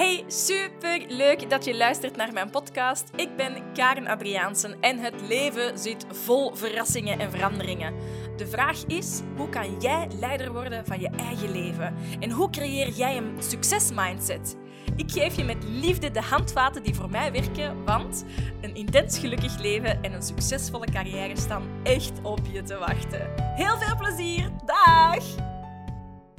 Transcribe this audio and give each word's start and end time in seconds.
Hey, 0.00 0.24
super 0.26 1.04
leuk 1.08 1.50
dat 1.50 1.64
je 1.64 1.76
luistert 1.76 2.16
naar 2.16 2.32
mijn 2.32 2.50
podcast. 2.50 3.10
Ik 3.16 3.36
ben 3.36 3.72
Karen 3.72 4.06
Adriaansen 4.06 4.80
en 4.80 4.98
het 4.98 5.14
leven 5.28 5.78
zit 5.78 6.06
vol 6.08 6.54
verrassingen 6.54 7.18
en 7.18 7.30
veranderingen. 7.30 7.94
De 8.36 8.46
vraag 8.46 8.84
is: 8.86 9.20
hoe 9.36 9.48
kan 9.48 9.80
jij 9.80 10.08
leider 10.20 10.52
worden 10.52 10.86
van 10.86 11.00
je 11.00 11.10
eigen 11.16 11.50
leven? 11.50 11.94
En 12.20 12.30
hoe 12.30 12.50
creëer 12.50 12.88
jij 12.88 13.16
een 13.16 13.34
succesmindset? 13.38 14.56
Ik 14.96 15.10
geef 15.10 15.36
je 15.36 15.44
met 15.44 15.64
liefde 15.64 16.10
de 16.10 16.22
handvaten 16.22 16.82
die 16.82 16.94
voor 16.94 17.10
mij 17.10 17.32
werken, 17.32 17.84
want 17.84 18.24
een 18.60 18.74
intens 18.74 19.18
gelukkig 19.18 19.58
leven 19.58 20.02
en 20.02 20.12
een 20.12 20.22
succesvolle 20.22 20.86
carrière 20.86 21.36
staan 21.36 21.68
echt 21.82 22.12
op 22.22 22.40
je 22.52 22.62
te 22.62 22.78
wachten. 22.78 23.30
Heel 23.36 23.78
veel 23.78 23.96
plezier! 23.96 24.50
Dag! 24.64 25.24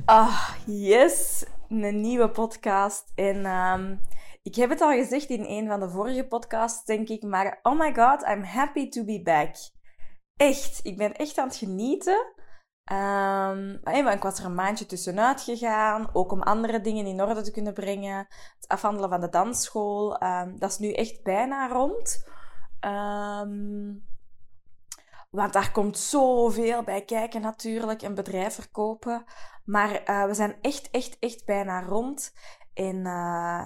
Ah, 0.06 0.50
yes! 0.66 1.44
Een 1.72 2.02
nieuwe 2.02 2.30
podcast. 2.30 3.12
En 3.16 3.46
um, 3.46 4.00
ik 4.42 4.56
heb 4.56 4.70
het 4.70 4.82
al 4.82 4.92
gezegd 4.92 5.30
in 5.30 5.46
een 5.48 5.68
van 5.68 5.80
de 5.80 5.90
vorige 5.90 6.28
podcasts, 6.28 6.86
denk 6.86 7.10
ik, 7.10 7.24
maar 7.24 7.60
oh 7.62 7.80
my 7.80 7.94
god, 7.94 8.22
I'm 8.28 8.44
happy 8.44 8.90
to 8.90 9.04
be 9.04 9.22
back. 9.22 9.56
Echt, 10.36 10.80
ik 10.84 10.98
ben 10.98 11.14
echt 11.14 11.38
aan 11.38 11.48
het 11.48 11.56
genieten. 11.56 12.34
Um, 12.92 13.80
ik 14.14 14.22
was 14.22 14.40
er 14.40 14.46
een 14.46 14.56
maandje 14.56 14.86
tussenuit 14.86 15.42
gegaan, 15.42 16.10
ook 16.14 16.32
om 16.32 16.42
andere 16.42 16.82
dingen 16.82 17.06
in 17.06 17.22
orde 17.22 17.42
te 17.42 17.52
kunnen 17.52 17.74
brengen. 17.74 18.18
Het 18.56 18.68
afhandelen 18.68 19.10
van 19.10 19.22
de 19.22 19.30
dansschool, 19.30 20.24
um, 20.24 20.60
dat 20.60 20.70
is 20.70 20.78
nu 20.78 20.92
echt 20.92 21.24
bijna 21.24 21.68
rond. 21.68 22.24
Want 25.30 25.54
daar 25.54 25.72
komt 25.72 25.98
zoveel 25.98 26.84
bij 26.84 27.06
kijken 27.06 27.42
natuurlijk, 27.42 28.02
een 28.02 28.16
bedrijf 28.16 28.54
verkopen. 28.54 29.24
Maar 29.72 30.10
uh, 30.10 30.26
we 30.26 30.34
zijn 30.34 30.56
echt, 30.62 30.90
echt, 30.90 31.18
echt 31.20 31.46
bijna 31.46 31.82
rond. 31.82 32.34
En, 32.74 32.96
uh, 32.96 33.66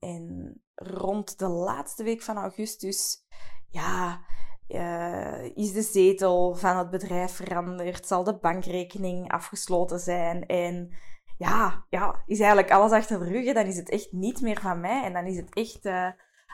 en, 0.00 0.62
rond 0.74 1.38
de 1.38 1.48
laatste 1.48 2.02
week 2.02 2.22
van 2.22 2.36
augustus, 2.36 3.24
ja, 3.70 4.20
uh, 4.68 5.44
is 5.54 5.72
de 5.72 5.82
zetel 5.82 6.54
van 6.54 6.76
het 6.76 6.90
bedrijf 6.90 7.32
veranderd, 7.32 8.06
zal 8.06 8.24
de 8.24 8.38
bankrekening 8.38 9.32
afgesloten 9.32 9.98
zijn 9.98 10.46
en 10.46 10.94
ja, 11.38 11.84
ja, 11.88 12.22
is 12.26 12.38
eigenlijk 12.38 12.70
alles 12.70 12.92
achter 12.92 13.18
de 13.18 13.24
rug. 13.24 13.54
Dan 13.54 13.66
is 13.66 13.76
het 13.76 13.88
echt 13.88 14.12
niet 14.12 14.40
meer 14.40 14.60
van 14.60 14.80
mij 14.80 15.02
en 15.02 15.12
dan 15.12 15.26
is 15.26 15.36
het 15.36 15.54
echt 15.54 15.84
uh, 15.84 16.10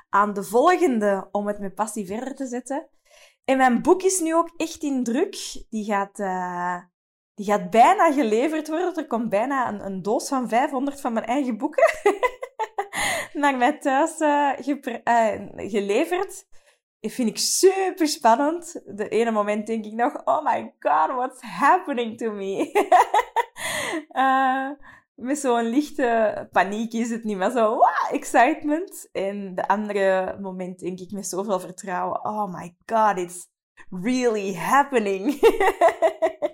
aan 0.09 0.33
de 0.33 0.43
volgende 0.43 1.29
om 1.33 1.47
het 1.47 1.59
met 1.59 1.75
passie 1.75 2.07
verder 2.07 2.35
te 2.35 2.47
zetten. 2.47 2.89
En 3.45 3.57
mijn 3.57 3.83
boek 3.83 4.03
is 4.03 4.21
nu 4.21 4.35
ook 4.35 4.51
echt 4.57 4.83
in 4.83 5.05
druk. 5.05 5.65
Die 5.71 5.85
gaat, 5.85 6.19
die 7.35 7.47
gaat 7.47 7.71
bijna 7.71 8.13
geleverd 8.13 8.69
worden. 8.69 8.97
Er 8.97 9.07
komt 9.07 9.29
bijna 9.29 9.69
een, 9.69 9.85
een 9.87 10.03
doos 10.03 10.29
van 10.29 10.49
500 10.49 11.01
van 11.01 11.13
mijn 11.13 11.27
eigen 11.27 11.59
boeken 11.59 11.93
naar 13.43 13.57
mij 13.57 13.79
thuis 13.79 14.17
geleverd 15.57 16.45
vind 17.11 17.29
ik 17.29 17.39
super 17.39 18.09
spannend. 18.09 18.81
De 18.85 19.09
ene 19.09 19.31
moment 19.31 19.67
denk 19.67 19.85
ik 19.85 19.93
nog, 19.93 20.25
oh 20.25 20.45
my 20.45 20.75
god, 20.79 21.09
what's 21.09 21.41
happening 21.41 22.19
to 22.19 22.33
me? 22.33 22.71
uh, 24.11 24.71
met 25.27 25.39
zo'n 25.39 25.65
lichte 25.65 26.49
paniek 26.53 26.93
is 26.93 27.11
het 27.11 27.25
niet 27.25 27.37
meer 27.37 27.51
zo, 27.51 27.69
wow, 27.71 28.09
excitement. 28.11 29.09
En 29.13 29.55
de 29.55 29.69
andere 29.69 30.37
moment 30.41 30.79
denk 30.79 30.99
ik 30.99 31.11
met 31.11 31.27
zoveel 31.27 31.61
vertrouwen, 31.61 32.25
oh 32.25 32.55
my 32.55 32.77
god, 32.87 33.19
it's 33.19 33.49
really 33.91 34.55
happening. 34.55 35.31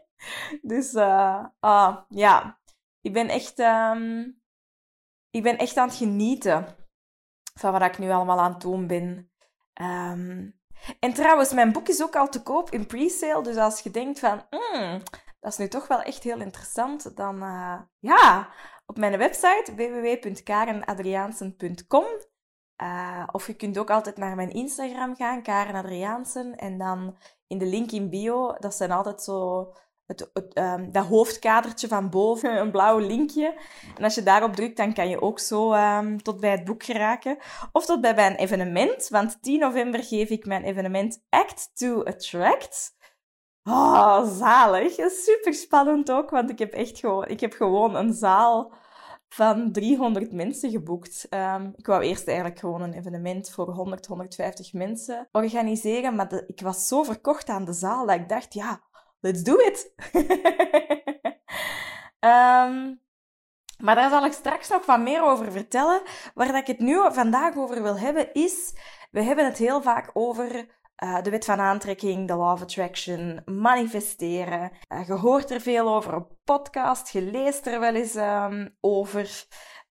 dus 0.69 0.95
uh, 0.95 1.45
ja, 2.09 2.59
ik 3.01 3.13
ben 3.13 3.29
echt, 3.29 3.59
um, 3.59 4.41
ik 5.31 5.43
ben 5.43 5.59
echt 5.59 5.77
aan 5.77 5.89
het 5.89 5.97
genieten 5.97 6.77
van 7.55 7.73
wat 7.73 7.83
ik 7.83 7.99
nu 7.99 8.11
allemaal 8.11 8.41
aan 8.41 8.53
het 8.53 8.61
doen 8.61 8.87
ben. 8.87 9.31
Um, 9.83 10.61
en 11.01 11.13
trouwens, 11.13 11.53
mijn 11.53 11.73
boek 11.73 11.89
is 11.89 12.03
ook 12.03 12.17
al 12.17 12.29
te 12.29 12.43
koop 12.43 12.71
in 12.71 12.87
pre-sale. 12.87 13.43
Dus 13.43 13.57
als 13.57 13.81
je 13.81 13.91
denkt 13.91 14.19
van, 14.19 14.47
mm, 14.51 15.03
dat 15.41 15.53
is 15.53 15.59
nu 15.59 15.69
toch 15.69 15.87
wel 15.87 16.03
echt 16.03 16.23
heel 16.23 16.41
interessant, 16.41 17.17
dan 17.17 17.43
uh, 17.43 17.81
ja, 17.99 18.49
op 18.87 18.99
mijn 18.99 19.19
website 19.19 19.75
www.karenadriaansen.com. 19.75 22.05
Uh, 22.83 23.29
of 23.33 23.47
je 23.47 23.55
kunt 23.55 23.79
ook 23.79 23.91
altijd 23.91 24.17
naar 24.17 24.37
mijn 24.37 24.51
Instagram 24.51 25.17
gaan, 25.17 25.43
Karen 25.43 25.75
Adriaansen. 25.75 26.57
En 26.57 26.79
dan 26.79 27.17
in 27.47 27.59
de 27.59 27.67
link 27.67 27.91
in 27.91 28.11
bio, 28.11 28.55
dat 28.59 28.75
zijn 28.75 28.91
altijd 28.91 29.23
zo 29.23 29.67
het, 30.09 30.31
um, 30.55 30.93
dat 30.93 31.07
hoofdkadertje 31.07 31.89
van 31.89 32.11
boven, 32.11 32.61
een 32.61 32.71
blauw 32.71 32.99
linkje. 32.99 33.55
En 33.97 34.05
als 34.05 34.15
je 34.15 34.23
daarop 34.23 34.55
drukt, 34.55 34.77
dan 34.77 34.95
kan 34.95 35.09
je 35.09 35.21
ook 35.21 35.39
zo 35.39 35.73
um, 35.73 36.23
tot 36.23 36.41
bij 36.41 36.51
het 36.51 36.65
boek 36.65 36.83
geraken. 36.83 37.39
Of 37.73 37.87
tot 37.87 38.01
bij 38.01 38.15
mijn 38.15 38.35
evenement, 38.35 39.09
want 39.09 39.43
10 39.43 39.59
november 39.59 40.05
geef 40.05 40.29
ik 40.29 40.47
mijn 40.47 40.65
evenement 40.65 41.25
Act 41.29 41.71
to 41.75 42.05
Attract. 42.05 42.97
Oh, 43.63 44.39
zalig. 44.39 44.93
Super 45.11 45.55
spannend 45.55 46.11
ook, 46.11 46.31
want 46.31 46.51
ik 46.51 46.59
heb 46.59 46.73
echt 46.73 46.99
gewoon, 46.99 47.27
ik 47.27 47.41
heb 47.41 47.53
gewoon 47.53 47.97
een 47.97 48.13
zaal 48.13 48.73
van 49.29 49.73
300 49.73 50.33
mensen 50.33 50.71
geboekt. 50.71 51.27
Um, 51.31 51.73
ik 51.77 51.87
wou 51.87 52.03
eerst 52.03 52.27
eigenlijk 52.27 52.59
gewoon 52.59 52.81
een 52.81 52.93
evenement 52.93 53.51
voor 53.51 53.71
100, 53.71 54.07
150 54.07 54.73
mensen 54.73 55.29
organiseren, 55.33 56.15
maar 56.15 56.43
ik 56.47 56.61
was 56.61 56.89
zo 56.89 57.03
verkocht 57.03 57.49
aan 57.49 57.65
de 57.65 57.73
zaal 57.73 58.07
dat 58.07 58.17
ik 58.17 58.29
dacht, 58.29 58.55
ja, 58.55 58.81
let's 59.21 59.43
do 59.43 59.57
it. 59.57 59.93
um, 62.21 63.01
maar 63.85 63.95
daar 63.95 64.11
zal 64.11 64.25
ik 64.25 64.33
straks 64.33 64.69
nog 64.69 64.87
wat 64.87 65.01
meer 65.01 65.23
over 65.23 65.53
vertellen. 65.53 66.03
Waar 66.35 66.47
dat 66.47 66.57
ik 66.57 66.67
het 66.67 66.79
nu 66.79 67.13
vandaag 67.13 67.57
over 67.57 67.83
wil 67.83 67.99
hebben 67.99 68.33
is, 68.33 68.75
we 69.11 69.23
hebben 69.23 69.45
het 69.45 69.59
heel 69.59 69.83
vaak 69.83 70.11
over 70.13 70.77
uh, 71.05 71.23
de 71.23 71.31
wet 71.31 71.45
van 71.45 71.61
aantrekking, 71.61 72.29
de 72.29 72.35
law 72.35 72.53
of 72.53 72.63
attraction, 72.63 73.43
manifesteren. 73.45 74.73
Uh, 74.89 75.07
je 75.07 75.13
hoort 75.13 75.51
er 75.51 75.61
veel 75.61 75.89
over 75.89 76.15
op 76.15 76.33
podcast, 76.45 77.09
je 77.09 77.23
leest 77.23 77.67
er 77.67 77.81
wel 77.81 77.95
eens 77.95 78.15
um, 78.15 78.77
over. 78.81 79.47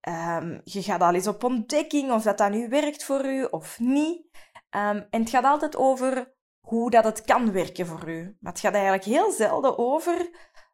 Um, 0.09 0.61
je 0.65 0.83
gaat 0.83 1.01
al 1.01 1.15
eens 1.15 1.27
op 1.27 1.45
ontdekking 1.45 2.13
of 2.13 2.23
dat 2.23 2.39
dat 2.39 2.51
nu 2.51 2.69
werkt 2.69 3.05
voor 3.05 3.25
u 3.25 3.45
of 3.45 3.79
niet. 3.79 4.27
En 4.71 5.07
het 5.11 5.31
gaat 5.31 5.45
altijd 5.45 5.77
over 5.77 6.35
hoe 6.67 6.91
dat 6.91 7.05
het 7.05 7.23
kan 7.25 7.53
werken 7.53 7.87
voor 7.87 8.09
u. 8.09 8.37
Maar 8.41 8.53
het 8.53 8.61
gaat 8.61 8.73
eigenlijk 8.73 9.05
heel 9.05 9.33
zelden 9.33 9.79
over 9.79 10.31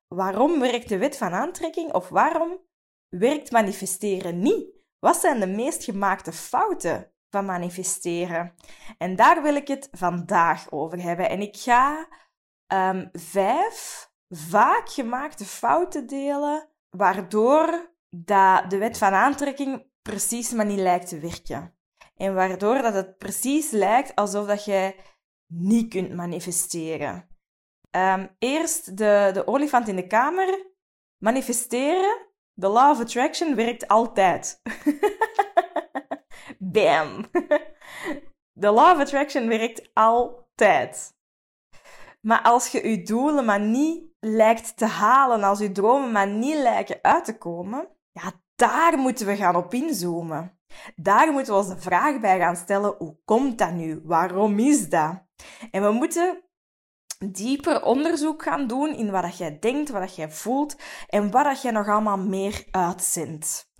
waarom 0.09 0.61
werkt 0.61 0.89
de 0.89 0.99
wet 0.99 1.17
van 1.17 1.33
aantrekking 1.33 1.93
of 1.93 2.09
waarom 2.09 2.59
werkt 3.09 3.51
manifesteren 3.51 4.39
niet. 4.39 4.67
Wat 4.99 5.17
zijn 5.17 5.41
de 5.41 5.47
meest 5.47 5.85
gemaakte 5.85 6.33
fouten 6.33 7.13
van 7.31 7.45
manifesteren? 7.45 8.55
En 8.99 9.17
daar 9.17 9.43
wil 9.43 9.55
ik 9.55 9.69
het 9.69 9.89
vandaag 9.91 10.71
over 10.71 11.03
hebben. 11.03 11.29
En 11.29 11.41
ik 11.41 11.57
ga 11.57 12.09
um, 12.75 13.09
vijf 13.13 14.11
vaak 14.29 14.89
gemaakte 14.89 15.45
fouten 15.45 16.07
delen, 16.07 16.69
waardoor 16.91 17.95
dat 18.11 18.71
de 18.71 18.79
wet 18.79 18.99
van 18.99 19.13
aantrekking 19.13 19.87
precies 20.03 20.53
maar 20.53 20.67
niet 20.67 20.79
lijkt 20.79 21.09
te 21.09 21.19
werken. 21.19 21.77
En 22.17 22.35
waardoor 22.35 22.83
dat 22.83 22.95
het 22.95 23.19
precies 23.19 23.71
lijkt 23.71 24.15
alsof 24.15 24.47
dat 24.47 24.65
jij 24.65 24.97
niet 25.53 25.91
kunt 25.91 26.15
manifesteren. 26.15 27.29
Um, 27.97 28.29
eerst 28.39 28.97
de, 28.97 29.31
de 29.33 29.47
olifant 29.47 29.89
in 29.89 29.97
de 29.97 30.07
kamer. 30.07 30.67
Manifesteren. 31.19 32.27
De 32.53 32.69
law 32.69 32.91
of 32.91 33.01
attraction 33.01 33.55
werkt 33.55 33.89
altijd. 33.89 34.63
Bam. 36.59 37.27
De 38.55 38.71
law 38.71 38.95
of 38.95 38.99
attraction 38.99 39.49
werkt 39.49 39.91
altijd. 39.95 41.17
Maar 42.21 42.43
als 42.43 42.69
je 42.69 42.89
je 42.89 43.03
doelen 43.03 43.45
maar 43.45 43.61
niet 43.61 44.05
lijkt 44.21 44.77
te 44.77 44.87
halen, 44.87 45.43
als 45.43 45.59
je 45.59 45.73
dromen 45.73 46.13
maar 46.13 46.29
niet 46.29 46.57
lijken 46.57 46.99
uit 47.03 47.25
te 47.25 47.39
komen, 47.39 47.89
ja, 48.13 48.33
daar 48.55 48.99
moeten 48.99 49.27
we 49.27 49.37
gaan 49.37 49.57
op 49.57 49.75
inzoomen. 49.75 50.59
Daar 50.97 51.33
moeten 51.33 51.53
we 51.53 51.59
ons 51.59 51.69
de 51.69 51.81
vraag 51.81 52.21
bij 52.21 52.39
gaan 52.39 52.57
stellen: 52.57 52.95
hoe 52.99 53.17
komt 53.25 53.59
dat 53.59 53.73
nu? 53.73 54.01
Waarom 54.05 54.59
is 54.59 54.89
dat? 54.89 55.23
En 55.71 55.83
we 55.83 55.91
moeten 55.91 56.43
dieper 57.19 57.83
onderzoek 57.83 58.43
gaan 58.43 58.67
doen 58.67 58.95
in 58.95 59.11
wat 59.11 59.37
jij 59.37 59.59
denkt, 59.59 59.91
wat 59.91 60.17
jij 60.17 60.31
voelt 60.31 60.77
en 61.07 61.31
wat 61.31 61.63
jij 61.63 61.73
nog 61.73 61.89
allemaal 61.89 62.19
meer 62.19 62.65
uitzendt. 62.71 63.71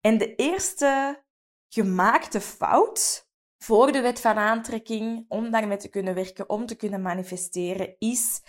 En 0.00 0.18
de 0.18 0.34
eerste 0.34 1.22
gemaakte 1.68 2.40
fout 2.40 3.28
voor 3.58 3.92
de 3.92 4.00
wet 4.00 4.20
van 4.20 4.36
aantrekking, 4.36 5.24
om 5.28 5.50
daarmee 5.50 5.76
te 5.76 5.88
kunnen 5.88 6.14
werken, 6.14 6.48
om 6.48 6.66
te 6.66 6.76
kunnen 6.76 7.02
manifesteren, 7.02 7.94
is 7.98 8.42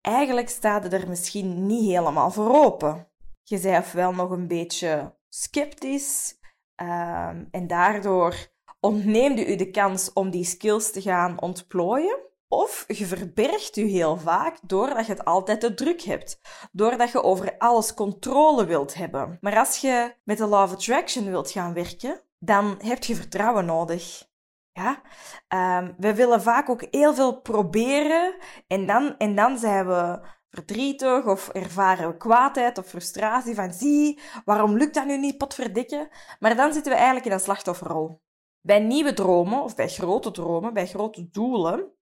eigenlijk 0.00 0.48
staat 0.48 0.92
er 0.92 1.08
misschien 1.08 1.66
niet 1.66 1.90
helemaal 1.90 2.30
voor 2.30 2.64
open. 2.64 3.12
Je 3.42 3.60
bent 3.60 3.84
ofwel 3.84 4.12
nog 4.12 4.30
een 4.30 4.46
beetje 4.46 5.16
sceptisch 5.28 6.38
um, 6.76 7.48
en 7.50 7.66
daardoor 7.66 8.56
ontneemde 8.88 9.46
u 9.46 9.56
de 9.56 9.70
kans 9.70 10.12
om 10.12 10.30
die 10.30 10.44
skills 10.44 10.92
te 10.92 11.00
gaan 11.00 11.40
ontplooien. 11.40 12.26
Of 12.48 12.84
je 12.86 13.06
verbergt 13.06 13.76
u 13.76 13.82
heel 13.82 14.16
vaak 14.16 14.56
doordat 14.62 15.06
je 15.06 15.12
het 15.12 15.24
altijd 15.24 15.60
te 15.60 15.74
druk 15.74 16.02
hebt. 16.02 16.40
Doordat 16.72 17.10
je 17.10 17.22
over 17.22 17.54
alles 17.58 17.94
controle 17.94 18.66
wilt 18.66 18.94
hebben. 18.94 19.38
Maar 19.40 19.58
als 19.58 19.76
je 19.76 20.14
met 20.24 20.38
de 20.38 20.46
Law 20.46 20.62
of 20.62 20.72
Attraction 20.72 21.24
wilt 21.24 21.50
gaan 21.50 21.74
werken, 21.74 22.20
dan 22.38 22.74
heb 22.78 23.04
je 23.04 23.14
vertrouwen 23.14 23.64
nodig. 23.64 24.26
Ja? 24.72 25.02
Ehm, 25.48 25.92
we 25.96 26.14
willen 26.14 26.42
vaak 26.42 26.68
ook 26.68 26.86
heel 26.90 27.14
veel 27.14 27.40
proberen 27.40 28.34
en 28.66 28.86
dan, 28.86 29.16
en 29.16 29.34
dan 29.34 29.58
zijn 29.58 29.86
we 29.86 30.20
verdrietig 30.50 31.26
of 31.26 31.48
ervaren 31.48 32.08
we 32.08 32.16
kwaadheid 32.16 32.78
of 32.78 32.86
frustratie 32.86 33.54
van 33.54 33.72
zie, 33.72 34.20
waarom 34.44 34.76
lukt 34.76 34.94
dat 34.94 35.06
nu 35.06 35.18
niet, 35.18 35.38
potverdikke. 35.38 36.10
Maar 36.38 36.56
dan 36.56 36.72
zitten 36.72 36.92
we 36.92 36.98
eigenlijk 36.98 37.26
in 37.26 37.32
een 37.32 37.40
slachtofferrol. 37.40 38.20
Bij 38.60 38.78
nieuwe 38.78 39.12
dromen 39.12 39.62
of 39.62 39.74
bij 39.74 39.88
grote 39.88 40.30
dromen, 40.30 40.74
bij 40.74 40.86
grote 40.86 41.28
doelen, 41.30 41.92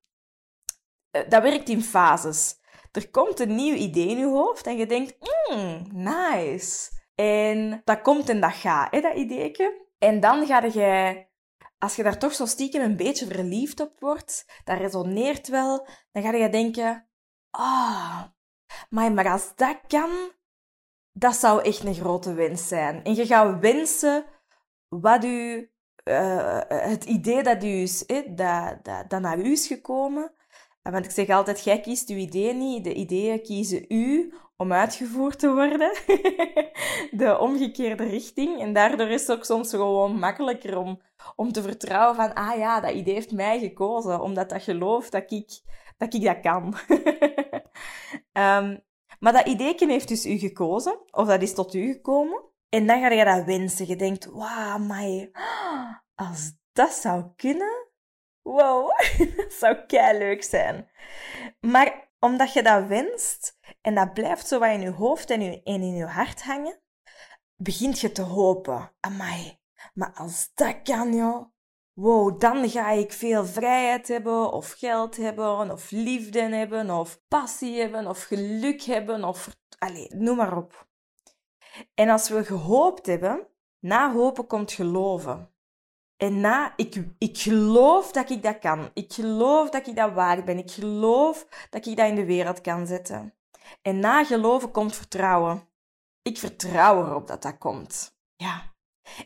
eh, 1.11 1.29
dat 1.29 1.43
werkt 1.43 1.69
in 1.69 1.83
fases. 1.83 2.59
Er 2.93 3.11
komt 3.11 3.41
een 3.41 3.55
nieuw 3.55 3.75
idee 3.75 4.09
in 4.09 4.19
je 4.19 4.27
hoofd 4.27 4.67
en 4.67 4.77
je 4.77 4.87
denkt, 4.87 5.17
mm, 5.51 5.87
nice. 5.93 6.91
En 7.15 7.81
dat 7.85 8.03
komt 8.03 8.29
en 8.29 8.41
dat 8.41 8.53
gaat, 8.53 8.91
hè, 8.91 9.01
dat 9.01 9.17
ideetje. 9.17 9.87
En 9.99 10.21
dan 10.21 10.47
ga 10.47 10.65
je, 10.65 11.25
als 11.79 11.97
je 11.97 12.03
daar 12.03 12.19
toch 12.19 12.35
zo 12.35 12.47
stiekem 12.47 12.83
een 12.83 12.97
beetje 12.97 13.27
verliefd 13.27 13.81
op 13.81 14.01
wordt, 14.01 14.61
dat 14.65 14.79
resoneert 14.79 15.49
wel, 15.49 15.89
dan 16.13 16.23
ga 16.23 16.33
je 16.33 16.49
denken, 16.49 17.09
ah, 17.51 18.23
maar, 18.89 19.13
maar 19.13 19.31
als 19.31 19.53
dat 19.55 19.81
kan, 19.87 20.11
dat 21.13 21.37
zou 21.37 21.63
echt 21.63 21.85
een 21.85 21.95
grote 21.95 22.35
wens 22.35 22.69
zijn. 22.69 23.05
En 23.05 23.15
je 23.15 23.27
gaat 23.27 23.61
wensen 23.61 24.25
wat 24.89 25.25
u, 25.25 25.71
uh, 26.09 26.61
het 26.69 27.05
idee 27.05 27.43
dat, 27.43 27.65
u 27.65 27.67
is, 27.67 28.07
dat, 28.27 28.85
dat, 29.09 29.21
naar 29.21 29.39
u 29.39 29.53
is 29.53 29.67
gekomen. 29.67 30.33
Want 30.83 31.05
ik 31.05 31.11
zeg 31.11 31.29
altijd, 31.29 31.65
jij 31.65 31.81
kiest 31.81 32.09
uw 32.09 32.17
idee 32.17 32.55
niet, 32.55 32.85
de 32.85 32.95
ideeën 32.95 33.43
kiezen 33.43 33.85
u 33.89 34.35
om 34.57 34.73
uitgevoerd 34.73 35.39
te 35.39 35.53
worden. 35.53 35.93
de 37.21 37.39
omgekeerde 37.39 38.05
richting. 38.05 38.61
En 38.61 38.73
daardoor 38.73 39.09
is 39.09 39.21
het 39.27 39.37
ook 39.37 39.45
soms 39.45 39.71
gewoon 39.71 40.19
makkelijker 40.19 40.79
om, 40.79 41.01
om 41.37 41.53
te 41.53 41.63
vertrouwen 41.63 42.17
van, 42.17 42.35
ah 42.35 42.59
ja, 42.59 42.81
dat 42.81 42.91
idee 42.91 43.15
heeft 43.15 43.33
mij 43.33 43.59
gekozen, 43.59 44.21
omdat 44.21 44.51
dat 44.51 44.63
gelooft 44.63 45.13
dat 45.13 45.31
ik 45.31 45.61
dat, 45.97 46.15
ik 46.15 46.23
dat 46.23 46.41
kan. 46.41 46.75
um, 48.33 48.81
maar 49.23 49.33
dat 49.33 49.47
ideetje 49.47 49.87
heeft 49.87 50.09
dus 50.09 50.27
u 50.27 50.39
gekozen, 50.39 50.99
of 51.11 51.27
dat 51.27 51.43
is 51.43 51.55
tot 51.55 51.75
u 51.75 51.93
gekomen. 51.93 52.45
En 52.69 52.87
dan 52.87 53.01
ga 53.01 53.11
je 53.11 53.25
dat 53.25 53.45
wensen. 53.45 53.87
Je 53.87 53.97
denkt, 53.97 54.25
wauw, 54.25 54.79
maar 54.79 55.31
als 56.15 56.53
dat 56.73 56.93
zou 56.93 57.25
kunnen, 57.37 57.89
wow, 58.43 58.99
dat 59.37 59.53
zou 59.53 59.87
kei 59.87 60.19
leuk 60.19 60.43
zijn. 60.43 60.91
Maar 61.61 62.11
omdat 62.19 62.53
je 62.53 62.63
dat 62.63 62.87
wenst 62.87 63.59
en 63.81 63.95
dat 63.95 64.15
blijft 64.15 64.47
zo 64.47 64.59
wat 64.59 64.71
in 64.71 64.81
je 64.81 64.91
hoofd 64.91 65.31
en, 65.31 65.65
in 65.65 65.95
je 65.95 66.05
hart 66.05 66.43
hangen, 66.43 66.81
begint 67.57 68.01
je 68.01 68.13
te 68.13 68.23
hopen. 68.23 68.93
Amai, 69.01 69.61
maar 69.95 70.13
als 70.15 70.51
dat 70.55 70.83
kan, 70.83 71.15
joh. 71.15 71.55
Wow, 71.93 72.41
dan 72.41 72.69
ga 72.69 72.91
ik 72.91 73.13
veel 73.13 73.47
vrijheid 73.47 74.09
hebben, 74.09 74.53
of 74.53 74.71
geld 74.71 75.17
hebben, 75.17 75.71
of 75.71 75.91
liefde 75.91 76.41
hebben, 76.41 76.91
of 76.91 77.21
passie 77.29 77.81
hebben, 77.81 78.07
of 78.07 78.23
geluk 78.23 78.83
hebben, 78.83 79.25
of... 79.25 79.57
Allee, 79.79 80.15
noem 80.15 80.37
maar 80.37 80.57
op. 80.57 80.89
En 81.95 82.09
als 82.09 82.29
we 82.29 82.45
gehoopt 82.45 83.07
hebben, 83.07 83.47
na 83.81 84.13
hopen 84.13 84.47
komt 84.47 84.73
geloven. 84.73 85.51
En 86.17 86.41
na, 86.41 86.73
ik, 86.77 87.05
ik 87.19 87.39
geloof 87.39 88.13
dat 88.13 88.31
ik 88.31 88.43
dat 88.43 88.59
kan. 88.59 88.91
Ik 88.95 89.13
geloof 89.13 89.71
dat 89.71 89.87
ik 89.87 89.97
dat 89.97 90.13
waard 90.13 90.45
ben. 90.45 90.59
Ik 90.59 90.71
geloof 90.71 91.47
dat 91.71 91.87
ik 91.87 91.97
dat 91.97 92.09
in 92.09 92.15
de 92.15 92.25
wereld 92.25 92.61
kan 92.61 92.87
zetten. 92.87 93.35
En 93.83 93.99
na 93.99 94.25
geloven 94.25 94.71
komt 94.71 94.97
vertrouwen. 94.97 95.69
Ik 96.23 96.39
vertrouw 96.39 97.07
erop 97.07 97.27
dat 97.27 97.43
dat 97.43 97.59
komt. 97.59 98.19
Ja. 98.37 98.75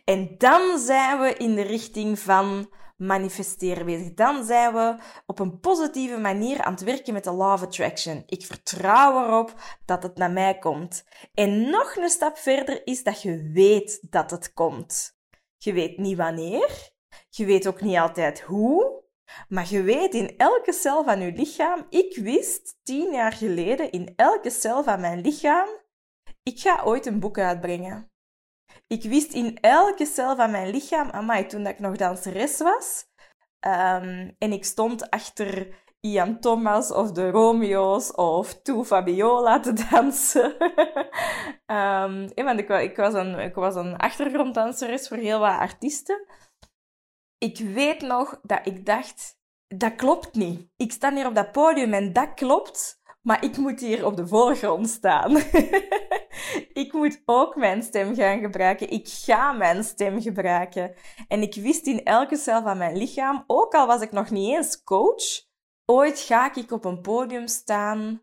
En 0.05 0.35
dan 0.39 0.79
zijn 0.79 1.21
we 1.21 1.35
in 1.35 1.55
de 1.55 1.63
richting 1.63 2.19
van 2.19 2.71
manifesteren 3.01 3.87
bezig. 3.87 4.15
Dan 4.15 4.45
zijn 4.45 4.73
we 4.73 4.97
op 5.27 5.39
een 5.39 5.61
positieve 5.61 6.19
manier 6.19 6.63
aan 6.63 6.73
het 6.73 6.83
werken 6.83 7.13
met 7.13 7.25
de 7.25 7.33
law 7.33 7.53
of 7.53 7.63
attraction. 7.63 8.23
Ik 8.27 8.47
vertrouw 8.47 9.25
erop 9.25 9.55
dat 9.85 10.03
het 10.03 10.17
naar 10.17 10.31
mij 10.31 10.59
komt. 10.59 11.05
En 11.35 11.71
nog 11.71 11.97
een 11.97 12.09
stap 12.09 12.39
verder 12.39 12.87
is 12.87 13.03
dat 13.03 13.23
je 13.23 13.51
weet 13.53 14.11
dat 14.11 14.31
het 14.31 14.53
komt. 14.53 15.19
Je 15.57 15.73
weet 15.73 15.99
niet 15.99 16.17
wanneer. 16.17 16.91
Je 17.29 17.45
weet 17.45 17.67
ook 17.67 17.81
niet 17.81 17.97
altijd 17.97 18.41
hoe. 18.41 19.03
Maar 19.49 19.67
je 19.69 19.83
weet 19.83 20.15
in 20.15 20.37
elke 20.37 20.73
cel 20.73 21.05
van 21.05 21.21
je 21.21 21.33
lichaam, 21.33 21.87
ik 21.89 22.17
wist 22.17 22.79
tien 22.83 23.13
jaar 23.13 23.33
geleden 23.33 23.91
in 23.91 24.13
elke 24.17 24.51
cel 24.51 24.85
van 24.85 25.01
mijn 25.01 25.21
lichaam, 25.21 25.69
ik 26.43 26.61
ga 26.61 26.83
ooit 26.85 27.07
een 27.07 27.21
boek 27.21 27.39
uitbrengen. 27.39 28.11
Ik 28.93 29.03
wist 29.03 29.33
in 29.33 29.59
elke 29.61 30.07
cel 30.07 30.37
van 30.37 30.51
mijn 30.51 30.71
lichaam, 30.71 31.11
amai, 31.11 31.47
toen 31.47 31.67
ik 31.67 31.79
nog 31.79 31.97
danseres 31.97 32.59
was, 32.59 33.07
um, 33.67 34.35
en 34.39 34.53
ik 34.53 34.65
stond 34.65 35.11
achter 35.11 35.75
Ian 36.01 36.41
Thomas 36.41 36.93
of 36.93 37.13
de 37.13 37.31
Romeo's 37.31 38.15
of 38.15 38.63
Toe 38.63 38.85
Fabiola 38.85 39.61
te 39.61 39.73
dansen. 39.91 40.57
want 42.47 42.59
ik, 42.59 42.69
ik, 42.69 42.97
was 42.97 43.15
een, 43.15 43.39
ik 43.39 43.55
was 43.55 43.75
een 43.75 43.97
achtergronddanseres 43.97 45.09
voor 45.09 45.17
heel 45.17 45.39
wat 45.39 45.59
artiesten. 45.59 46.27
Ik 47.39 47.59
weet 47.59 48.01
nog 48.01 48.41
dat 48.43 48.67
ik 48.67 48.87
dacht, 48.87 49.39
dat 49.67 49.95
klopt 49.95 50.35
niet. 50.35 50.69
Ik 50.77 50.93
sta 50.93 51.15
hier 51.15 51.27
op 51.27 51.35
dat 51.35 51.53
podium 51.53 51.93
en 51.93 52.13
dat 52.13 52.35
klopt, 52.35 53.00
maar 53.23 53.45
ik 53.45 53.57
moet 53.57 53.81
hier 53.81 54.07
op 54.07 54.17
de 54.17 54.27
voorgrond 54.27 54.89
staan. 54.89 55.37
ik 56.83 56.93
moet 56.93 57.23
ook 57.25 57.57
mijn 57.57 57.83
stem 57.83 58.15
gaan 58.15 58.41
gebruiken. 58.41 58.91
Ik 58.91 59.09
ga 59.09 59.53
mijn 59.53 59.85
stem 59.85 60.21
gebruiken. 60.21 60.95
En 61.29 61.43
ik 61.43 61.55
wist 61.55 61.87
in 61.87 62.05
elke 62.05 62.37
cel 62.37 62.63
van 62.63 62.79
mijn 62.79 62.97
lichaam, 62.97 63.45
ook 63.47 63.75
al 63.75 63.87
was 63.87 64.01
ik 64.01 64.13
nog 64.13 64.31
niet 64.31 64.57
eens 64.57 64.83
coach, 64.83 65.47
ooit 65.85 66.21
ga 66.21 66.55
ik 66.55 66.71
op 66.71 66.85
een 66.85 67.01
podium 67.01 67.47
staan 67.47 68.23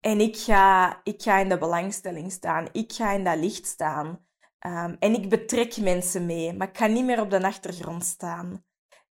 en 0.00 0.20
ik 0.20 0.36
ga, 0.36 1.00
ik 1.02 1.22
ga 1.22 1.38
in 1.38 1.48
de 1.48 1.58
belangstelling 1.58 2.32
staan. 2.32 2.68
Ik 2.72 2.92
ga 2.92 3.12
in 3.12 3.24
dat 3.24 3.36
licht 3.38 3.66
staan. 3.66 4.26
Um, 4.66 4.96
en 4.98 5.14
ik 5.14 5.28
betrek 5.28 5.76
mensen 5.76 6.26
mee, 6.26 6.52
maar 6.52 6.68
ik 6.68 6.76
ga 6.76 6.86
niet 6.86 7.04
meer 7.04 7.20
op 7.20 7.30
de 7.30 7.42
achtergrond 7.42 8.04
staan. 8.04 8.64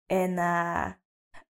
En, 0.06 0.30
uh, 0.30 0.86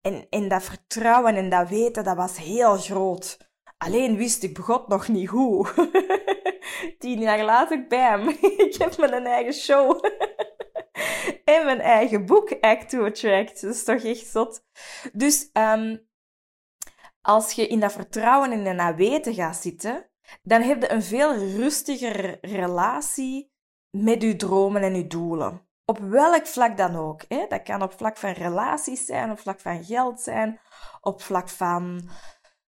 en, 0.02 0.28
en 0.30 0.48
dat 0.48 0.64
vertrouwen 0.64 1.36
en 1.36 1.50
dat 1.50 1.70
weten, 1.70 2.04
dat 2.04 2.16
was 2.16 2.38
heel 2.38 2.78
groot. 2.78 3.53
Alleen 3.86 4.18
wist 4.18 4.44
ik 4.44 4.54
begot 4.54 4.88
nog 4.88 5.08
niet 5.08 5.30
hoe. 5.30 5.68
Tien 7.00 7.20
jaar 7.20 7.44
later, 7.44 7.88
bam, 7.88 8.28
ik 8.68 8.76
heb 8.78 8.98
mijn 8.98 9.26
eigen 9.26 9.54
show. 9.54 10.06
en 11.56 11.66
mijn 11.66 11.80
eigen 11.80 12.26
boek, 12.26 12.58
Act 12.62 12.90
to 12.90 13.06
Attract. 13.06 13.62
Dat 13.62 13.74
is 13.74 13.84
toch 13.84 14.04
echt 14.04 14.28
zot. 14.28 14.66
Dus 15.14 15.50
um, 15.54 16.08
als 17.22 17.52
je 17.52 17.68
in 17.68 17.80
dat 17.80 17.92
vertrouwen 17.92 18.52
en 18.52 18.66
in 18.66 18.78
dat 18.78 18.96
weten 18.96 19.34
gaat 19.34 19.56
zitten, 19.56 20.10
dan 20.42 20.62
heb 20.62 20.82
je 20.82 20.92
een 20.92 21.04
veel 21.04 21.36
rustiger 21.36 22.38
relatie 22.42 23.52
met 23.90 24.22
je 24.22 24.36
dromen 24.36 24.82
en 24.82 24.96
je 24.96 25.08
doelen. 25.08 25.68
Op 25.86 26.00
welk 26.00 26.48
vlak 26.48 26.78
dan 26.78 26.96
ook. 26.96 27.22
Hè? 27.28 27.46
Dat 27.48 27.64
kan 27.64 27.82
op 27.82 27.94
vlak 27.94 28.18
van 28.18 28.32
relaties 28.32 29.06
zijn, 29.06 29.32
op 29.32 29.40
vlak 29.40 29.60
van 29.60 29.84
geld 29.84 30.22
zijn, 30.22 30.60
op 31.02 31.22
vlak 31.22 31.50
van 31.50 32.10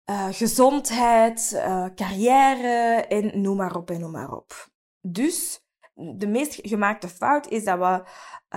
uh, 0.10 0.28
gezondheid, 0.32 1.52
uh, 1.54 1.86
carrière 1.96 3.06
en 3.08 3.42
noem 3.42 3.58
maar 3.58 3.76
op 3.76 3.90
en 3.90 4.00
noem 4.00 4.12
maar 4.12 4.32
op. 4.32 4.68
Dus 5.02 5.66
de 5.94 6.28
meest 6.28 6.60
gemaakte 6.62 7.10
fout 7.10 7.48
is 7.48 7.64
dat 7.64 7.80
we 7.80 8.04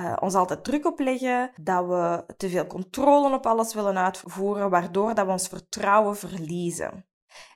uh, 0.00 0.16
ons 0.20 0.34
altijd 0.34 0.64
druk 0.64 0.86
opleggen, 0.86 1.50
dat 1.60 1.86
we 1.86 2.34
te 2.36 2.48
veel 2.48 2.66
controle 2.66 3.34
op 3.34 3.46
alles 3.46 3.74
willen 3.74 3.98
uitvoeren, 3.98 4.70
waardoor 4.70 5.14
dat 5.14 5.26
we 5.26 5.32
ons 5.32 5.48
vertrouwen 5.48 6.16
verliezen. 6.16 7.06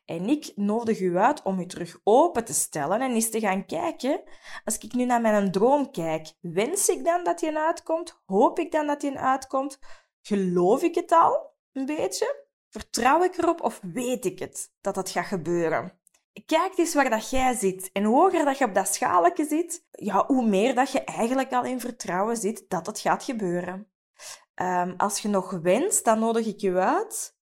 En 0.05 0.29
ik 0.29 0.53
nodig 0.55 1.01
u 1.01 1.19
uit 1.19 1.43
om 1.43 1.61
u 1.61 1.67
terug 1.67 2.01
open 2.05 2.45
te 2.45 2.53
stellen 2.53 3.01
en 3.01 3.13
eens 3.13 3.31
te 3.31 3.41
gaan 3.41 3.67
kijken. 3.67 4.23
Als 4.65 4.79
ik 4.79 4.93
nu 4.93 5.05
naar 5.05 5.21
mijn 5.21 5.53
droom 5.53 5.91
kijk, 5.91 6.33
wens 6.41 6.89
ik 6.89 7.05
dan 7.05 7.25
dat 7.25 7.39
die 7.39 7.59
uitkomt? 7.59 8.21
Hoop 8.25 8.59
ik 8.59 8.73
dan 8.73 8.87
dat 8.87 9.01
die 9.01 9.19
uitkomt? 9.19 9.79
Geloof 10.21 10.83
ik 10.83 10.95
het 10.95 11.13
al 11.13 11.55
een 11.73 11.87
beetje? 11.87 12.49
Vertrouw 12.71 13.23
ik 13.23 13.37
erop 13.37 13.61
of 13.61 13.81
weet 13.93 14.25
ik 14.25 14.39
het 14.39 14.73
dat 14.81 14.95
dat 14.95 15.11
gaat 15.11 15.27
gebeuren? 15.27 15.99
Kijk 16.47 16.79
eens 16.79 16.95
waar 16.95 17.11
dat 17.11 17.31
jij 17.31 17.55
zit. 17.55 17.91
En 17.93 18.05
hoe 18.05 18.21
hoger 18.21 18.45
dat 18.45 18.59
je 18.59 18.65
op 18.65 18.75
dat 18.75 18.95
schaletje 18.95 19.45
zit, 19.45 19.87
ja, 19.91 20.27
hoe 20.27 20.49
meer 20.49 20.75
dat 20.75 20.93
je 20.93 21.05
eigenlijk 21.05 21.53
al 21.53 21.65
in 21.65 21.81
vertrouwen 21.81 22.37
zit 22.37 22.65
dat 22.69 22.87
het 22.87 23.01
gaat 23.01 23.25
gebeuren. 23.25 23.91
Um, 24.55 24.95
als 24.97 25.19
je 25.19 25.29
nog 25.29 25.51
wenst, 25.51 26.05
dan 26.05 26.19
nodig 26.19 26.47
ik 26.47 26.61
je 26.61 26.77
uit 26.79 27.37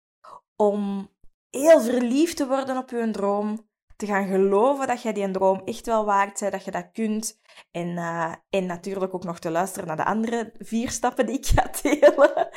om 0.56 1.10
heel 1.50 1.80
verliefd 1.80 2.36
te 2.36 2.46
worden 2.46 2.76
op 2.76 2.90
je 2.90 3.10
droom. 3.10 3.67
Te 3.98 4.06
gaan 4.06 4.26
geloven 4.26 4.86
dat 4.86 5.02
jij 5.02 5.12
die 5.12 5.30
droom 5.30 5.62
echt 5.64 5.86
wel 5.86 6.04
waard 6.04 6.40
bent, 6.40 6.52
dat 6.52 6.64
je 6.64 6.70
dat 6.70 6.90
kunt. 6.92 7.40
En, 7.70 7.88
uh, 7.88 8.34
en 8.50 8.66
natuurlijk 8.66 9.14
ook 9.14 9.24
nog 9.24 9.38
te 9.38 9.50
luisteren 9.50 9.86
naar 9.86 9.96
de 9.96 10.04
andere 10.04 10.52
vier 10.58 10.90
stappen 10.90 11.26
die 11.26 11.38
ik 11.38 11.46
ga 11.46 11.70
delen. 11.82 12.48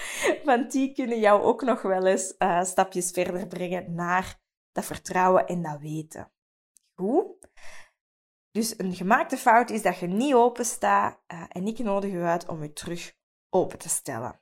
Want 0.44 0.72
die 0.72 0.94
kunnen 0.94 1.20
jou 1.20 1.42
ook 1.42 1.62
nog 1.62 1.82
wel 1.82 2.06
eens 2.06 2.36
uh, 2.40 2.64
stapjes 2.64 3.12
verder 3.12 3.48
brengen 3.48 3.94
naar 3.96 4.40
dat 4.72 4.86
vertrouwen 4.86 5.48
en 5.48 5.62
dat 5.62 5.80
weten. 5.80 6.32
Goed? 6.94 7.50
Dus 8.52 8.80
een 8.80 8.94
gemaakte 8.94 9.38
fout 9.38 9.70
is 9.70 9.82
dat 9.82 9.98
je 9.98 10.08
niet 10.08 10.34
open 10.34 10.66
staat 10.66 11.20
uh, 11.34 11.44
en 11.50 11.68
ik 11.68 11.80
nodig 11.80 12.12
je 12.12 12.22
uit 12.22 12.48
om 12.48 12.62
je 12.62 12.74
terug 12.74 13.16
open 13.50 13.80
te 13.80 13.90
stellen. 13.90 14.42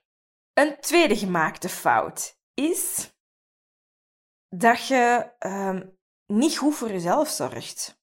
Een 0.52 0.80
tweede 0.80 1.16
gemaakte 1.16 1.68
fout 1.68 2.40
is 2.54 3.14
dat 4.48 4.86
je 4.86 5.32
um, 5.38 5.98
niet 6.30 6.56
goed 6.56 6.74
voor 6.74 6.90
jezelf 6.90 7.28
zorgt. 7.28 7.98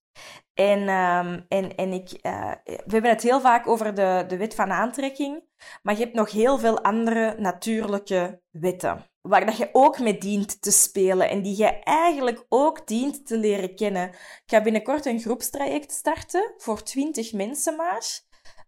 En, 0.53 0.79
um, 0.79 1.45
en, 1.47 1.75
en 1.75 1.93
ik, 1.93 2.11
uh, 2.21 2.51
we 2.63 2.91
hebben 2.91 3.11
het 3.11 3.23
heel 3.23 3.41
vaak 3.41 3.67
over 3.67 3.93
de, 3.93 4.23
de 4.27 4.37
wet 4.37 4.55
van 4.55 4.71
aantrekking, 4.71 5.43
maar 5.81 5.93
je 5.97 6.03
hebt 6.03 6.15
nog 6.15 6.31
heel 6.31 6.57
veel 6.57 6.81
andere 6.81 7.35
natuurlijke 7.39 8.41
wetten, 8.51 9.05
waar 9.21 9.45
dat 9.45 9.57
je 9.57 9.69
ook 9.71 9.99
mee 9.99 10.17
dient 10.17 10.61
te 10.61 10.71
spelen 10.71 11.29
en 11.29 11.41
die 11.41 11.57
je 11.57 11.83
eigenlijk 11.83 12.45
ook 12.49 12.87
dient 12.87 13.27
te 13.27 13.37
leren 13.37 13.75
kennen. 13.75 14.09
Ik 14.09 14.43
ga 14.45 14.61
binnenkort 14.61 15.05
een 15.05 15.19
groepstraject 15.19 15.91
starten 15.91 16.53
voor 16.57 16.83
20 16.83 17.33
mensen 17.33 17.75
maar, 17.75 18.19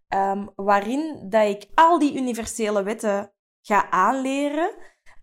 um, 0.08 0.50
waarin 0.56 1.26
dat 1.28 1.46
ik 1.46 1.66
al 1.74 1.98
die 1.98 2.16
universele 2.16 2.82
wetten 2.82 3.32
ga 3.62 3.90
aanleren, 3.90 4.74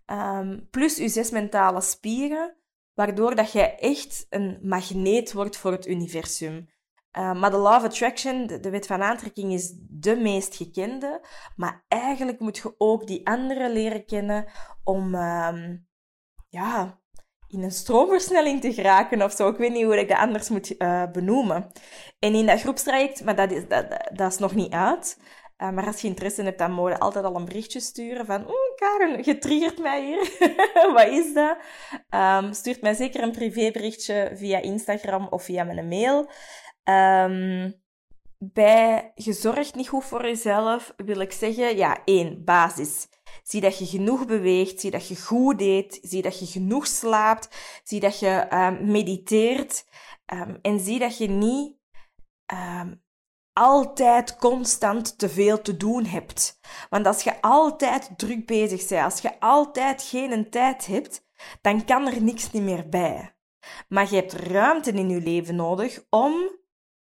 um, 0.06 0.68
plus 0.70 0.96
je 0.96 1.08
zes 1.08 1.30
mentale 1.30 1.80
spieren, 1.80 2.57
waardoor 2.98 3.34
dat 3.34 3.52
jij 3.52 3.78
echt 3.78 4.26
een 4.28 4.58
magneet 4.62 5.32
wordt 5.32 5.56
voor 5.56 5.72
het 5.72 5.86
universum. 5.86 6.68
Uh, 7.18 7.40
maar 7.40 7.50
de 7.50 7.56
Law 7.56 7.74
of 7.74 7.84
Attraction, 7.84 8.46
de, 8.46 8.70
wet 8.70 8.86
van 8.86 9.02
aantrekking, 9.02 9.52
is 9.52 9.74
de 9.76 10.16
meest 10.16 10.56
gekende. 10.56 11.26
Maar 11.56 11.84
eigenlijk 11.88 12.40
moet 12.40 12.56
je 12.56 12.74
ook 12.78 13.06
die 13.06 13.26
andere 13.26 13.72
leren 13.72 14.04
kennen 14.04 14.46
om 14.84 15.14
um, 15.14 15.86
ja, 16.48 17.00
in 17.48 17.62
een 17.62 17.70
stroomversnelling 17.70 18.60
te 18.60 18.72
geraken 18.72 19.22
of 19.22 19.32
zo. 19.32 19.48
Ik 19.48 19.56
weet 19.56 19.72
niet 19.72 19.84
hoe 19.84 20.00
ik 20.00 20.08
dat 20.08 20.18
anders 20.18 20.48
moet 20.48 20.74
uh, 20.78 21.10
benoemen. 21.12 21.72
En 22.18 22.34
in 22.34 22.46
dat 22.46 22.60
groepstraject, 22.60 23.24
maar 23.24 23.36
dat 23.36 23.50
is, 23.50 23.68
dat, 23.68 24.10
dat 24.12 24.32
is 24.32 24.38
nog 24.38 24.54
niet 24.54 24.72
uit. 24.72 25.18
Uh, 25.62 25.70
maar 25.70 25.86
als 25.86 26.00
je 26.00 26.08
interesse 26.08 26.42
hebt, 26.42 26.58
dan 26.58 26.72
moet 26.72 26.90
je 26.90 26.98
altijd 26.98 27.24
al 27.24 27.36
een 27.36 27.44
berichtje 27.44 27.80
sturen 27.80 28.26
van 28.26 28.46
Karen, 28.76 29.24
je 29.24 29.38
triggert 29.38 29.78
mij 29.78 30.04
hier. 30.04 30.36
Wat 30.94 31.08
is 31.08 31.34
dat? 31.34 31.56
Um, 32.10 32.52
stuurt 32.52 32.80
mij 32.80 32.94
zeker 32.94 33.22
een 33.22 33.32
privéberichtje 33.32 34.30
via 34.34 34.60
Instagram 34.60 35.26
of 35.30 35.42
via 35.42 35.64
mijn 35.64 35.88
mail. 35.88 36.30
Um, 36.84 37.80
bij 38.38 39.12
gezorgd 39.14 39.74
niet 39.74 39.88
goed 39.88 40.04
voor 40.04 40.22
jezelf 40.22 40.94
wil 40.96 41.20
ik 41.20 41.32
zeggen, 41.32 41.76
ja, 41.76 42.04
één, 42.04 42.44
basis. 42.44 43.06
Zie 43.42 43.60
dat 43.60 43.78
je 43.78 43.86
genoeg 43.86 44.26
beweegt, 44.26 44.80
zie 44.80 44.90
dat 44.90 45.08
je 45.08 45.16
goed 45.16 45.60
eet, 45.60 45.98
zie 46.02 46.22
dat 46.22 46.38
je 46.38 46.46
genoeg 46.46 46.86
slaapt, 46.86 47.48
zie 47.84 48.00
dat 48.00 48.18
je 48.18 48.46
um, 48.52 48.90
mediteert 48.90 49.84
en 50.62 50.80
zie 50.80 50.98
dat 50.98 51.18
je 51.18 51.28
niet 51.28 51.76
altijd 53.58 54.36
constant 54.36 55.18
te 55.18 55.28
veel 55.28 55.62
te 55.62 55.76
doen 55.76 56.04
hebt. 56.04 56.60
Want 56.90 57.06
als 57.06 57.22
je 57.22 57.42
altijd 57.42 58.10
druk 58.16 58.46
bezig 58.46 58.88
bent, 58.88 59.04
als 59.04 59.20
je 59.20 59.40
altijd 59.40 60.02
geen 60.02 60.50
tijd 60.50 60.86
hebt, 60.86 61.26
dan 61.60 61.84
kan 61.84 62.06
er 62.06 62.22
niks 62.22 62.50
meer 62.50 62.88
bij. 62.88 63.36
Maar 63.88 64.10
je 64.10 64.16
hebt 64.16 64.32
ruimte 64.32 64.92
in 64.92 65.08
je 65.08 65.20
leven 65.20 65.56
nodig 65.56 66.04
om 66.10 66.32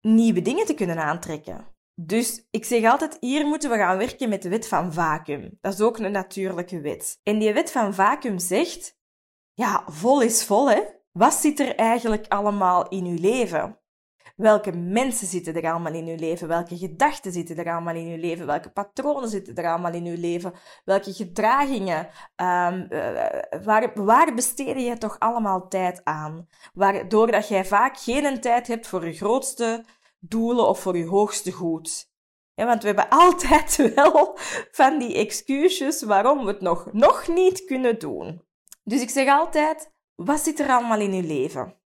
nieuwe 0.01 0.43
dingen 0.43 0.67
te 0.67 0.75
kunnen 0.75 0.99
aantrekken. 0.99 1.73
Dus 2.01 2.47
ik 2.51 2.65
zeg 2.65 2.91
altijd, 2.91 3.17
hier 3.21 3.47
moeten 3.47 3.71
we 3.71 3.77
gaan 3.77 3.99
werken 3.99 4.29
met 4.29 4.43
de 4.43 4.49
wet 4.49 4.69
van 4.69 4.93
vacuüm. 4.93 5.59
Dat 5.61 5.73
is 5.73 5.81
ook 5.81 5.99
een 5.99 6.13
natuurlijke 6.13 6.81
wet. 6.81 7.21
En 7.23 7.39
die 7.39 7.53
wet 7.53 7.71
van 7.71 7.95
vacuüm 7.95 8.39
zegt, 8.39 8.99
ja, 9.53 9.85
vol 9.87 10.23
is 10.23 10.45
vol, 10.45 10.71
hè. 10.71 10.83
Wat 11.13 11.35
zit 11.35 11.61
er 11.61 11.75
eigenlijk 11.75 12.27
allemaal 12.29 12.89
in 12.89 13.05
uw 13.05 13.21
leven? 13.21 13.79
Welke 14.35 14.73
mensen 14.73 15.27
zitten 15.27 15.55
er 15.55 15.71
allemaal 15.71 15.93
in 15.93 16.07
uw 16.07 16.17
leven? 16.17 16.49
Welke 16.49 16.77
gedachten 16.77 17.33
zitten 17.33 17.57
er 17.57 17.73
allemaal 17.73 17.95
in 17.95 18.07
uw 18.07 18.21
leven? 18.21 18.47
Welke 18.47 18.71
patronen 18.71 19.29
zitten 19.29 19.55
er 19.55 19.71
allemaal 19.71 19.93
in 19.93 20.07
uw 20.07 20.21
leven? 20.21 20.53
Welke 20.85 21.13
gedragingen? 21.13 22.09
Um, 22.37 22.89
waar, 23.65 23.93
waar 23.95 24.35
besteed 24.35 24.81
je 24.81 24.99
toch 24.99 25.19
allemaal 25.19 25.69
tijd 25.69 26.01
aan? 26.05 26.49
Waardoor 26.73 27.31
dat 27.31 27.49
jij 27.49 27.65
vaak 27.65 27.99
geen 27.99 28.41
tijd 28.41 28.67
hebt 28.67 28.87
voor 28.87 29.07
je 29.07 29.13
grootste 29.13 29.85
doelen 30.19 30.69
of 30.69 30.81
voor 30.81 30.97
je 30.97 31.07
hoogste 31.07 31.53
goed. 31.53 32.13
Want 32.55 32.81
we 32.81 32.87
hebben 32.87 33.09
altijd 33.25 33.95
wel 33.95 34.39
van 34.71 34.99
die 34.99 35.15
excuses 35.15 36.03
waarom 36.03 36.45
we 36.45 36.47
het 36.47 36.61
nog, 36.61 36.93
nog 36.93 37.29
niet 37.29 37.65
kunnen 37.65 37.99
doen. 37.99 38.43
Dus 38.85 39.03
ik 39.03 39.11
zeg 39.11 39.29
altijd, 39.29 39.93
wat 40.15 40.41
zit 40.41 40.61
er 40.61 40.69
allemaal 40.69 41.01
in 41.01 41.15
je 41.15 41.23
leven? 41.23 41.83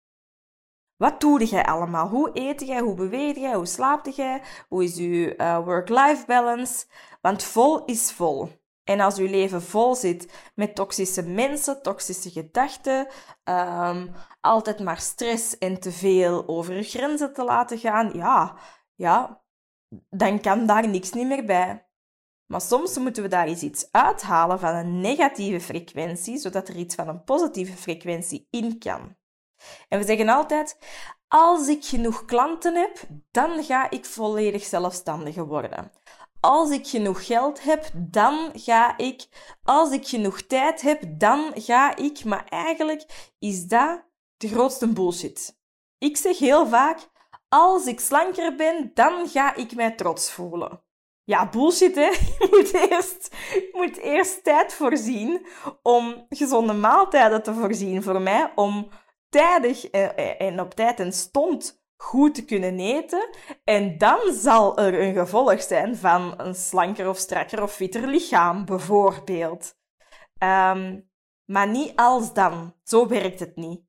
Wat 1.04 1.20
doe 1.20 1.46
jij 1.46 1.66
allemaal? 1.66 2.08
Hoe 2.08 2.30
eet 2.34 2.62
jij? 2.62 2.80
Hoe 2.80 2.96
beweeg 2.96 3.36
jij? 3.36 3.56
Hoe 3.56 3.66
slaapt 3.66 4.16
jij? 4.16 4.42
Hoe 4.68 4.84
is 4.84 4.96
je 4.96 5.36
uh, 5.38 5.66
work-life 5.66 6.26
balance? 6.26 6.86
Want 7.22 7.44
vol 7.44 7.86
is 7.86 8.12
vol. 8.12 8.50
En 8.84 9.00
als 9.00 9.18
uw 9.18 9.28
leven 9.28 9.62
vol 9.62 9.96
zit 9.96 10.52
met 10.56 10.76
toxische 10.76 11.24
mensen, 11.24 11.82
toxische 11.82 12.30
gedachten, 12.30 13.08
um, 13.44 14.12
altijd 14.42 14.80
maar 14.80 15.00
stress 15.00 15.58
en 15.58 15.80
te 15.80 15.92
veel 15.92 16.48
over 16.48 16.84
grenzen 16.84 17.34
te 17.34 17.44
laten 17.44 17.78
gaan, 17.78 18.12
ja, 18.14 18.56
ja, 18.96 19.44
dan 20.10 20.40
kan 20.42 20.66
daar 20.66 20.88
niks 20.88 21.12
niet 21.12 21.28
meer 21.28 21.46
bij. 21.46 21.88
Maar 22.46 22.62
soms 22.62 22.98
moeten 22.98 23.24
we 23.24 23.30
daar 23.30 23.48
eens 23.48 23.62
iets 23.62 23.88
uithalen 23.92 24.60
van 24.60 24.76
een 24.76 25.02
negatieve 25.02 25.60
frequentie, 25.60 26.38
zodat 26.38 26.68
er 26.68 26.76
iets 26.76 26.96
van 26.96 27.08
een 27.08 27.24
positieve 27.24 27.78
frequentie 27.78 28.48
in 28.50 28.80
kan. 28.80 29.22
En 29.90 30.00
we 30.00 30.06
zeggen 30.06 30.30
altijd, 30.30 30.78
als 31.28 31.68
ik 31.68 31.86
genoeg 31.86 32.26
klanten 32.26 32.76
heb, 32.76 33.00
dan 33.32 33.64
ga 33.64 33.90
ik 33.90 34.06
volledig 34.06 34.64
zelfstandig 34.64 35.36
worden. 35.36 35.92
Als 36.40 36.70
ik 36.70 36.88
genoeg 36.88 37.26
geld 37.26 37.64
heb, 37.64 37.90
dan 37.94 38.52
ga 38.54 38.98
ik. 38.98 39.28
Als 39.64 39.92
ik 39.92 40.08
genoeg 40.08 40.42
tijd 40.42 40.82
heb, 40.82 41.04
dan 41.08 41.52
ga 41.56 41.96
ik. 41.96 42.24
Maar 42.24 42.46
eigenlijk 42.50 43.32
is 43.40 43.66
dat 43.66 44.04
de 44.38 44.48
grootste 44.48 44.88
bullshit. 44.88 45.58
Ik 45.98 46.18
zeg 46.18 46.38
heel 46.38 46.68
vaak, 46.68 47.10
als 47.50 47.86
ik 47.86 48.00
slanker 48.00 48.56
ben, 48.56 48.92
dan 48.94 49.28
ga 49.28 49.56
ik 49.56 49.76
mij 49.76 49.92
trots 49.92 50.32
voelen. 50.32 50.82
Ja, 51.24 51.50
bullshit, 51.50 51.96
hè. 51.96 52.12
Je 52.40 52.48
moet 52.52 52.74
eerst, 52.74 53.36
je 53.54 53.70
moet 53.74 53.98
eerst 53.98 54.44
tijd 54.44 54.74
voorzien 54.74 55.46
om 55.82 56.26
gezonde 56.30 56.74
maaltijden 56.74 57.44
te 57.44 57.54
voorzien 57.54 58.04
voor 58.04 58.22
mij, 58.22 58.52
om 58.56 58.90
tijdig 59.34 59.86
en 60.38 60.60
op 60.60 60.74
tijd 60.74 61.00
en 61.00 61.14
stond 61.14 61.84
goed 61.98 62.36
te 62.36 62.46
kunnen 62.46 62.80
eten. 62.80 63.30
En 63.64 63.98
dan 63.98 64.20
zal 64.32 64.78
er 64.78 65.02
een 65.02 65.14
gevolg 65.14 65.62
zijn 65.62 65.96
van 65.96 66.34
een 66.38 66.56
slanker 66.56 67.10
of 67.10 67.18
strakker 67.18 67.62
of 67.64 67.74
fitter 67.74 68.08
lichaam, 68.08 68.66
bijvoorbeeld. 68.66 69.76
Um, 70.44 71.12
maar 71.46 71.68
niet 71.68 71.96
als 71.96 72.34
dan. 72.34 72.76
Zo 72.84 73.08
werkt 73.08 73.40
het 73.40 73.56
niet. 73.56 73.82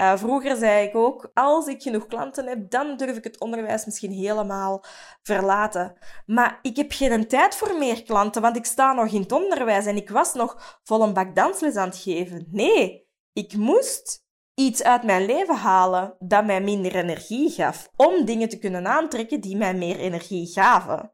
Uh, 0.00 0.16
vroeger 0.16 0.56
zei 0.56 0.86
ik 0.86 0.96
ook, 0.96 1.30
als 1.34 1.66
ik 1.66 1.82
genoeg 1.82 2.06
klanten 2.06 2.46
heb, 2.46 2.70
dan 2.70 2.96
durf 2.96 3.16
ik 3.16 3.24
het 3.24 3.40
onderwijs 3.40 3.84
misschien 3.84 4.12
helemaal 4.12 4.84
verlaten. 5.22 5.98
Maar 6.26 6.58
ik 6.62 6.76
heb 6.76 6.92
geen 6.92 7.28
tijd 7.28 7.54
voor 7.54 7.78
meer 7.78 8.02
klanten, 8.02 8.42
want 8.42 8.56
ik 8.56 8.64
sta 8.64 8.92
nog 8.92 9.12
in 9.12 9.20
het 9.20 9.32
onderwijs 9.32 9.86
en 9.86 9.96
ik 9.96 10.10
was 10.10 10.34
nog 10.34 10.80
vol 10.84 11.02
een 11.02 11.12
bak 11.12 11.34
dansles 11.34 11.76
aan 11.76 11.88
het 11.88 11.98
geven. 11.98 12.46
Nee, 12.50 13.08
ik 13.32 13.56
moest 13.56 14.26
iets 14.58 14.82
uit 14.82 15.02
mijn 15.02 15.26
leven 15.26 15.56
halen 15.56 16.14
dat 16.18 16.44
mij 16.44 16.60
minder 16.60 16.94
energie 16.94 17.50
gaf, 17.50 17.88
om 17.96 18.24
dingen 18.24 18.48
te 18.48 18.58
kunnen 18.58 18.86
aantrekken 18.86 19.40
die 19.40 19.56
mij 19.56 19.74
meer 19.74 19.98
energie 19.98 20.46
gaven. 20.46 21.12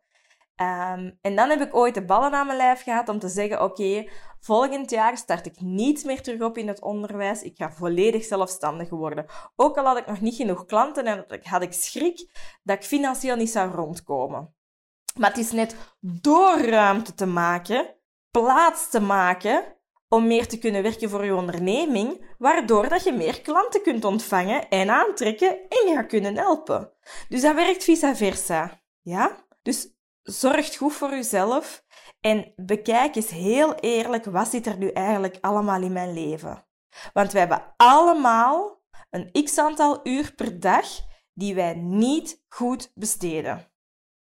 Um, 0.60 1.18
en 1.20 1.36
dan 1.36 1.50
heb 1.50 1.60
ik 1.60 1.76
ooit 1.76 1.94
de 1.94 2.04
ballen 2.04 2.32
aan 2.32 2.46
mijn 2.46 2.58
lijf 2.58 2.82
gehad 2.82 3.08
om 3.08 3.18
te 3.18 3.28
zeggen: 3.28 3.62
Oké, 3.62 4.08
volgend 4.40 4.90
jaar 4.90 5.16
start 5.16 5.46
ik 5.46 5.60
niet 5.60 6.04
meer 6.04 6.22
terug 6.22 6.40
op 6.40 6.58
in 6.58 6.68
het 6.68 6.82
onderwijs. 6.82 7.42
Ik 7.42 7.56
ga 7.56 7.72
volledig 7.72 8.24
zelfstandig 8.24 8.90
worden. 8.90 9.26
Ook 9.56 9.76
al 9.76 9.84
had 9.84 9.98
ik 9.98 10.06
nog 10.06 10.20
niet 10.20 10.34
genoeg 10.34 10.64
klanten 10.64 11.04
en 11.04 11.26
had 11.42 11.62
ik 11.62 11.72
schrik 11.72 12.30
dat 12.62 12.76
ik 12.76 12.84
financieel 12.84 13.36
niet 13.36 13.50
zou 13.50 13.70
rondkomen. 13.70 14.54
Maar 15.18 15.30
het 15.30 15.38
is 15.38 15.52
net 15.52 15.76
door 16.00 16.60
ruimte 16.60 17.14
te 17.14 17.26
maken, 17.26 17.96
plaats 18.30 18.90
te 18.90 19.00
maken, 19.00 19.73
om 20.14 20.26
meer 20.26 20.48
te 20.48 20.58
kunnen 20.58 20.82
werken 20.82 21.10
voor 21.10 21.24
je 21.24 21.34
onderneming, 21.34 22.34
waardoor 22.38 22.88
dat 22.88 23.04
je 23.04 23.12
meer 23.12 23.40
klanten 23.40 23.82
kunt 23.82 24.04
ontvangen 24.04 24.68
en 24.68 24.90
aantrekken 24.90 25.48
en 25.68 25.92
je 25.92 26.06
kunnen 26.06 26.36
helpen. 26.36 26.92
Dus 27.28 27.40
dat 27.40 27.54
werkt 27.54 27.84
vice 27.84 28.16
versa. 28.16 28.80
Ja? 29.02 29.46
Dus 29.62 29.88
zorg 30.22 30.76
goed 30.76 30.92
voor 30.92 31.10
jezelf 31.10 31.84
en 32.20 32.52
bekijk 32.56 33.14
eens 33.14 33.30
heel 33.30 33.74
eerlijk 33.74 34.24
wat 34.24 34.48
zit 34.48 34.66
er 34.66 34.78
nu 34.78 34.88
eigenlijk 34.88 35.38
allemaal 35.40 35.82
in 35.82 35.92
mijn 35.92 36.12
leven. 36.12 36.66
Want 37.12 37.32
we 37.32 37.38
hebben 37.38 37.74
allemaal 37.76 38.82
een 39.10 39.44
x 39.44 39.58
aantal 39.58 40.00
uur 40.02 40.32
per 40.34 40.60
dag 40.60 40.86
die 41.32 41.54
wij 41.54 41.74
niet 41.74 42.44
goed 42.48 42.90
besteden. 42.94 43.72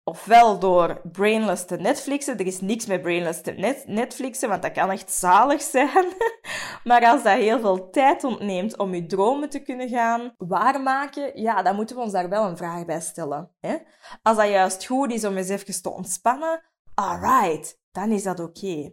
Ofwel 0.08 0.58
door 0.58 1.00
brainless 1.12 1.64
te 1.64 1.76
Netflixen. 1.76 2.38
Er 2.38 2.46
is 2.46 2.60
niks 2.60 2.86
met 2.86 3.02
brainless 3.02 3.40
te 3.40 3.50
net 3.50 3.84
Netflixen, 3.86 4.48
want 4.48 4.62
dat 4.62 4.72
kan 4.72 4.90
echt 4.90 5.12
zalig 5.12 5.62
zijn. 5.62 6.06
maar 6.84 7.06
als 7.06 7.22
dat 7.22 7.38
heel 7.38 7.60
veel 7.60 7.90
tijd 7.90 8.24
ontneemt 8.24 8.78
om 8.78 8.94
je 8.94 9.06
dromen 9.06 9.48
te 9.48 9.58
kunnen 9.58 9.88
gaan 9.88 10.34
waarmaken, 10.38 11.40
ja, 11.40 11.62
dan 11.62 11.76
moeten 11.76 11.96
we 11.96 12.02
ons 12.02 12.12
daar 12.12 12.28
wel 12.28 12.44
een 12.44 12.56
vraag 12.56 12.84
bij 12.84 13.00
stellen. 13.00 13.50
Hè? 13.60 13.76
Als 14.22 14.36
dat 14.36 14.48
juist 14.48 14.86
goed 14.86 15.12
is 15.12 15.24
om 15.24 15.36
eens 15.36 15.48
even 15.48 15.82
te 15.82 15.90
ontspannen, 15.90 16.62
alright, 16.94 17.80
dan 17.92 18.10
is 18.10 18.22
dat 18.22 18.40
oké. 18.40 18.92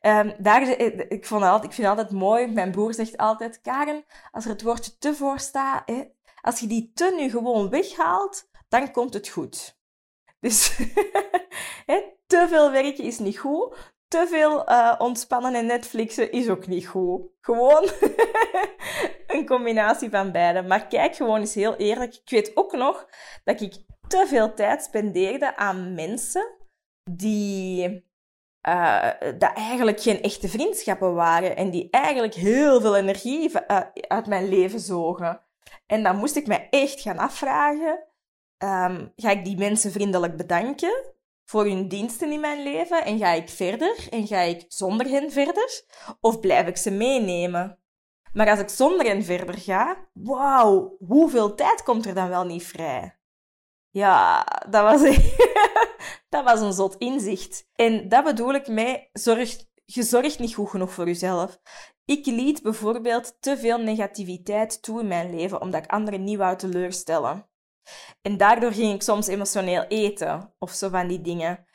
Um, 0.00 0.34
daar, 0.38 0.62
eh, 0.62 0.98
ik, 1.08 1.26
vond 1.26 1.64
ik 1.64 1.72
vind 1.72 1.76
het 1.76 1.86
altijd 1.86 2.10
mooi, 2.10 2.46
mijn 2.46 2.70
broer 2.70 2.94
zegt 2.94 3.16
altijd, 3.16 3.60
Karen, 3.60 4.04
als 4.30 4.44
er 4.44 4.50
het 4.50 4.62
woordje 4.62 4.98
te 4.98 5.14
voor 5.14 5.38
staat, 5.38 5.92
als 6.40 6.60
je 6.60 6.66
die 6.66 6.90
te 6.94 7.14
nu 7.16 7.30
gewoon 7.30 7.70
weghaalt, 7.70 8.48
dan 8.68 8.92
komt 8.92 9.14
het 9.14 9.28
goed. 9.28 9.82
Dus 10.44 10.76
te 12.26 12.46
veel 12.48 12.70
werken 12.70 13.04
is 13.04 13.18
niet 13.18 13.38
goed. 13.38 13.92
Te 14.08 14.26
veel 14.30 14.70
uh, 14.70 14.94
ontspannen 14.98 15.54
en 15.54 15.66
Netflixen 15.66 16.32
is 16.32 16.48
ook 16.48 16.66
niet 16.66 16.86
goed. 16.86 17.22
Gewoon 17.40 17.88
een 19.26 19.46
combinatie 19.46 20.10
van 20.10 20.32
beide. 20.32 20.62
Maar 20.62 20.86
kijk 20.86 21.16
gewoon 21.16 21.40
eens 21.40 21.54
heel 21.54 21.76
eerlijk. 21.76 22.14
Ik 22.14 22.30
weet 22.30 22.50
ook 22.54 22.72
nog 22.72 23.08
dat 23.44 23.60
ik 23.60 23.74
te 24.08 24.24
veel 24.28 24.54
tijd 24.54 24.82
spendeerde 24.82 25.56
aan 25.56 25.94
mensen 25.94 26.54
die 27.10 27.88
uh, 28.68 29.10
dat 29.20 29.52
eigenlijk 29.54 30.00
geen 30.00 30.22
echte 30.22 30.48
vriendschappen 30.48 31.14
waren 31.14 31.56
en 31.56 31.70
die 31.70 31.88
eigenlijk 31.90 32.34
heel 32.34 32.80
veel 32.80 32.96
energie 32.96 33.50
uh, 33.50 33.80
uit 34.08 34.26
mijn 34.26 34.48
leven 34.48 34.80
zogen. 34.80 35.40
En 35.86 36.02
dan 36.02 36.16
moest 36.16 36.36
ik 36.36 36.46
mij 36.46 36.66
echt 36.70 37.00
gaan 37.00 37.18
afvragen 37.18 38.04
um, 38.64 39.12
ga 39.16 39.30
ik 39.30 39.44
die 39.44 39.56
mensen 39.56 39.92
vriendelijk 39.92 40.36
bedanken 40.36 41.14
voor 41.44 41.64
hun 41.64 41.88
diensten 41.88 42.32
in 42.32 42.40
mijn 42.40 42.62
leven 42.62 43.04
en 43.04 43.18
ga 43.18 43.30
ik 43.30 43.48
verder 43.48 44.06
en 44.10 44.26
ga 44.26 44.40
ik 44.40 44.64
zonder 44.68 45.06
hen 45.06 45.32
verder 45.32 45.82
of 46.20 46.40
blijf 46.40 46.66
ik 46.66 46.76
ze 46.76 46.90
meenemen? 46.90 47.78
Maar 48.32 48.50
als 48.50 48.58
ik 48.58 48.68
zonder 48.68 49.06
hen 49.06 49.24
verder 49.24 49.58
ga, 49.58 50.08
wauw, 50.12 50.96
hoeveel 51.06 51.54
tijd 51.54 51.82
komt 51.82 52.06
er 52.06 52.14
dan 52.14 52.28
wel 52.28 52.44
niet 52.44 52.66
vrij? 52.66 53.18
Ja, 53.90 54.44
dat 54.68 54.82
was, 54.82 55.00
dat 56.28 56.44
was 56.44 56.60
een 56.60 56.72
zot 56.72 56.96
inzicht. 56.96 57.68
En 57.74 58.08
dat 58.08 58.24
bedoel 58.24 58.54
ik 58.54 58.68
mee, 58.68 59.10
je 59.84 60.02
zorgt 60.02 60.38
niet 60.38 60.54
goed 60.54 60.70
genoeg 60.70 60.92
voor 60.92 61.06
jezelf. 61.06 61.60
Ik 62.04 62.26
liet 62.26 62.62
bijvoorbeeld 62.62 63.36
te 63.40 63.56
veel 63.56 63.78
negativiteit 63.78 64.82
toe 64.82 65.00
in 65.00 65.08
mijn 65.08 65.36
leven, 65.36 65.60
omdat 65.60 65.84
ik 65.84 65.90
anderen 65.90 66.24
niet 66.24 66.38
wou 66.38 66.56
teleurstellen. 66.56 67.48
En 68.22 68.36
daardoor 68.36 68.72
ging 68.72 68.94
ik 68.94 69.02
soms 69.02 69.26
emotioneel 69.26 69.82
eten 69.82 70.54
of 70.58 70.70
zo 70.70 70.88
van 70.88 71.08
die 71.08 71.20
dingen. 71.20 71.66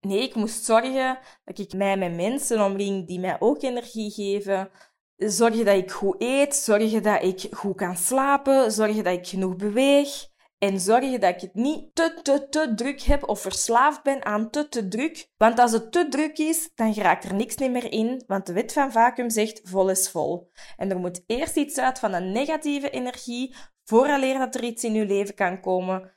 Nee, 0.00 0.22
ik 0.22 0.34
moest 0.34 0.64
zorgen 0.64 1.18
dat 1.44 1.58
ik 1.58 1.72
mij 1.72 1.96
met 1.96 2.14
mensen 2.14 2.60
omring 2.60 3.06
die 3.06 3.20
mij 3.20 3.36
ook 3.40 3.62
energie 3.62 4.10
geven. 4.10 4.70
Zorgen 5.16 5.64
dat 5.64 5.76
ik 5.76 5.90
goed 5.90 6.16
eet, 6.18 6.54
zorgen 6.54 7.02
dat 7.02 7.22
ik 7.22 7.46
goed 7.50 7.76
kan 7.76 7.96
slapen, 7.96 8.72
zorgen 8.72 9.04
dat 9.04 9.12
ik 9.12 9.26
genoeg 9.26 9.56
beweeg. 9.56 10.30
En 10.62 10.80
zorgen 10.80 11.20
dat 11.20 11.34
ik 11.34 11.40
het 11.40 11.54
niet 11.54 11.94
te, 11.94 12.20
te, 12.22 12.48
te 12.48 12.72
druk 12.74 13.02
heb 13.02 13.28
of 13.28 13.40
verslaafd 13.40 14.02
ben 14.02 14.24
aan 14.24 14.50
te, 14.50 14.68
te 14.68 14.88
druk. 14.88 15.28
Want 15.36 15.58
als 15.58 15.72
het 15.72 15.92
te 15.92 16.08
druk 16.08 16.38
is, 16.38 16.70
dan 16.74 16.94
raakt 16.94 17.24
er 17.24 17.34
niks 17.34 17.56
meer 17.56 17.92
in, 17.92 18.24
want 18.26 18.46
de 18.46 18.52
wet 18.52 18.72
van 18.72 18.92
vacuüm 18.92 19.30
zegt 19.30 19.60
vol 19.64 19.90
is 19.90 20.10
vol. 20.10 20.50
En 20.76 20.90
er 20.90 20.98
moet 20.98 21.24
eerst 21.26 21.56
iets 21.56 21.78
uit 21.78 21.98
van 21.98 22.12
een 22.12 22.32
negatieve 22.32 22.90
energie 22.90 23.54
vooraleer 23.84 24.38
dat 24.38 24.54
er 24.54 24.64
iets 24.64 24.84
in 24.84 24.92
je 24.92 25.06
leven 25.06 25.34
kan 25.34 25.60
komen 25.60 26.12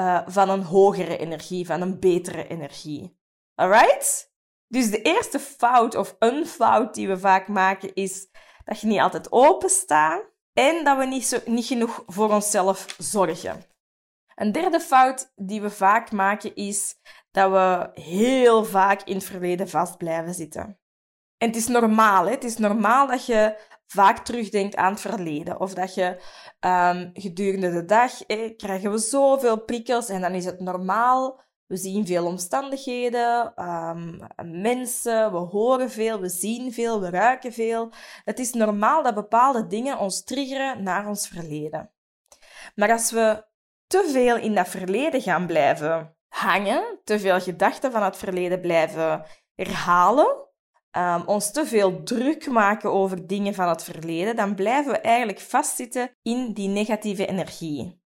uh, 0.00 0.20
van 0.26 0.50
een 0.50 0.62
hogere 0.62 1.16
energie, 1.16 1.66
van 1.66 1.80
een 1.80 2.00
betere 2.00 2.46
energie. 2.46 3.18
Alright? 3.54 4.34
Dus 4.68 4.90
de 4.90 5.02
eerste 5.02 5.38
fout 5.38 5.94
of 5.94 6.16
een 6.18 6.46
fout 6.46 6.94
die 6.94 7.08
we 7.08 7.18
vaak 7.18 7.48
maken 7.48 7.94
is 7.94 8.28
dat 8.64 8.80
je 8.80 8.86
niet 8.86 9.00
altijd 9.00 9.32
open 9.32 9.70
staat 9.70 10.22
en 10.52 10.84
dat 10.84 10.98
we 10.98 11.06
niet, 11.06 11.26
zo, 11.26 11.38
niet 11.44 11.66
genoeg 11.66 12.02
voor 12.06 12.32
onszelf 12.32 12.94
zorgen. 12.98 13.68
Een 14.34 14.52
derde 14.52 14.80
fout 14.80 15.32
die 15.36 15.60
we 15.60 15.70
vaak 15.70 16.12
maken 16.12 16.54
is 16.54 16.96
dat 17.30 17.50
we 17.50 18.00
heel 18.02 18.64
vaak 18.64 19.02
in 19.02 19.14
het 19.14 19.24
verleden 19.24 19.68
vast 19.68 19.96
blijven 19.96 20.34
zitten. 20.34 20.78
En 21.38 21.46
het 21.46 21.56
is 21.56 21.66
normaal, 21.66 22.24
hè? 22.24 22.30
het 22.30 22.44
is 22.44 22.56
normaal 22.56 23.06
dat 23.06 23.26
je 23.26 23.58
vaak 23.86 24.18
terugdenkt 24.18 24.76
aan 24.76 24.92
het 24.92 25.00
verleden. 25.00 25.60
Of 25.60 25.74
dat 25.74 25.94
je 25.94 26.20
um, 26.60 27.10
gedurende 27.12 27.70
de 27.70 27.84
dag 27.84 28.26
krijgen 28.56 28.90
we 28.90 28.98
zoveel 28.98 29.64
prikkels 29.64 30.08
en 30.08 30.20
dan 30.20 30.32
is 30.32 30.44
het 30.44 30.60
normaal. 30.60 31.40
We 31.66 31.76
zien 31.76 32.06
veel 32.06 32.26
omstandigheden, 32.26 33.64
um, 33.64 34.20
mensen, 34.62 35.32
we 35.32 35.38
horen 35.38 35.90
veel, 35.90 36.20
we 36.20 36.28
zien 36.28 36.72
veel, 36.72 37.00
we 37.00 37.10
ruiken 37.10 37.52
veel. 37.52 37.92
Het 38.24 38.38
is 38.38 38.52
normaal 38.52 39.02
dat 39.02 39.14
bepaalde 39.14 39.66
dingen 39.66 39.98
ons 39.98 40.24
triggeren 40.24 40.82
naar 40.82 41.08
ons 41.08 41.28
verleden. 41.28 41.90
Maar 42.74 42.92
als 42.92 43.10
we 43.10 43.44
te 43.90 44.08
veel 44.12 44.36
in 44.36 44.54
dat 44.54 44.68
verleden 44.68 45.20
gaan 45.20 45.46
blijven 45.46 46.16
hangen, 46.28 47.00
te 47.04 47.18
veel 47.18 47.40
gedachten 47.40 47.92
van 47.92 48.02
het 48.02 48.16
verleden 48.16 48.60
blijven 48.60 49.24
herhalen, 49.54 50.48
um, 50.96 51.22
ons 51.26 51.52
te 51.52 51.66
veel 51.66 52.02
druk 52.02 52.46
maken 52.46 52.92
over 52.92 53.26
dingen 53.26 53.54
van 53.54 53.68
het 53.68 53.82
verleden, 53.82 54.36
dan 54.36 54.54
blijven 54.54 54.92
we 54.92 54.98
eigenlijk 54.98 55.40
vastzitten 55.40 56.10
in 56.22 56.52
die 56.52 56.68
negatieve 56.68 57.26
energie. 57.26 58.02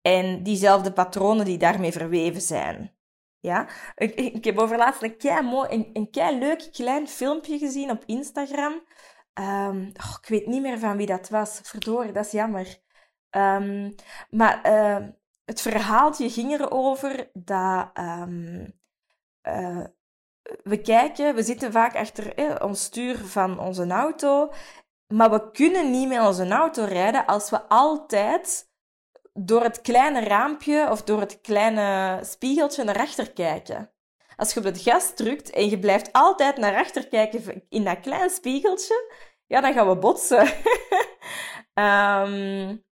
En 0.00 0.42
diezelfde 0.42 0.92
patronen 0.92 1.44
die 1.44 1.58
daarmee 1.58 1.92
verweven 1.92 2.40
zijn. 2.40 2.96
Ja? 3.40 3.68
Ik, 3.94 4.44
heb 4.44 4.58
overlaatst 4.58 5.02
een 5.02 5.16
kei 5.16 5.42
mooi, 5.42 5.68
een, 5.70 5.90
een 5.92 6.10
kei 6.10 6.38
leuk 6.38 6.68
klein 6.72 7.08
filmpje 7.08 7.58
gezien 7.58 7.90
op 7.90 8.02
Instagram. 8.06 8.72
Um, 9.34 9.92
oh, 10.04 10.16
ik 10.22 10.28
weet 10.28 10.46
niet 10.46 10.62
meer 10.62 10.78
van 10.78 10.96
wie 10.96 11.06
dat 11.06 11.28
was. 11.28 11.60
Verdorie, 11.62 12.12
dat 12.12 12.26
is 12.26 12.32
jammer. 12.32 12.80
Um, 13.36 13.94
maar 14.30 14.60
uh, 14.66 15.08
het 15.44 15.60
verhaaltje 15.60 16.30
ging 16.30 16.52
erover 16.52 17.30
dat 17.32 17.90
um, 17.98 18.72
uh, 19.48 19.84
we 20.62 20.80
kijken, 20.80 21.34
we 21.34 21.42
zitten 21.42 21.72
vaak 21.72 21.96
achter 21.96 22.34
eh, 22.34 22.54
ons 22.66 22.82
stuur 22.82 23.16
van 23.16 23.58
onze 23.58 23.86
auto, 23.86 24.52
maar 25.06 25.30
we 25.30 25.50
kunnen 25.50 25.90
niet 25.90 26.08
met 26.08 26.26
onze 26.26 26.48
auto 26.48 26.84
rijden 26.84 27.26
als 27.26 27.50
we 27.50 27.68
altijd 27.68 28.70
door 29.32 29.62
het 29.62 29.80
kleine 29.80 30.20
raampje 30.20 30.90
of 30.90 31.02
door 31.02 31.20
het 31.20 31.40
kleine 31.40 32.18
spiegeltje 32.22 32.84
naar 32.84 32.98
achter 32.98 33.32
kijken. 33.32 33.92
Als 34.36 34.52
je 34.52 34.58
op 34.58 34.64
het 34.64 34.80
gas 34.80 35.14
drukt 35.14 35.50
en 35.50 35.68
je 35.68 35.78
blijft 35.78 36.12
altijd 36.12 36.56
naar 36.56 36.76
achter 36.76 37.08
kijken 37.08 37.64
in 37.68 37.84
dat 37.84 38.00
kleine 38.00 38.30
spiegeltje, 38.30 39.12
ja, 39.46 39.60
dan 39.60 39.72
gaan 39.72 39.88
we 39.88 39.96
botsen. 39.96 40.46
um, 41.74 42.84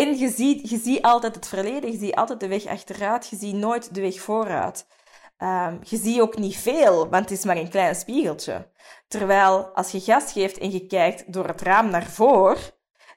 en 0.00 0.18
je 0.18 0.28
ziet, 0.28 0.70
je 0.70 0.78
ziet 0.78 1.02
altijd 1.02 1.34
het 1.34 1.48
verleden, 1.48 1.92
je 1.92 1.98
ziet 1.98 2.14
altijd 2.14 2.40
de 2.40 2.48
weg 2.48 2.66
achteruit, 2.66 3.28
je 3.28 3.36
ziet 3.36 3.54
nooit 3.54 3.94
de 3.94 4.00
weg 4.00 4.20
vooruit. 4.20 4.86
Um, 5.38 5.78
je 5.82 5.96
ziet 5.96 6.20
ook 6.20 6.38
niet 6.38 6.56
veel, 6.56 7.08
want 7.08 7.28
het 7.28 7.38
is 7.38 7.44
maar 7.44 7.56
een 7.56 7.70
klein 7.70 7.94
spiegeltje. 7.94 8.70
Terwijl 9.08 9.66
als 9.66 9.90
je 9.90 10.00
gas 10.00 10.32
geeft 10.32 10.58
en 10.58 10.70
je 10.70 10.86
kijkt 10.86 11.32
door 11.32 11.46
het 11.46 11.60
raam 11.60 11.90
naar 11.90 12.06
voren, 12.06 12.58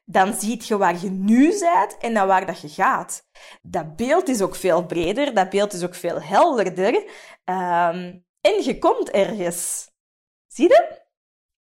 dan 0.05 0.33
zie 0.33 0.61
je 0.65 0.77
waar 0.77 1.01
je 1.01 1.09
nu 1.09 1.59
bent 1.59 1.97
en 1.99 2.11
naar 2.11 2.27
waar 2.27 2.45
dat 2.45 2.61
je 2.61 2.69
gaat. 2.69 3.27
Dat 3.61 3.95
beeld 3.95 4.27
is 4.29 4.41
ook 4.41 4.55
veel 4.55 4.85
breder, 4.85 5.33
dat 5.33 5.49
beeld 5.49 5.73
is 5.73 5.83
ook 5.83 5.95
veel 5.95 6.21
helderder. 6.21 6.95
Um, 7.45 8.25
en 8.41 8.63
je 8.63 8.77
komt 8.79 9.09
ergens. 9.09 9.91
Zie 10.47 10.67
je? 10.67 11.01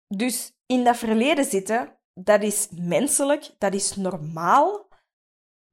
Dus 0.07 0.51
in 0.65 0.83
dat 0.83 0.97
verleden 0.97 1.45
zitten, 1.45 1.97
dat 2.13 2.43
is 2.43 2.67
menselijk, 2.71 3.49
dat 3.57 3.73
is 3.73 3.95
normaal. 3.95 4.89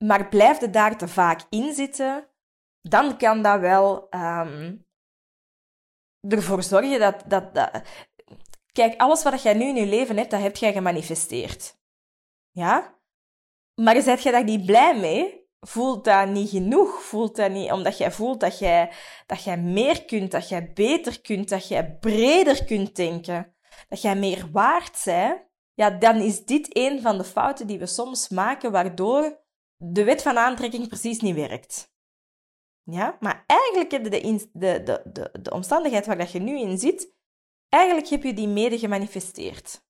Maar 0.05 0.29
blijf 0.29 0.61
je 0.61 0.71
daar 0.71 0.97
te 0.97 1.09
vaak 1.09 1.41
in 1.51 1.75
zitten, 1.75 2.29
dan 2.83 3.17
kan 3.17 3.43
dat 3.43 3.61
wel 3.61 4.07
um, 4.11 4.87
ervoor 6.21 6.63
zorgen 6.63 6.99
dat, 6.99 7.23
dat, 7.27 7.55
dat... 7.55 7.83
Kijk, 8.73 9.01
alles 9.01 9.23
wat 9.23 9.43
jij 9.43 9.55
nu 9.55 9.65
in 9.65 9.75
je 9.75 9.87
leven 9.87 10.17
hebt, 10.17 10.31
dat 10.31 10.41
heb 10.41 10.57
jij 10.57 10.73
gemanifesteerd. 10.73 11.79
Ja? 12.51 12.99
Maar 13.75 14.03
zijt 14.03 14.23
jij 14.23 14.33
daar 14.33 14.45
niet 14.45 14.67
blij 14.67 14.99
mee? 14.99 15.47
Voelt 15.61 16.05
dat 16.05 16.29
niet 16.29 16.51
genoeg? 16.51 17.03
Voelt 17.03 17.37
dat 17.37 17.51
niet 17.51 17.71
omdat 17.71 17.99
jij 17.99 18.13
voelt 18.13 18.41
dat 18.41 18.59
jij, 18.59 18.93
dat 19.27 19.45
jij 19.45 19.59
meer 19.59 20.05
kunt, 20.05 20.31
dat 20.31 20.49
jij 20.49 20.73
beter 20.73 21.21
kunt, 21.21 21.49
dat 21.49 21.69
jij 21.69 21.97
breder 21.97 22.65
kunt 22.65 22.97
denken, 22.97 23.55
dat 23.89 24.03
jij 24.03 24.17
meer 24.17 24.49
waard 24.53 25.03
bent? 25.05 25.47
Ja, 25.75 25.91
dan 25.91 26.17
is 26.17 26.45
dit 26.45 26.77
een 26.77 27.01
van 27.01 27.19
de 27.19 27.25
fouten 27.25 27.67
die 27.67 27.79
we 27.79 27.87
soms 27.87 28.29
maken, 28.29 28.73
waardoor 28.73 29.41
de 29.79 30.05
wet 30.05 30.23
van 30.23 30.39
aantrekking 30.39 30.89
precies 30.89 31.21
niet 31.21 31.35
werkt. 31.35 31.93
Ja? 32.83 33.17
Maar 33.21 33.45
eigenlijk 33.47 33.91
heb 33.91 34.05
je 34.05 34.11
de, 34.11 34.49
de, 34.53 34.83
de, 34.83 35.03
de, 35.13 35.41
de 35.41 35.51
omstandigheid 35.51 36.07
waar 36.07 36.19
dat 36.19 36.33
je 36.33 36.39
nu 36.39 36.59
in 36.59 36.79
zit, 36.79 37.15
eigenlijk 37.69 38.09
heb 38.09 38.23
je 38.23 38.35
die 38.35 38.49
mede 38.49 38.79
gemanifesteerd. 38.79 39.87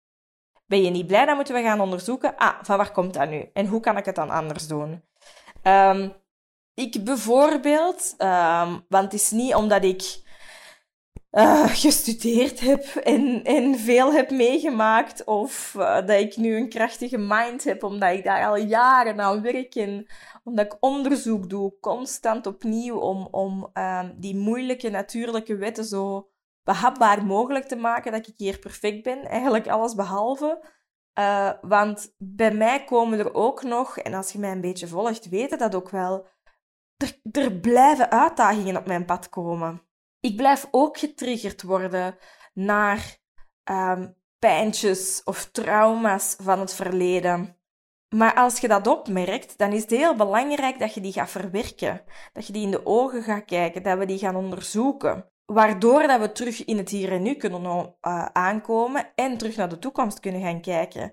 Ben 0.67 0.83
je 0.83 0.91
niet 0.91 1.07
blij, 1.07 1.27
dan 1.27 1.37
moeten 1.37 1.55
we 1.55 1.63
gaan 1.63 1.81
onderzoeken, 1.81 2.37
ah, 2.37 2.63
van 2.63 2.77
waar 2.77 2.93
komt 2.93 3.15
dat 3.15 3.29
nu? 3.29 3.51
En 3.53 3.67
hoe 3.67 3.81
kan 3.81 3.97
ik 3.97 4.05
het 4.05 4.15
dan 4.15 4.31
anders 4.31 4.67
doen? 4.67 5.03
Um, 5.63 6.15
ik 6.75 7.05
bijvoorbeeld, 7.05 8.15
ehm, 8.17 8.79
want 8.89 9.05
het 9.05 9.13
is 9.13 9.31
niet 9.31 9.55
omdat 9.55 9.85
ik 9.85 10.21
uh, 11.31 11.69
gestudeerd 11.69 12.61
heb 12.61 12.85
en, 12.85 13.45
en 13.45 13.79
veel 13.79 14.13
heb 14.13 14.31
meegemaakt, 14.31 15.25
of 15.25 15.75
uh, 15.77 15.95
dat 15.95 16.21
ik 16.21 16.37
nu 16.37 16.57
een 16.57 16.69
krachtige 16.69 17.19
mind 17.19 17.65
heb, 17.65 17.83
omdat 17.83 18.13
ik 18.13 18.25
daar 18.25 18.47
al 18.47 18.57
jaren 18.57 19.21
aan 19.21 19.43
werk 19.43 19.75
en 19.75 20.07
omdat 20.45 20.65
ik 20.65 20.77
onderzoek 20.81 21.51
doe, 21.51 21.79
constant 21.81 22.47
opnieuw, 22.47 22.97
om, 22.97 23.29
om 23.31 23.71
uh, 23.75 24.09
die 24.17 24.37
moeilijke 24.37 24.91
natuurlijke 24.91 25.57
wetten 25.57 25.85
zo 25.85 26.29
behapbaar 26.63 27.25
mogelijk 27.25 27.65
te 27.65 27.77
maken, 27.77 28.13
dat 28.13 28.27
ik 28.27 28.35
hier 28.37 28.59
perfect 28.59 29.03
ben. 29.03 29.25
Eigenlijk 29.25 29.69
alles 29.69 29.95
behalve. 29.95 30.77
Uh, 31.19 31.53
want 31.61 32.15
bij 32.19 32.55
mij 32.55 32.85
komen 32.85 33.19
er 33.19 33.35
ook 33.35 33.63
nog, 33.63 33.99
en 33.99 34.15
als 34.15 34.33
je 34.33 34.39
mij 34.39 34.53
een 34.53 34.61
beetje 34.61 34.87
volgt, 34.87 35.29
weten 35.29 35.59
dat 35.59 35.75
ook 35.75 35.91
wel, 35.91 36.27
er, 36.97 37.21
er 37.33 37.53
blijven 37.53 38.11
uitdagingen 38.11 38.77
op 38.77 38.87
mijn 38.87 39.05
pad 39.05 39.29
komen. 39.29 39.88
Ik 40.21 40.37
blijf 40.37 40.69
ook 40.71 40.99
getriggerd 40.99 41.63
worden 41.63 42.19
naar 42.55 43.19
um, 43.71 44.17
pijntjes 44.39 45.21
of 45.25 45.45
trauma's 45.51 46.37
van 46.41 46.61
het 46.61 46.75
verleden. 46.75 47.57
Maar 48.09 48.35
als 48.35 48.59
je 48.59 48.69
dat 48.69 48.87
opmerkt, 48.87 49.59
dan 49.59 49.73
is 49.73 49.81
het 49.81 49.91
heel 49.91 50.17
belangrijk 50.17 50.79
dat 50.79 50.95
je 50.95 51.01
die 51.01 51.13
gaat 51.13 51.31
verwerken. 51.31 52.05
Dat 52.33 52.47
je 52.47 52.53
die 52.53 52.63
in 52.63 52.71
de 52.71 52.87
ogen 52.87 53.23
gaat 53.23 53.45
kijken, 53.45 53.83
dat 53.83 53.99
we 53.99 54.07
die 54.07 54.19
gaan 54.19 54.37
onderzoeken. 54.37 55.31
Waardoor 55.45 56.07
dat 56.07 56.21
we 56.21 56.33
terug 56.33 56.65
in 56.65 56.77
het 56.77 56.89
hier 56.89 57.13
en 57.13 57.23
nu 57.23 57.35
kunnen 57.35 57.97
uh, 58.01 58.25
aankomen 58.25 59.13
en 59.15 59.39
terug 59.39 59.57
naar 59.57 59.69
de 59.69 59.79
toekomst 59.79 60.21
kunnen 60.21 60.41
gaan 60.41 60.61
kijken. 60.61 61.13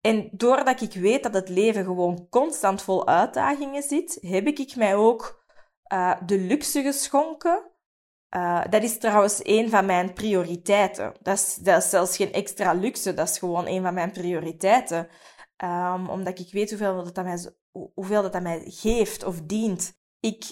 En 0.00 0.28
doordat 0.32 0.80
ik 0.80 0.92
weet 0.92 1.22
dat 1.22 1.34
het 1.34 1.48
leven 1.48 1.84
gewoon 1.84 2.26
constant 2.30 2.82
vol 2.82 3.06
uitdagingen 3.06 3.82
zit, 3.82 4.18
heb 4.20 4.46
ik 4.46 4.76
mij 4.76 4.94
ook 4.94 5.44
uh, 5.92 6.16
de 6.26 6.38
luxe 6.38 6.82
geschonken. 6.82 7.72
Uh, 8.36 8.62
dat 8.70 8.82
is 8.82 8.98
trouwens 8.98 9.40
een 9.42 9.70
van 9.70 9.86
mijn 9.86 10.12
prioriteiten. 10.12 11.14
Dat 11.22 11.34
is, 11.34 11.54
dat 11.54 11.82
is 11.82 11.90
zelfs 11.90 12.16
geen 12.16 12.32
extra 12.32 12.72
luxe, 12.72 13.14
dat 13.14 13.28
is 13.28 13.38
gewoon 13.38 13.66
een 13.66 13.82
van 13.82 13.94
mijn 13.94 14.12
prioriteiten. 14.12 15.08
Um, 15.64 16.08
omdat 16.08 16.38
ik 16.38 16.52
weet 16.52 16.70
hoeveel 16.70 17.04
dat, 17.04 17.14
dat 17.14 17.24
mij, 17.24 17.52
hoeveel 17.94 18.22
dat, 18.22 18.32
dat 18.32 18.42
mij 18.42 18.62
geeft 18.66 19.24
of 19.24 19.40
dient. 19.40 19.98
Ik 20.20 20.44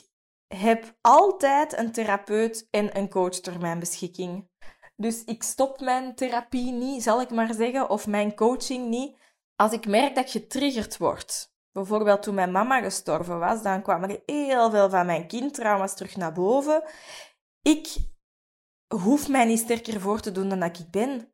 heb 0.46 0.96
altijd 1.00 1.78
een 1.78 1.92
therapeut 1.92 2.68
en 2.70 2.96
een 2.98 3.08
coach 3.08 3.40
ter 3.40 3.60
mijn 3.60 3.78
beschikking. 3.78 4.50
Dus 4.96 5.24
ik 5.24 5.42
stop 5.42 5.80
mijn 5.80 6.14
therapie 6.14 6.72
niet, 6.72 7.02
zal 7.02 7.20
ik 7.20 7.30
maar 7.30 7.54
zeggen, 7.54 7.90
of 7.90 8.06
mijn 8.06 8.34
coaching 8.34 8.88
niet, 8.88 9.18
als 9.56 9.72
ik 9.72 9.86
merk 9.86 10.14
dat 10.14 10.24
ik 10.24 10.30
getriggerd 10.30 10.96
word. 10.96 11.50
Bijvoorbeeld 11.72 12.22
toen 12.22 12.34
mijn 12.34 12.52
mama 12.52 12.80
gestorven 12.80 13.38
was, 13.38 13.62
dan 13.62 13.82
kwamen 13.82 14.10
er 14.10 14.22
heel 14.26 14.70
veel 14.70 14.90
van 14.90 15.06
mijn 15.06 15.26
kindtrauma's 15.26 15.94
terug 15.94 16.16
naar 16.16 16.32
boven. 16.32 16.82
Ik 17.62 17.96
hoef 18.94 19.28
mij 19.28 19.44
niet 19.44 19.58
sterker 19.58 20.00
voor 20.00 20.20
te 20.20 20.32
doen 20.32 20.48
dan 20.48 20.60
dat 20.60 20.78
ik 20.78 20.90
ben. 20.90 21.32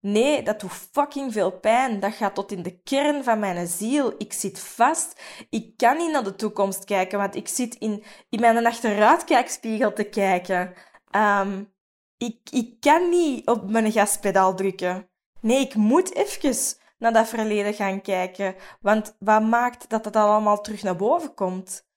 Nee, 0.00 0.42
dat 0.42 0.60
doet 0.60 0.72
fucking 0.72 1.32
veel 1.32 1.50
pijn. 1.60 2.00
Dat 2.00 2.12
gaat 2.12 2.34
tot 2.34 2.52
in 2.52 2.62
de 2.62 2.82
kern 2.82 3.24
van 3.24 3.38
mijn 3.38 3.66
ziel. 3.66 4.14
Ik 4.18 4.32
zit 4.32 4.60
vast. 4.60 5.20
Ik 5.50 5.76
kan 5.76 5.96
niet 5.96 6.12
naar 6.12 6.24
de 6.24 6.36
toekomst 6.36 6.84
kijken, 6.84 7.18
want 7.18 7.34
ik 7.36 7.48
zit 7.48 7.74
in, 7.74 8.04
in 8.28 8.40
mijn 8.40 8.66
achteruitkijkspiegel 8.66 9.92
te 9.92 10.04
kijken. 10.04 10.74
Um, 11.16 11.72
ik, 12.16 12.50
ik 12.50 12.80
kan 12.80 13.08
niet 13.08 13.48
op 13.48 13.70
mijn 13.70 13.92
gaspedaal 13.92 14.54
drukken. 14.54 15.08
Nee, 15.40 15.60
ik 15.60 15.74
moet 15.74 16.14
even 16.14 16.76
naar 16.98 17.12
dat 17.12 17.28
verleden 17.28 17.74
gaan 17.74 18.00
kijken. 18.00 18.54
Want 18.80 19.16
wat 19.18 19.42
maakt 19.42 19.88
dat 19.88 20.04
het 20.04 20.16
allemaal 20.16 20.60
terug 20.60 20.82
naar 20.82 20.96
boven 20.96 21.34
komt? 21.34 21.88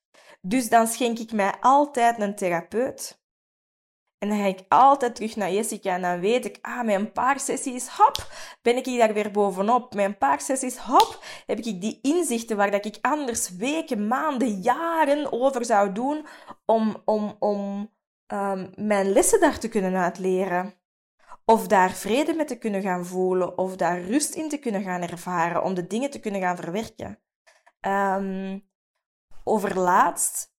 Dus 0.42 0.70
dan 0.70 0.88
schenk 0.88 1.20
ik 1.20 1.32
mij 1.32 1.54
altijd 1.60 2.22
een 2.22 2.36
therapeut. 2.36 3.23
En 4.24 4.30
dan 4.30 4.38
ga 4.38 4.46
ik 4.46 4.66
altijd 4.68 5.16
terug 5.16 5.36
naar 5.36 5.52
Jessica 5.52 5.96
en 5.96 6.02
dan 6.02 6.20
weet 6.20 6.46
ik, 6.46 6.58
ah, 6.62 6.84
met 6.84 6.96
een 6.96 7.12
paar 7.12 7.40
sessies, 7.40 7.88
hop, 7.88 8.28
ben 8.62 8.78
ik 8.78 8.98
daar 8.98 9.14
weer 9.14 9.32
bovenop. 9.32 9.94
Met 9.94 10.06
een 10.06 10.18
paar 10.18 10.42
sessies, 10.42 10.78
hop, 10.78 11.24
heb 11.46 11.58
ik 11.58 11.82
die 11.82 12.00
inzichten 12.02 12.58
waar 12.58 12.72
dat 12.72 12.86
ik 12.86 12.98
anders 13.02 13.50
weken, 13.50 14.08
maanden, 14.08 14.62
jaren 14.62 15.32
over 15.32 15.66
zou 15.66 15.92
doen 15.92 16.26
om, 16.66 17.02
om, 17.06 17.36
om 17.40 17.90
um, 18.28 18.72
mijn 18.76 19.12
lessen 19.12 19.40
daar 19.40 19.60
te 19.60 19.68
kunnen 19.68 19.96
uitleren. 19.96 20.74
Of 21.46 21.68
daar 21.68 21.92
vrede 21.92 22.34
mee 22.34 22.46
te 22.46 22.58
kunnen 22.58 22.82
gaan 22.82 23.06
voelen, 23.06 23.58
of 23.58 23.76
daar 23.76 24.02
rust 24.02 24.36
in 24.36 24.50
te 24.50 24.58
kunnen 24.58 24.84
gaan 24.84 25.02
ervaren, 25.02 25.64
om 25.64 25.74
de 25.74 25.88
dingen 25.88 26.10
te 26.10 26.20
kunnen 26.20 26.42
gaan 26.42 26.56
verwerken. 26.56 27.20
Um, 27.82 28.70
overlaatst 29.44 30.53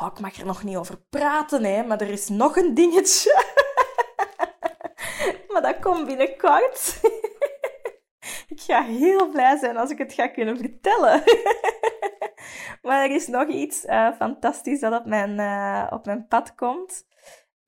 Oh, 0.00 0.08
ik 0.12 0.20
mag 0.20 0.36
er 0.36 0.46
nog 0.46 0.62
niet 0.62 0.76
over 0.76 0.96
praten, 1.10 1.64
hè, 1.64 1.82
maar 1.82 2.00
er 2.00 2.10
is 2.10 2.28
nog 2.28 2.56
een 2.56 2.74
dingetje. 2.74 3.44
maar 5.52 5.62
dat 5.62 5.78
komt 5.78 6.06
binnenkort. 6.06 7.00
ik 8.54 8.60
ga 8.60 8.82
heel 8.82 9.28
blij 9.28 9.56
zijn 9.56 9.76
als 9.76 9.90
ik 9.90 9.98
het 9.98 10.12
ga 10.12 10.28
kunnen 10.28 10.56
vertellen. 10.56 11.22
maar 12.82 13.04
er 13.04 13.10
is 13.10 13.26
nog 13.26 13.48
iets 13.48 13.84
uh, 13.84 14.12
fantastisch 14.16 14.80
dat 14.80 15.00
op 15.00 15.06
mijn, 15.06 15.38
uh, 15.38 15.86
op 15.90 16.06
mijn 16.06 16.26
pad 16.26 16.54
komt. 16.54 17.06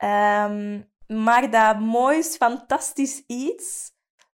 Um, 0.05 0.93
maar 1.07 1.51
dat 1.51 1.81
moois, 1.81 2.37
fantastisch 2.37 3.25
iets 3.27 3.93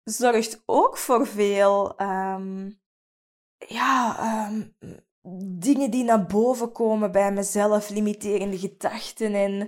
zorgt 0.05 0.63
ook 0.67 0.99
voor 0.99 1.27
veel 1.27 2.01
um, 2.01 2.81
ja, 3.59 4.17
um, 4.49 4.77
dingen 5.59 5.91
die 5.91 6.05
naar 6.05 6.27
boven 6.27 6.73
komen 6.73 7.13
bij 7.13 7.33
mezelf, 7.33 7.89
limiterende 7.89 8.59
gedachten 8.59 9.35
en, 9.35 9.61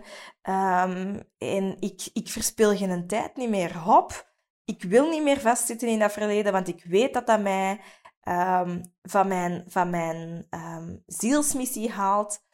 um, 0.55 1.23
en 1.39 1.77
ik, 1.81 2.09
ik 2.13 2.29
verspil 2.29 2.77
geen 2.77 3.07
tijd 3.07 3.37
niet 3.37 3.49
meer. 3.49 3.79
Hop, 3.79 4.35
ik 4.65 4.83
wil 4.83 5.09
niet 5.09 5.23
meer 5.23 5.41
vastzitten 5.41 5.89
in 5.89 5.99
dat 5.99 6.13
verleden, 6.13 6.53
want 6.53 6.69
ik 6.69 6.85
weet 6.85 7.15
dat 7.15 7.27
dat 7.27 7.41
mij 7.41 7.81
um, 8.29 8.81
van 9.03 9.29
mijn, 9.29 9.65
van 9.67 9.91
mijn 9.91 10.47
um, 10.51 11.03
zielsmissie 11.07 11.91
haalt. 11.91 12.45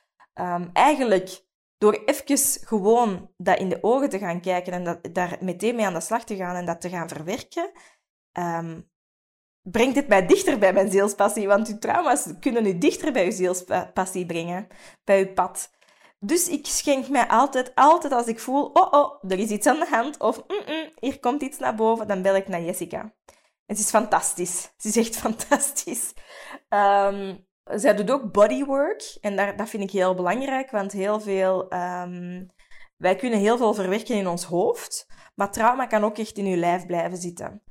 eigenlijk 0.72 1.46
door 1.78 2.02
even 2.04 2.66
gewoon 2.66 3.30
dat 3.36 3.58
in 3.58 3.68
de 3.68 3.78
ogen 3.80 4.08
te 4.08 4.18
gaan 4.18 4.40
kijken 4.40 4.72
en 4.72 4.84
dat, 4.84 5.14
daar 5.14 5.38
meteen 5.40 5.74
mee 5.74 5.86
aan 5.86 5.94
de 5.94 6.00
slag 6.00 6.24
te 6.24 6.36
gaan 6.36 6.56
en 6.56 6.64
dat 6.64 6.80
te 6.80 6.88
gaan 6.88 7.08
verwerken, 7.08 7.72
brengt 9.70 9.96
het 9.96 10.08
mij 10.08 10.26
dichter 10.26 10.58
bij 10.58 10.72
mijn 10.72 10.90
zielspassie. 10.90 11.46
Want 11.46 11.68
uw 11.68 11.78
trauma's 11.78 12.26
kunnen 12.40 12.66
u 12.66 12.78
dichter 12.78 13.12
bij 13.12 13.24
uw 13.24 13.30
zielspassie 13.30 14.26
brengen, 14.26 14.66
bij 15.04 15.20
uw 15.20 15.32
pad. 15.32 15.70
Dus 16.20 16.48
ik 16.48 16.66
schenk 16.66 17.08
mij 17.08 17.28
altijd, 17.28 17.72
altijd 17.74 18.12
als 18.12 18.26
ik 18.26 18.40
voel, 18.40 18.64
oh 18.64 18.92
oh, 18.92 19.30
er 19.30 19.38
is 19.38 19.50
iets 19.50 19.66
aan 19.66 19.78
de 19.78 19.86
hand, 19.90 20.18
of 20.20 20.36
mm 20.36 20.60
-mm, 20.66 20.90
hier 21.00 21.20
komt 21.20 21.42
iets 21.42 21.58
naar 21.58 21.74
boven, 21.74 22.08
dan 22.08 22.22
bel 22.22 22.36
ik 22.36 22.48
naar 22.48 22.62
Jessica. 22.62 23.14
Het 23.66 23.78
is 23.78 23.90
fantastisch. 23.90 24.72
Het 24.76 24.84
is 24.84 24.96
echt 24.96 25.16
fantastisch. 25.26 26.14
Um, 26.68 27.46
zij 27.64 27.94
doet 27.94 28.10
ook 28.10 28.32
bodywork. 28.32 29.16
En 29.20 29.36
daar, 29.36 29.56
dat 29.56 29.68
vind 29.68 29.82
ik 29.82 29.90
heel 29.90 30.14
belangrijk, 30.14 30.70
want 30.70 30.92
heel 30.92 31.20
veel... 31.20 31.72
Um, 31.72 32.46
wij 32.96 33.16
kunnen 33.16 33.38
heel 33.38 33.56
veel 33.56 33.74
verwerken 33.74 34.14
in 34.14 34.26
ons 34.26 34.44
hoofd, 34.44 35.06
maar 35.34 35.52
trauma 35.52 35.86
kan 35.86 36.04
ook 36.04 36.18
echt 36.18 36.38
in 36.38 36.46
uw 36.46 36.56
lijf 36.56 36.86
blijven 36.86 37.18
zitten. 37.18 37.62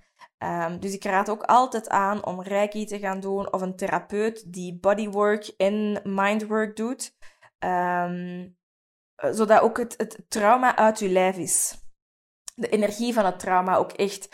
Um, 0.44 0.80
dus 0.80 0.94
ik 0.94 1.04
raad 1.04 1.30
ook 1.30 1.44
altijd 1.44 1.90
aan 1.90 2.26
om 2.26 2.42
reiki 2.42 2.86
te 2.86 3.00
gaan 3.00 3.20
doen 3.20 3.54
of 3.54 3.62
een 3.62 3.76
therapeut 3.76 4.54
die 4.54 4.80
bodywork 4.80 5.48
en 5.48 6.02
mindwork 6.04 6.76
doet. 6.76 7.16
Um, 7.60 8.58
zodat 9.16 9.62
ook 9.62 9.78
het, 9.78 9.94
het 9.98 10.26
trauma 10.28 10.76
uit 10.76 11.00
je 11.00 11.10
lijf 11.10 11.38
is. 11.38 11.86
De 12.56 12.70
energie 12.70 13.14
van 13.14 13.26
het 13.26 13.40
trauma 13.40 13.76
ook 13.76 13.92
echt 13.92 14.30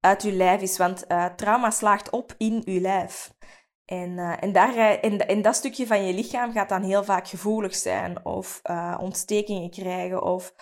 uit 0.00 0.22
je 0.22 0.32
lijf 0.32 0.60
is. 0.60 0.78
Want 0.78 1.04
uh, 1.08 1.26
trauma 1.26 1.70
slaagt 1.70 2.10
op 2.10 2.34
in 2.38 2.62
je 2.64 2.80
lijf. 2.80 3.34
En, 3.84 4.10
uh, 4.10 4.42
en, 4.42 4.52
daar, 4.52 4.76
en, 4.76 5.42
dat 5.42 5.56
stukje 5.56 5.86
van 5.86 6.04
je 6.04 6.14
lichaam 6.14 6.52
gaat 6.52 6.68
dan 6.68 6.82
heel 6.82 7.04
vaak 7.04 7.28
gevoelig 7.28 7.74
zijn. 7.74 8.24
Of 8.24 8.62
ontstekingen 8.98 9.70
krijgen 9.70 10.22
of 10.22 10.54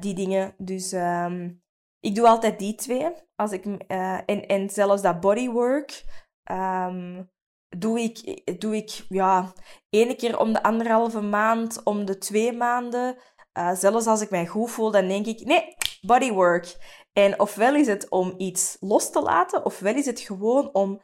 die 0.00 0.14
dingen. 0.14 0.54
Dus 0.58 0.92
um, 0.92 1.61
ik 2.02 2.14
doe 2.14 2.28
altijd 2.28 2.58
die 2.58 2.74
twee. 2.74 3.12
Als 3.36 3.52
ik, 3.52 3.64
uh, 3.64 3.78
en, 4.26 4.46
en 4.46 4.70
zelfs 4.70 5.02
dat 5.02 5.20
bodywork 5.20 6.04
um, 6.50 7.30
doe 7.68 8.00
ik, 8.00 8.42
doe 8.60 8.76
ik 8.76 9.04
ja, 9.08 9.52
ene 9.90 10.16
keer 10.16 10.38
om 10.38 10.52
de 10.52 10.62
anderhalve 10.62 11.20
maand, 11.20 11.82
om 11.82 12.04
de 12.04 12.18
twee 12.18 12.52
maanden. 12.52 13.16
Uh, 13.58 13.74
zelfs 13.74 14.06
als 14.06 14.20
ik 14.20 14.30
mij 14.30 14.46
goed 14.46 14.70
voel, 14.70 14.90
dan 14.90 15.08
denk 15.08 15.26
ik, 15.26 15.44
nee, 15.44 15.76
bodywork. 16.00 16.76
En 17.12 17.40
ofwel 17.40 17.74
is 17.74 17.86
het 17.86 18.08
om 18.08 18.34
iets 18.36 18.76
los 18.80 19.10
te 19.10 19.20
laten, 19.22 19.64
ofwel 19.64 19.94
is 19.94 20.06
het 20.06 20.20
gewoon 20.20 20.74
om 20.74 21.02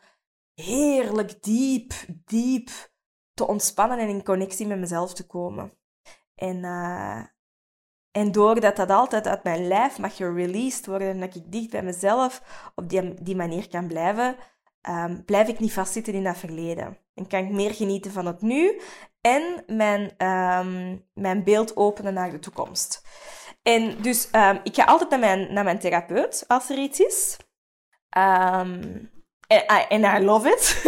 heerlijk 0.55 1.43
diep, 1.43 1.93
diep 2.25 2.71
te 3.35 3.47
ontspannen 3.47 3.99
en 3.99 4.09
in 4.09 4.25
connectie 4.25 4.67
met 4.67 4.79
mezelf 4.79 5.15
te 5.15 5.27
komen. 5.27 5.73
En, 6.35 6.57
uh, 6.57 7.25
en 8.19 8.33
doordat 8.33 8.77
dat 8.77 8.91
altijd 8.91 9.27
uit 9.27 9.43
mijn 9.43 9.69
lijf 9.69 9.99
mag 9.99 10.17
gereleased 10.17 10.87
worden 10.87 11.09
en 11.09 11.21
dat 11.21 11.35
ik 11.35 11.43
dicht 11.53 11.71
bij 11.71 11.83
mezelf 11.83 12.43
op 12.75 12.89
die, 12.89 13.15
die 13.23 13.37
manier 13.37 13.69
kan 13.69 13.87
blijven, 13.87 14.37
ehm, 14.81 15.23
blijf 15.25 15.49
ik 15.49 15.59
niet 15.59 15.73
vastzitten 15.73 16.15
in 16.15 16.25
dat 16.25 16.39
verleden. 16.39 16.99
En 17.15 17.27
kan 17.27 17.45
ik 17.45 17.51
meer 17.51 17.75
genieten 17.75 18.13
van 18.13 18.27
het 18.27 18.41
nu 18.41 18.81
en 19.21 19.65
mijn, 19.67 20.13
ehm, 20.17 20.97
mijn 21.15 21.45
beeld 21.45 21.77
openen 21.77 22.15
naar 22.15 22.31
de 22.31 22.39
toekomst. 22.39 23.03
En 23.63 24.03
dus 24.03 24.29
um, 24.33 24.61
ik 24.63 24.75
ga 24.75 24.85
altijd 24.85 25.11
naar 25.11 25.19
mijn, 25.19 25.53
naar 25.53 25.65
mijn 25.65 25.79
therapeut 25.79 26.45
als 26.47 26.71
er 26.71 26.79
iets 26.79 27.01
is. 27.01 27.37
En 28.09 29.11
um, 29.91 30.05
I 30.05 30.25
love 30.25 30.49
it. 30.49 30.83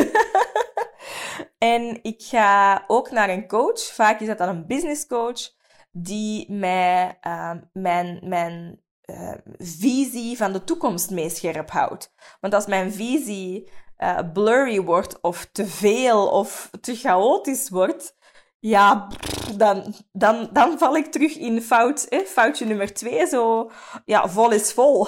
en 1.75 1.99
ik 2.03 2.23
ga 2.23 2.85
ook 2.87 3.11
naar 3.11 3.29
een 3.29 3.49
coach. 3.49 3.81
Vaak 3.81 4.21
is 4.21 4.27
dat 4.27 4.39
dan 4.39 4.49
een 4.49 4.67
business 4.67 5.07
coach. 5.07 5.59
Die 5.91 6.53
mij 6.53 7.19
um, 7.23 7.71
mijn, 7.73 8.21
mijn 8.23 8.81
uh, 9.05 9.35
visie 9.59 10.37
van 10.37 10.53
de 10.53 10.65
toekomst 10.65 11.11
mee 11.11 11.31
scherp 11.31 11.71
houdt. 11.71 12.15
Want 12.41 12.55
als 12.55 12.67
mijn 12.67 12.93
visie 12.93 13.71
uh, 13.99 14.19
blurry 14.33 14.83
wordt 14.83 15.21
of 15.21 15.49
te 15.53 15.67
veel 15.67 16.29
of 16.29 16.71
te 16.81 16.95
chaotisch 16.95 17.69
wordt, 17.69 18.19
ja, 18.59 19.09
dan, 19.57 19.95
dan, 20.13 20.49
dan 20.53 20.79
val 20.79 20.97
ik 20.97 21.07
terug 21.07 21.37
in 21.37 21.63
fout, 21.63 22.07
foutje 22.27 22.67
nummer 22.67 22.95
twee. 22.95 23.27
Zo, 23.27 23.71
ja, 24.05 24.29
vol 24.29 24.51
is 24.51 24.73
vol. 24.73 25.07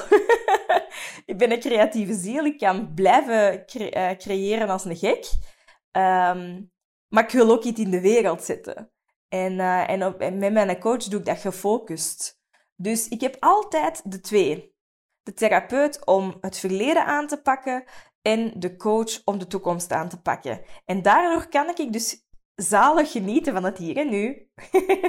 ik 1.30 1.38
ben 1.38 1.52
een 1.52 1.60
creatieve 1.60 2.14
ziel. 2.14 2.44
Ik 2.44 2.58
kan 2.58 2.94
blijven 2.94 3.66
cre 3.66 3.96
uh, 3.96 4.16
creëren 4.16 4.68
als 4.68 4.84
een 4.84 4.96
gek. 4.96 5.30
Um, 5.92 6.70
maar 7.08 7.24
ik 7.24 7.30
wil 7.30 7.50
ook 7.50 7.64
iets 7.64 7.80
in 7.80 7.90
de 7.90 8.00
wereld 8.00 8.42
zetten. 8.42 8.90
En, 9.32 9.52
uh, 9.52 9.90
en, 9.90 10.04
op, 10.04 10.18
met 10.18 10.52
mijn 10.52 10.78
coach 10.78 11.04
doe 11.04 11.20
ik 11.20 11.26
dat 11.26 11.38
gefocust. 11.38 12.40
Dus 12.76 13.08
ik 13.08 13.20
heb 13.20 13.36
altijd 13.40 14.02
de 14.04 14.20
twee. 14.20 14.74
De 15.22 15.34
therapeut 15.34 16.06
om 16.06 16.36
het 16.40 16.58
verleden 16.58 17.04
aan 17.04 17.26
te 17.26 17.42
pakken 17.42 17.84
en 18.22 18.52
de 18.56 18.76
coach 18.76 19.24
om 19.24 19.38
de 19.38 19.46
toekomst 19.46 19.92
aan 19.92 20.08
te 20.08 20.20
pakken. 20.20 20.60
En 20.84 21.02
daardoor 21.02 21.48
kan 21.48 21.68
ik 21.68 21.92
dus 21.92 22.26
zalig 22.54 23.12
genieten 23.12 23.52
van 23.52 23.64
het 23.64 23.78
hier 23.78 23.96
en 23.96 24.08
nu. 24.08 24.50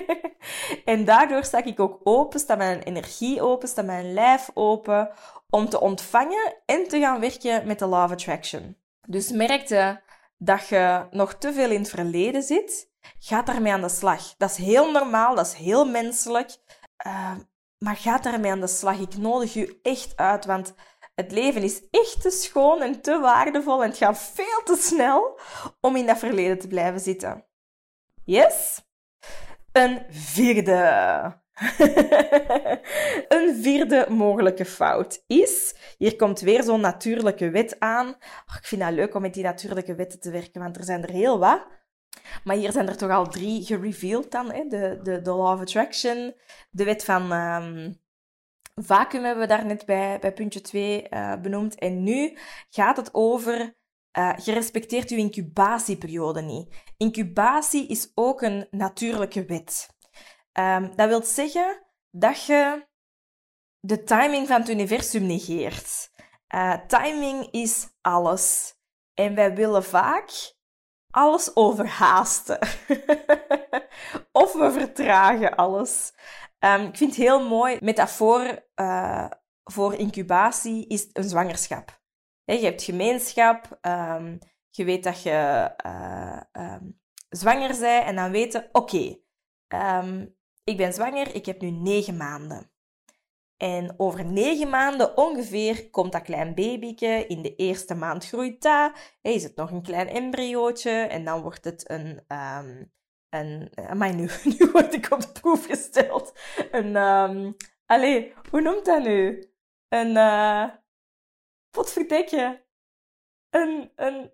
en 0.93 1.05
daardoor 1.05 1.43
sta 1.43 1.63
ik 1.63 1.79
ook 1.79 1.99
open, 2.03 2.39
sta 2.39 2.55
mijn 2.55 2.79
energie 2.79 3.41
open, 3.41 3.67
sta 3.67 3.81
mijn 3.81 4.13
lijf 4.13 4.49
open 4.53 5.11
om 5.49 5.69
te 5.69 5.79
ontvangen 5.79 6.55
en 6.65 6.87
te 6.87 6.99
gaan 6.99 7.19
werken 7.19 7.67
met 7.67 7.79
de 7.79 7.85
of 7.85 8.11
Attraction. 8.11 8.77
Dus 9.07 9.31
merkte 9.31 10.01
dat 10.43 10.67
je 10.67 11.07
nog 11.11 11.33
te 11.33 11.53
veel 11.53 11.71
in 11.71 11.79
het 11.79 11.89
verleden 11.89 12.43
zit, 12.43 12.91
ga 13.19 13.41
daarmee 13.41 13.73
aan 13.73 13.81
de 13.81 13.89
slag. 13.89 14.35
Dat 14.37 14.49
is 14.49 14.57
heel 14.57 14.91
normaal, 14.91 15.35
dat 15.35 15.45
is 15.45 15.53
heel 15.53 15.85
menselijk. 15.85 16.57
Uh, 17.07 17.35
maar 17.77 17.95
ga 17.95 18.17
daarmee 18.17 18.51
aan 18.51 18.61
de 18.61 18.67
slag. 18.67 18.99
Ik 18.99 19.17
nodig 19.17 19.55
u 19.55 19.79
echt 19.81 20.17
uit, 20.17 20.45
want 20.45 20.73
het 21.15 21.31
leven 21.31 21.63
is 21.63 21.81
echt 21.89 22.21
te 22.21 22.29
schoon 22.29 22.81
en 22.81 23.01
te 23.01 23.19
waardevol 23.19 23.83
en 23.83 23.89
het 23.89 23.97
gaat 23.97 24.19
veel 24.19 24.61
te 24.63 24.75
snel 24.75 25.39
om 25.81 25.95
in 25.95 26.05
dat 26.05 26.17
verleden 26.17 26.59
te 26.59 26.67
blijven 26.67 26.99
zitten. 26.99 27.45
Yes? 28.23 28.81
Een 29.71 30.05
vierde. 30.09 31.41
een 33.27 33.59
vierde 33.61 34.05
mogelijke 34.09 34.65
fout 34.65 35.23
is, 35.27 35.75
hier 36.03 36.15
komt 36.15 36.39
weer 36.39 36.63
zo'n 36.63 36.81
natuurlijke 36.81 37.49
wet 37.49 37.79
aan. 37.79 38.07
Ik 38.57 38.65
vind 38.65 38.81
dat 38.81 38.91
leuk 38.91 39.15
om 39.15 39.21
met 39.21 39.33
die 39.33 39.43
natuurlijke 39.43 39.95
wetten 39.95 40.19
te 40.19 40.31
werken, 40.31 40.61
want 40.61 40.77
er 40.77 40.83
zijn 40.83 41.03
er 41.03 41.09
heel 41.09 41.39
wat. 41.39 41.65
Maar 42.43 42.55
hier 42.55 42.71
zijn 42.71 42.87
er 42.87 42.97
toch 42.97 43.09
al 43.09 43.27
drie 43.27 43.65
gereveeld 43.65 44.31
dan. 44.31 44.51
Hè? 44.51 44.67
De, 44.67 44.99
de, 45.03 45.21
de 45.21 45.31
Law 45.31 45.53
of 45.53 45.59
Attraction, 45.59 46.33
de 46.69 46.83
wet 46.83 47.05
van 47.05 47.31
um, 47.31 48.01
vacuüm 48.75 49.23
hebben 49.23 49.43
we 49.43 49.49
daar 49.49 49.65
net 49.65 49.85
bij, 49.85 50.19
bij 50.19 50.33
puntje 50.33 50.61
2 50.61 51.01
uh, 51.01 51.31
eh, 51.31 51.41
benoemd. 51.41 51.75
En 51.75 52.03
nu 52.03 52.37
gaat 52.69 52.97
het 52.97 53.09
over 53.13 53.75
uh, 54.17 54.37
je 54.43 54.51
respecteert 54.51 55.09
je 55.09 55.17
incubatieperiode 55.17 56.41
niet. 56.41 56.75
Incubatie 56.97 57.87
is 57.87 58.11
ook 58.15 58.41
een 58.41 58.67
natuurlijke 58.71 59.45
wet. 59.45 59.87
Um, 60.59 60.95
dat 60.95 61.07
wil 61.07 61.23
zeggen 61.23 61.81
dat 62.11 62.45
je 62.45 62.91
de 63.85 64.03
timing 64.03 64.47
van 64.47 64.59
het 64.59 64.69
universum 64.69 65.25
negeert. 65.25 66.11
Uh, 66.55 66.73
timing 66.87 67.47
is 67.51 67.87
alles. 68.01 68.75
En 69.13 69.35
wij 69.35 69.55
willen 69.55 69.83
vaak 69.83 70.55
alles 71.09 71.55
overhaasten. 71.55 72.59
of 74.31 74.53
we 74.53 74.71
vertragen 74.71 75.55
alles. 75.55 76.13
Um, 76.59 76.81
ik 76.81 76.97
vind 76.97 77.15
het 77.15 77.19
heel 77.19 77.47
mooi, 77.47 77.77
metafoor 77.81 78.65
uh, 78.75 79.29
voor 79.63 79.93
incubatie 79.93 80.87
is 80.87 81.09
een 81.13 81.29
zwangerschap. 81.29 82.01
je 82.43 82.59
hebt 82.59 82.83
gemeenschap, 82.83 83.79
um, 83.81 84.39
je 84.69 84.83
weet 84.83 85.03
dat 85.03 85.23
je 85.23 85.71
uh, 85.85 86.41
um, 86.51 87.01
zwanger 87.29 87.79
bent 87.79 88.05
en 88.05 88.15
dan 88.15 88.31
weten, 88.31 88.69
oké, 88.71 89.17
ik 90.63 90.77
ben 90.77 90.93
zwanger, 90.93 91.35
ik 91.35 91.45
heb 91.45 91.61
nu 91.61 91.69
negen 91.69 92.17
maanden. 92.17 92.72
En 93.63 93.93
over 93.97 94.25
negen 94.25 94.69
maanden 94.69 95.17
ongeveer 95.17 95.89
komt 95.89 96.11
dat 96.11 96.21
klein 96.21 96.55
babyke. 96.55 97.25
In 97.27 97.41
de 97.41 97.55
eerste 97.55 97.95
maand 97.95 98.25
groeit 98.25 98.61
dat. 98.61 98.91
Is 99.21 99.43
het 99.43 99.55
nog 99.55 99.71
een 99.71 99.81
klein 99.81 100.07
embryootje. 100.07 100.89
En 100.89 101.25
dan 101.25 101.41
wordt 101.41 101.63
het 101.63 101.89
een... 101.89 102.25
Um, 102.27 102.91
een 103.29 103.71
maar 103.97 104.15
nu, 104.15 104.29
nu 104.57 104.71
word 104.71 104.93
ik 104.93 105.11
op 105.11 105.21
de 105.21 105.31
proef 105.31 105.65
gesteld. 105.65 106.39
Een... 106.71 106.95
Um, 106.95 107.55
allee, 107.85 108.33
hoe 108.49 108.61
noemt 108.61 108.85
dat 108.85 109.03
nu? 109.03 109.51
Een... 109.89 110.15
Uh, 110.15 110.69
potverdekje. 111.69 112.65
Een... 113.49 113.91
een 113.95 114.31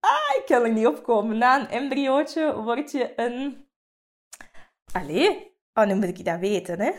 ah, 0.00 0.36
ik 0.36 0.42
kan 0.46 0.62
er 0.62 0.72
niet 0.72 0.86
opkomen. 0.86 1.38
Na 1.38 1.60
een 1.60 1.68
embryootje 1.68 2.62
word 2.62 2.90
je 2.90 3.12
een... 3.16 3.68
Allee, 4.92 5.56
oh, 5.74 5.86
nu 5.86 5.94
moet 5.94 6.18
ik 6.18 6.24
dat 6.24 6.38
weten, 6.38 6.80
hè. 6.80 6.92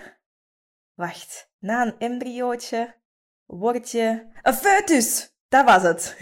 Wacht, 0.94 1.53
na 1.64 1.82
een 1.82 1.96
embryootje 1.98 2.96
word 3.46 3.92
je 3.92 4.26
een 4.42 4.54
foetus. 4.54 5.36
Dat 5.48 5.66
was 5.66 5.84
het. 5.84 6.18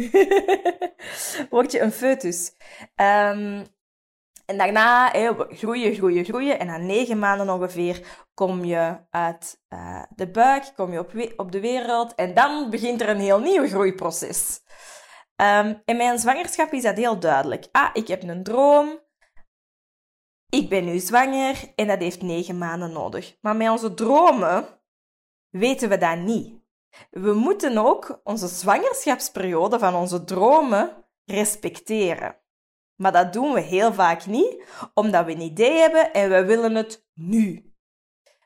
word 1.50 1.72
je 1.72 1.80
een 1.82 1.92
foetus. 1.92 2.52
Um, 2.96 3.66
en 4.46 4.58
daarna 4.58 5.10
groeien, 5.50 5.96
groeien, 5.96 6.26
groeien. 6.26 6.60
En 6.60 6.68
na 6.68 6.78
negen 6.78 7.20
maanden 7.20 7.50
ongeveer 7.50 8.26
kom 8.34 8.66
je 8.66 8.98
uit 9.10 9.62
uh, 9.70 10.04
de 10.16 10.32
buik, 10.32 10.72
kom 10.76 10.92
je 10.92 11.00
op, 11.00 11.34
op 11.36 11.52
de 11.52 11.60
wereld. 11.60 12.16
En 12.16 12.34
dan 12.34 12.70
begint 12.70 13.02
er 13.02 13.10
een 13.10 13.20
heel 13.20 13.40
nieuw 13.40 13.68
groeiproces. 13.68 14.60
Um, 15.36 15.82
in 15.86 15.98
mijn 15.98 16.20
zwangerschap 16.20 16.74
is 16.74 16.84
dat 16.84 16.98
heel 16.98 17.20
duidelijk. 17.20 17.68
Ah, 17.72 17.90
ik 17.94 18.08
heb 18.08 18.24
een 18.24 18.44
droom 18.44 19.00
ik 20.52 20.70
ben 20.70 20.86
nu 20.86 21.00
zwanger 21.00 21.72
en 21.76 21.88
dat 21.88 22.00
heeft 22.00 22.22
negen 22.22 22.58
maanden 22.58 22.92
nodig. 22.92 23.38
Maar 23.42 23.56
met 23.56 23.70
onze 23.70 23.94
dromen 23.94 24.81
weten 25.52 25.90
we 25.90 25.98
dat 25.98 26.18
niet. 26.18 26.60
We 27.10 27.34
moeten 27.34 27.78
ook 27.78 28.22
onze 28.24 28.48
zwangerschapsperiode 28.48 29.80
van 29.80 29.96
onze 29.96 30.24
dromen 30.24 31.06
respecteren. 31.26 32.36
Maar 32.96 33.12
dat 33.12 33.34
doen 33.34 33.54
we 33.54 33.62
heel 33.62 33.94
vaak 33.94 34.26
niet, 34.26 34.64
omdat 34.94 35.26
we 35.26 35.32
een 35.32 35.42
idee 35.42 35.80
hebben 35.80 36.14
en 36.14 36.30
we 36.30 36.46
willen 36.46 36.76
het 36.76 37.06
nu. 37.14 37.72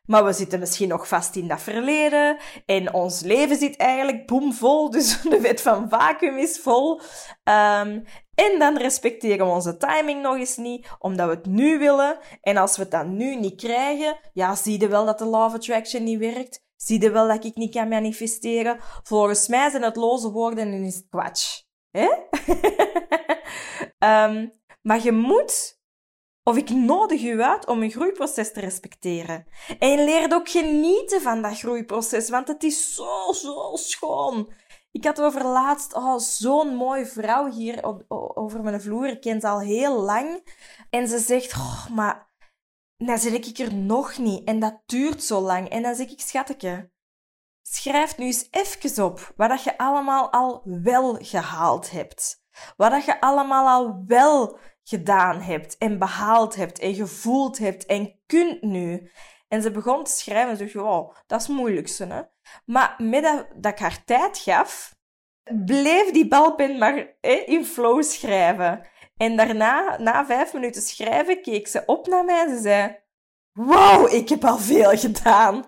Maar 0.05 0.25
we 0.25 0.33
zitten 0.33 0.59
misschien 0.59 0.87
nog 0.87 1.07
vast 1.07 1.35
in 1.35 1.47
dat 1.47 1.61
verleden 1.61 2.37
en 2.65 2.93
ons 2.93 3.21
leven 3.21 3.55
zit 3.55 3.77
eigenlijk 3.77 4.27
boemvol, 4.27 4.89
dus 4.91 5.21
de 5.21 5.41
wet 5.41 5.61
van 5.61 5.89
vacuüm 5.89 6.37
is 6.37 6.59
vol. 6.59 6.99
Um, 7.43 8.03
en 8.35 8.59
dan 8.59 8.77
respecteren 8.77 9.45
we 9.45 9.53
onze 9.53 9.77
timing 9.77 10.21
nog 10.21 10.37
eens 10.37 10.57
niet, 10.57 10.87
omdat 10.99 11.27
we 11.27 11.35
het 11.35 11.45
nu 11.45 11.79
willen. 11.79 12.17
En 12.41 12.57
als 12.57 12.75
we 12.75 12.81
het 12.81 12.91
dan 12.91 13.17
nu 13.17 13.35
niet 13.35 13.61
krijgen, 13.61 14.17
ja, 14.33 14.55
zie 14.55 14.79
je 14.79 14.87
wel 14.87 15.05
dat 15.05 15.19
de 15.19 15.25
law 15.25 15.45
of 15.45 15.53
attraction 15.53 16.03
niet 16.03 16.19
werkt. 16.19 16.64
Zie 16.85 17.01
je 17.01 17.11
wel 17.11 17.27
dat 17.27 17.45
ik 17.45 17.55
niet 17.55 17.73
kan 17.73 17.87
manifesteren. 17.87 18.77
Volgens 19.03 19.47
mij 19.47 19.69
zijn 19.69 19.83
het 19.83 19.95
loze 19.95 20.31
woorden 20.31 20.73
en 20.73 20.83
is 20.83 20.95
het 20.95 21.07
kwatsch. 21.09 21.61
Um, 23.99 24.53
maar 24.87 25.03
je 25.03 25.11
moet, 25.11 25.79
of 26.43 26.57
ik 26.57 26.69
nodig 26.69 27.23
u 27.23 27.41
uit 27.41 27.67
om 27.67 27.81
een 27.81 27.91
groeiproces 27.91 28.53
te 28.53 28.59
respecteren. 28.59 29.47
En 29.79 29.89
je 29.89 30.03
leert 30.03 30.33
ook 30.33 30.49
genieten 30.49 31.21
van 31.21 31.41
dat 31.41 31.59
groeiproces, 31.59 32.29
want 32.29 32.47
het 32.47 32.63
is 32.63 32.95
zo, 32.95 33.31
zo 33.33 33.71
schoon. 33.73 34.51
Ik 34.91 35.05
had 35.05 35.21
over 35.21 35.43
laatst 35.43 35.95
oh, 35.95 36.17
zo'n 36.17 36.75
mooie 36.75 37.05
vrouw 37.05 37.51
hier 37.51 37.85
op, 37.85 38.03
over 38.37 38.63
mijn 38.63 38.81
vloer. 38.81 39.07
Ik 39.07 39.21
ken 39.21 39.41
ze 39.41 39.47
al 39.47 39.59
heel 39.59 40.01
lang. 40.01 40.53
En 40.89 41.07
ze 41.07 41.17
zegt, 41.17 41.53
oh, 41.53 41.89
maar 41.89 42.33
dan 42.97 43.17
zit 43.17 43.47
ik 43.47 43.57
er 43.57 43.73
nog 43.73 44.17
niet. 44.17 44.47
En 44.47 44.59
dat 44.59 44.81
duurt 44.85 45.23
zo 45.23 45.39
lang. 45.39 45.69
En 45.69 45.81
dan 45.81 45.95
zeg 45.95 46.09
ik, 46.09 46.19
schatje, 46.19 46.91
schrijf 47.61 48.17
nu 48.17 48.25
eens 48.25 48.47
even 48.51 49.05
op 49.05 49.33
wat 49.35 49.49
dat 49.49 49.63
je 49.63 49.77
allemaal 49.77 50.31
al 50.31 50.61
wel 50.63 51.17
gehaald 51.21 51.91
hebt. 51.91 52.43
Wat 52.77 52.91
dat 52.91 53.05
je 53.05 53.21
allemaal 53.21 53.67
al 53.67 54.03
wel 54.07 54.59
gedaan 54.83 55.41
hebt 55.41 55.77
en 55.77 55.99
behaald 55.99 56.55
hebt 56.55 56.79
en 56.79 56.93
gevoeld 56.93 57.57
hebt 57.57 57.85
en 57.85 58.19
kunt 58.25 58.61
nu. 58.61 59.11
En 59.47 59.61
ze 59.61 59.71
begon 59.71 60.03
te 60.03 60.11
schrijven 60.11 60.49
en 60.49 60.57
ze 60.57 60.63
dacht, 60.63 60.87
oh, 60.87 61.15
dat 61.27 61.41
is 61.41 61.47
het 61.47 61.55
moeilijkste. 61.55 62.05
Hè? 62.05 62.21
Maar 62.65 62.95
met 62.97 63.23
dat, 63.23 63.47
dat 63.55 63.71
ik 63.71 63.79
haar 63.79 64.03
tijd 64.03 64.37
gaf, 64.37 64.95
bleef 65.65 66.11
die 66.11 66.27
balpen 66.27 66.77
maar 66.77 67.15
in 67.45 67.65
flow 67.65 68.03
schrijven. 68.03 68.87
En 69.17 69.35
daarna, 69.35 69.97
na 69.97 70.25
vijf 70.25 70.53
minuten 70.53 70.81
schrijven, 70.81 71.41
keek 71.41 71.67
ze 71.67 71.83
op 71.85 72.07
naar 72.07 72.25
mij 72.25 72.45
en 72.45 72.55
ze 72.55 72.61
zei... 72.61 73.03
Wow, 73.51 74.13
ik 74.13 74.29
heb 74.29 74.45
al 74.45 74.57
veel 74.57 74.97
gedaan. 74.97 75.65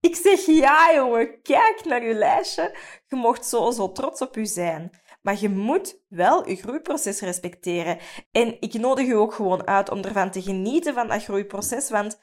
Ik 0.00 0.16
zeg, 0.16 0.46
ja 0.46 0.94
jongen, 0.94 1.42
kijk 1.42 1.84
naar 1.84 2.04
je 2.04 2.14
lijstje. 2.14 2.76
Je 3.06 3.16
mocht 3.16 3.46
zo, 3.46 3.70
zo 3.70 3.92
trots 3.92 4.20
op 4.20 4.34
je 4.34 4.44
zijn. 4.44 4.90
Maar 5.22 5.36
je 5.40 5.48
moet 5.48 6.02
wel 6.08 6.48
je 6.48 6.56
groeiproces 6.56 7.20
respecteren. 7.20 7.98
En 8.30 8.56
ik 8.60 8.72
nodig 8.72 9.06
je 9.06 9.14
ook 9.14 9.34
gewoon 9.34 9.66
uit 9.66 9.90
om 9.90 10.02
ervan 10.02 10.30
te 10.30 10.42
genieten 10.42 10.94
van 10.94 11.08
dat 11.08 11.24
groeiproces, 11.24 11.90
want 11.90 12.20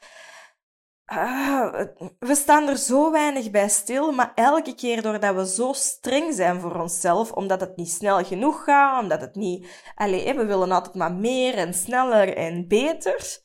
uh, 1.17 1.73
we 2.19 2.36
staan 2.36 2.67
er 2.67 2.78
zo 2.78 3.12
weinig 3.12 3.52
bij 3.52 3.69
stil, 3.69 4.12
maar 4.12 4.32
elke 4.36 4.76
keer 4.76 5.02
doordat 5.02 5.36
we 5.36 5.47
zo 5.47 5.73
streng 5.73 6.34
zijn 6.34 6.60
voor 6.60 6.82
onszelf, 6.82 7.32
omdat 7.32 7.60
het 7.60 7.76
niet 7.76 7.91
snel 7.91 8.23
genoeg 8.23 8.63
gaat, 8.63 9.02
omdat 9.02 9.21
het 9.21 9.36
niet... 9.36 9.67
Allee, 9.95 10.34
we 10.34 10.45
willen 10.45 10.71
altijd 10.71 10.95
maar 10.95 11.13
meer 11.13 11.54
en 11.54 11.73
sneller 11.73 12.38
en 12.38 12.67
beter. 12.67 13.41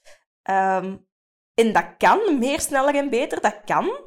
Um, 0.50 1.06
en 1.54 1.72
dat 1.72 1.96
kan, 1.98 2.38
meer 2.38 2.60
sneller 2.60 2.94
en 2.94 3.10
beter, 3.10 3.40
dat 3.40 3.60
kan. 3.64 4.06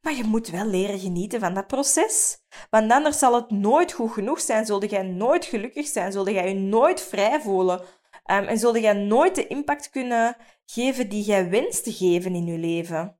Maar 0.00 0.14
je 0.14 0.24
moet 0.24 0.48
wel 0.48 0.64
leren 0.64 0.98
genieten 0.98 1.40
van 1.40 1.54
dat 1.54 1.66
proces. 1.66 2.38
Want 2.70 2.92
anders 2.92 3.18
zal 3.18 3.34
het 3.34 3.50
nooit 3.50 3.92
goed 3.92 4.12
genoeg 4.12 4.40
zijn. 4.40 4.66
Zulde 4.66 4.86
jij 4.86 5.02
nooit 5.02 5.44
gelukkig 5.44 5.86
zijn. 5.86 6.12
Zulde 6.12 6.32
jij 6.32 6.48
je 6.48 6.54
nooit 6.54 7.00
vrij 7.00 7.40
voelen. 7.40 7.80
Um, 8.30 8.44
en 8.44 8.58
zulde 8.58 8.80
jij 8.80 8.92
nooit 8.92 9.34
de 9.34 9.46
impact 9.46 9.90
kunnen 9.90 10.36
geven 10.64 11.08
die 11.08 11.24
jij 11.24 11.50
wenst 11.50 11.84
te 11.84 11.92
geven 11.92 12.34
in 12.34 12.46
je 12.46 12.58
leven. 12.58 13.18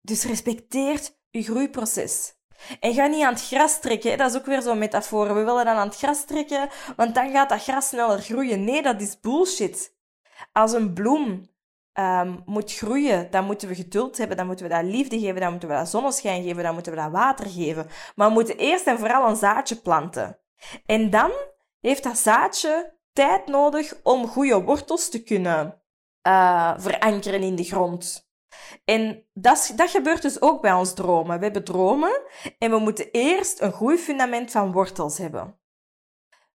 Dus 0.00 0.24
respecteert 0.24 1.18
je 1.30 1.42
groeiproces. 1.42 2.34
En 2.80 2.94
ga 2.94 3.06
niet 3.06 3.22
aan 3.22 3.32
het 3.32 3.46
gras 3.46 3.80
trekken. 3.80 4.18
Dat 4.18 4.30
is 4.30 4.36
ook 4.36 4.46
weer 4.46 4.62
zo'n 4.62 4.78
metafoor. 4.78 5.26
We 5.26 5.42
willen 5.42 5.64
dan 5.64 5.76
aan 5.76 5.88
het 5.88 5.96
gras 5.96 6.24
trekken, 6.24 6.68
want 6.96 7.14
dan 7.14 7.30
gaat 7.30 7.48
dat 7.48 7.62
gras 7.62 7.88
sneller 7.88 8.18
groeien. 8.18 8.64
Nee, 8.64 8.82
dat 8.82 9.00
is 9.00 9.20
bullshit. 9.20 9.96
Als 10.52 10.72
een 10.72 10.94
bloem 10.94 11.48
um, 11.94 12.42
moet 12.46 12.74
groeien, 12.74 13.30
dan 13.30 13.44
moeten 13.44 13.68
we 13.68 13.74
geduld 13.74 14.16
hebben, 14.16 14.36
dan 14.36 14.46
moeten 14.46 14.68
we 14.68 14.74
dat 14.74 14.84
liefde 14.84 15.18
geven, 15.18 15.40
dan 15.40 15.50
moeten 15.50 15.68
we 15.68 15.74
dat 15.74 15.88
zonneschijn 15.88 16.42
geven, 16.42 16.62
dan 16.62 16.74
moeten 16.74 16.92
we 16.92 16.98
dat 16.98 17.10
water 17.10 17.46
geven. 17.50 17.86
Maar 18.14 18.28
we 18.28 18.34
moeten 18.34 18.56
eerst 18.56 18.86
en 18.86 18.98
vooral 18.98 19.28
een 19.28 19.36
zaadje 19.36 19.76
planten. 19.76 20.38
En 20.86 21.10
dan 21.10 21.32
heeft 21.80 22.02
dat 22.02 22.18
zaadje 22.18 22.93
tijd 23.14 23.46
nodig 23.46 23.94
om 24.02 24.26
goede 24.26 24.62
wortels 24.62 25.08
te 25.08 25.22
kunnen 25.22 25.82
uh, 26.26 26.74
verankeren 26.76 27.42
in 27.42 27.54
de 27.54 27.64
grond. 27.64 28.28
En 28.84 29.26
dat, 29.32 29.72
dat 29.76 29.90
gebeurt 29.90 30.22
dus 30.22 30.40
ook 30.40 30.60
bij 30.60 30.72
ons 30.72 30.94
dromen. 30.94 31.38
We 31.38 31.44
hebben 31.44 31.64
dromen 31.64 32.22
en 32.58 32.70
we 32.70 32.78
moeten 32.78 33.10
eerst 33.10 33.60
een 33.60 33.72
goed 33.72 34.00
fundament 34.00 34.50
van 34.50 34.72
wortels 34.72 35.18
hebben. 35.18 35.58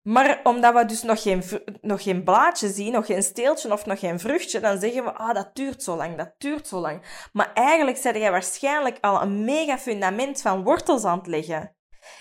Maar 0.02 0.40
omdat 0.42 0.74
we 0.74 0.84
dus 0.84 1.02
nog 1.02 1.22
geen, 1.22 1.42
nog 1.80 2.02
geen 2.02 2.24
blaadje 2.24 2.68
zien, 2.68 2.92
nog 2.92 3.06
geen 3.06 3.22
steeltje 3.22 3.72
of 3.72 3.86
nog 3.86 3.98
geen 3.98 4.20
vruchtje, 4.20 4.60
dan 4.60 4.78
zeggen 4.78 5.04
we, 5.04 5.12
ah, 5.12 5.34
dat 5.34 5.54
duurt 5.54 5.82
zo 5.82 5.96
lang, 5.96 6.16
dat 6.16 6.34
duurt 6.38 6.66
zo 6.66 6.78
lang. 6.78 7.28
Maar 7.32 7.52
eigenlijk 7.52 7.96
zet 7.96 8.16
jij 8.16 8.30
waarschijnlijk 8.30 8.98
al 9.00 9.22
een 9.22 9.44
mega 9.44 9.78
fundament 9.78 10.40
van 10.40 10.64
wortels 10.64 11.04
aan 11.04 11.18
het 11.18 11.26
leggen. 11.26 11.76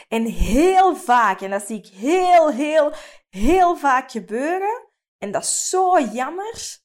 En 0.07 0.25
heel 0.25 0.95
vaak, 0.95 1.41
en 1.41 1.49
dat 1.49 1.65
zie 1.65 1.77
ik 1.77 1.87
heel, 1.87 2.51
heel, 2.51 2.93
heel 3.29 3.75
vaak 3.75 4.11
gebeuren, 4.11 4.89
en 5.17 5.31
dat 5.31 5.43
is 5.43 5.69
zo 5.69 5.99
jammer, 5.99 6.77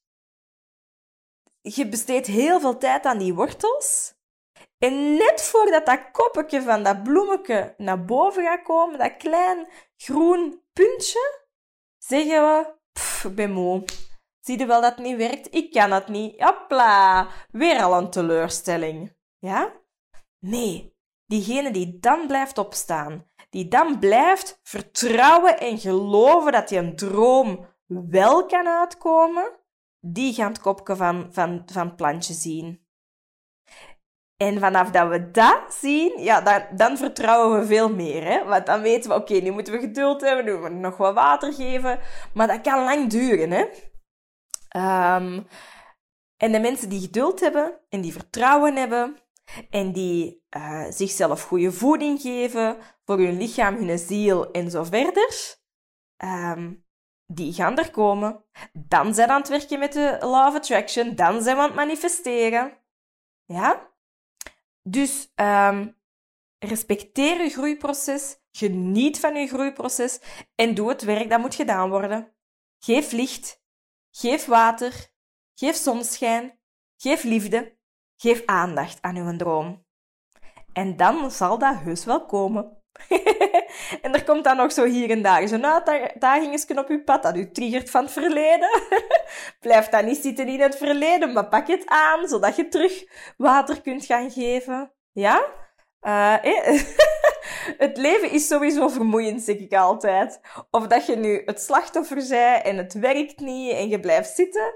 je 1.60 1.88
besteedt 1.88 2.26
heel 2.26 2.60
veel 2.60 2.78
tijd 2.78 3.04
aan 3.04 3.18
die 3.18 3.34
wortels, 3.34 4.14
en 4.78 5.14
net 5.14 5.42
voordat 5.42 5.86
dat 5.86 6.10
koppetje 6.12 6.62
van 6.62 6.82
dat 6.82 7.02
bloemetje 7.02 7.74
naar 7.76 8.04
boven 8.04 8.44
gaat 8.44 8.62
komen, 8.62 8.98
dat 8.98 9.16
klein 9.16 9.68
groen 9.96 10.62
puntje, 10.72 11.44
zeggen 11.98 12.42
we, 12.42 12.74
pff, 12.92 13.34
ben 13.34 13.50
moe. 13.50 13.84
Zie 14.40 14.58
je 14.58 14.66
wel 14.66 14.80
dat 14.80 14.90
het 14.90 15.04
niet 15.04 15.16
werkt? 15.16 15.54
Ik 15.54 15.72
kan 15.72 15.90
het 15.90 16.08
niet. 16.08 16.40
Hopla, 16.40 17.28
weer 17.50 17.82
al 17.82 17.98
een 17.98 18.10
teleurstelling. 18.10 19.16
Ja? 19.38 19.72
Nee, 20.38 20.89
diegene 21.30 21.70
die 21.70 21.98
dan 22.00 22.26
blijft 22.26 22.58
opstaan, 22.58 23.26
die 23.50 23.68
dan 23.68 23.98
blijft 23.98 24.60
vertrouwen 24.62 25.60
en 25.60 25.78
geloven 25.78 26.52
dat 26.52 26.70
je 26.70 26.76
een 26.76 26.96
droom 26.96 27.66
wel 27.86 28.46
kan 28.46 28.68
uitkomen, 28.68 29.58
die 30.00 30.34
gaat 30.34 30.48
het 30.48 30.60
kopje 30.60 30.96
van, 30.96 31.28
van, 31.30 31.62
van 31.72 31.86
het 31.86 31.96
plantje 31.96 32.34
zien. 32.34 32.88
En 34.36 34.58
vanaf 34.58 34.90
dat 34.90 35.08
we 35.08 35.30
dat 35.30 35.74
zien, 35.74 36.22
ja, 36.22 36.40
dan, 36.40 36.62
dan 36.76 36.96
vertrouwen 36.96 37.60
we 37.60 37.66
veel 37.66 37.94
meer. 37.94 38.24
Hè? 38.24 38.44
Want 38.44 38.66
dan 38.66 38.80
weten 38.80 39.10
we, 39.10 39.16
oké, 39.16 39.34
nu 39.34 39.50
moeten 39.50 39.72
we 39.72 39.80
geduld 39.80 40.20
hebben, 40.20 40.44
nu 40.44 40.52
moeten 40.52 40.72
we 40.72 40.78
nog 40.78 40.96
wat 40.96 41.14
water 41.14 41.52
geven. 41.52 41.98
Maar 42.34 42.46
dat 42.46 42.60
kan 42.60 42.84
lang 42.84 43.10
duren. 43.10 43.50
Hè? 43.50 43.62
Um, 45.16 45.46
en 46.36 46.52
de 46.52 46.60
mensen 46.60 46.88
die 46.88 47.00
geduld 47.00 47.40
hebben 47.40 47.80
en 47.88 48.00
die 48.00 48.12
vertrouwen 48.12 48.76
hebben 48.76 49.16
en 49.70 49.92
die 49.92 50.44
uh, 50.56 50.84
zichzelf 50.90 51.42
goede 51.42 51.72
voeding 51.72 52.20
geven 52.20 52.76
voor 53.04 53.18
hun 53.18 53.36
lichaam, 53.36 53.76
hun 53.76 53.98
ziel 53.98 54.50
en 54.50 54.70
zo 54.70 54.84
verder, 54.84 55.58
um, 56.24 56.84
die 57.26 57.52
gaan 57.52 57.78
er 57.78 57.90
komen. 57.90 58.44
Dan 58.72 59.14
zijn 59.14 59.28
we 59.28 59.34
aan 59.34 59.40
het 59.40 59.48
werken 59.48 59.78
met 59.78 59.92
de 59.92 60.16
Law 60.20 60.46
of 60.46 60.54
Attraction, 60.54 61.14
dan 61.14 61.42
zijn 61.42 61.56
we 61.56 61.62
aan 61.62 61.68
het 61.68 61.76
manifesteren. 61.76 62.78
Ja? 63.44 63.92
Dus 64.82 65.32
um, 65.34 65.96
respecteer 66.58 67.42
je 67.42 67.50
groeiproces, 67.50 68.38
geniet 68.52 69.20
van 69.20 69.34
je 69.34 69.46
groeiproces 69.46 70.20
en 70.54 70.74
doe 70.74 70.88
het 70.88 71.02
werk 71.02 71.30
dat 71.30 71.40
moet 71.40 71.54
gedaan 71.54 71.88
worden. 71.90 72.34
Geef 72.78 73.12
licht, 73.12 73.62
geef 74.10 74.44
water, 74.44 75.12
geef 75.54 75.76
zonneschijn, 75.76 76.58
geef 76.96 77.22
liefde, 77.22 77.78
geef 78.20 78.42
aandacht 78.46 78.98
aan 79.00 79.16
uw 79.16 79.36
droom. 79.36 79.84
En 80.72 80.96
dan 80.96 81.30
zal 81.30 81.58
dat 81.58 81.76
heus 81.78 82.04
wel 82.04 82.26
komen. 82.26 82.78
en 84.02 84.14
er 84.14 84.24
komt 84.24 84.44
dan 84.44 84.56
nog 84.56 84.72
zo 84.72 84.84
hier 84.84 85.10
en 85.10 85.22
daar 85.22 85.48
zo'n 85.48 85.66
uitdaging 85.66 86.78
op 86.78 86.88
uw 86.88 87.04
pad 87.04 87.22
dat 87.22 87.36
u 87.36 87.50
triggert 87.50 87.90
van 87.90 88.02
het 88.02 88.12
verleden. 88.12 88.70
Blijf 89.60 89.88
dan 89.88 90.04
niet 90.04 90.22
zitten 90.22 90.48
in 90.48 90.60
het 90.60 90.76
verleden, 90.76 91.32
maar 91.32 91.48
pak 91.48 91.66
het 91.66 91.86
aan, 91.86 92.28
zodat 92.28 92.56
je 92.56 92.68
terug 92.68 93.04
water 93.36 93.80
kunt 93.80 94.04
gaan 94.04 94.30
geven. 94.30 94.92
Ja? 95.12 95.46
Uh, 96.06 96.44
eh? 96.44 96.82
het 97.84 97.96
leven 97.96 98.30
is 98.30 98.46
sowieso 98.46 98.88
vermoeiend, 98.88 99.42
zeg 99.42 99.56
ik 99.56 99.74
altijd. 99.74 100.40
Of 100.70 100.86
dat 100.86 101.06
je 101.06 101.16
nu 101.16 101.42
het 101.44 101.60
slachtoffer 101.60 102.16
bent 102.28 102.64
en 102.64 102.76
het 102.76 102.92
werkt 102.92 103.40
niet 103.40 103.72
en 103.72 103.88
je 103.88 104.00
blijft 104.00 104.34
zitten, 104.34 104.74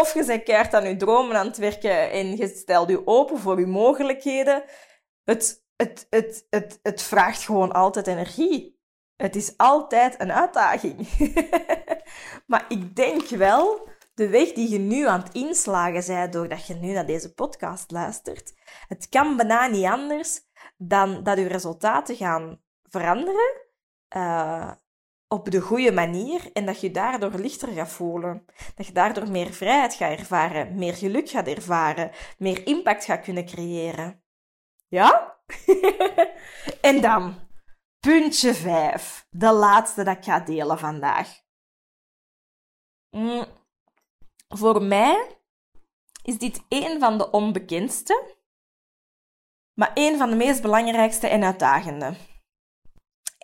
of 0.00 0.14
je 0.14 0.24
bent 0.24 0.42
keihard 0.42 0.74
aan 0.74 0.88
je 0.88 0.96
dromen 0.96 1.36
aan 1.36 1.46
het 1.46 1.56
werken 1.56 2.10
en 2.10 2.36
je 2.36 2.48
stelt 2.48 2.88
je 2.88 3.06
open 3.06 3.38
voor 3.38 3.60
je 3.60 3.66
mogelijkheden. 3.66 4.64
Het 5.24 5.64
het, 5.76 6.06
het, 6.10 6.46
het, 6.50 6.78
het 6.82 7.02
vraagt 7.02 7.44
gewoon 7.44 7.72
altijd 7.72 8.06
energie. 8.06 8.82
Het 9.16 9.36
is 9.36 9.56
altijd 9.56 10.20
een 10.20 10.32
uitdaging. 10.32 11.08
maar 12.50 12.64
ik 12.68 12.96
denk 12.96 13.28
wel, 13.28 13.88
de 14.14 14.28
weg 14.28 14.52
die 14.52 14.70
je 14.70 14.78
nu 14.78 15.06
aan 15.06 15.22
het 15.22 15.34
inslagen 15.34 16.04
bent, 16.06 16.32
doordat 16.32 16.66
je 16.66 16.74
nu 16.74 16.92
naar 16.92 17.06
deze 17.06 17.34
podcast 17.34 17.90
luistert, 17.90 18.52
het 18.88 19.08
kan 19.08 19.36
bijna 19.36 19.66
niet 19.66 19.84
anders 19.84 20.40
dan 20.76 21.22
dat 21.22 21.38
je 21.38 21.46
resultaten 21.46 22.16
gaan 22.16 22.62
veranderen 22.82 23.62
uh, 24.16 24.72
op 25.34 25.50
de 25.50 25.60
goede 25.60 25.92
manier 25.92 26.52
en 26.52 26.66
dat 26.66 26.80
je 26.80 26.90
daardoor 26.90 27.30
lichter 27.30 27.68
gaat 27.68 27.88
voelen. 27.88 28.44
Dat 28.74 28.86
je 28.86 28.92
daardoor 28.92 29.30
meer 29.30 29.52
vrijheid 29.52 29.94
gaat 29.94 30.18
ervaren, 30.18 30.74
meer 30.74 30.94
geluk 30.94 31.28
gaat 31.28 31.46
ervaren, 31.46 32.10
meer 32.38 32.66
impact 32.66 33.04
gaat 33.04 33.24
kunnen 33.24 33.46
creëren. 33.46 34.22
Ja? 34.88 35.38
en 36.80 37.00
dan, 37.00 37.34
puntje 38.00 38.54
5. 38.54 39.26
De 39.30 39.52
laatste 39.52 40.04
dat 40.04 40.16
ik 40.16 40.24
ga 40.24 40.40
delen 40.40 40.78
vandaag. 40.78 41.42
Mm, 43.10 43.44
voor 44.48 44.82
mij 44.82 45.38
is 46.22 46.38
dit 46.38 46.64
een 46.68 47.00
van 47.00 47.18
de 47.18 47.30
onbekendste, 47.30 48.36
maar 49.78 49.90
een 49.94 50.18
van 50.18 50.30
de 50.30 50.36
meest 50.36 50.62
belangrijkste 50.62 51.28
en 51.28 51.44
uitdagende. 51.44 52.14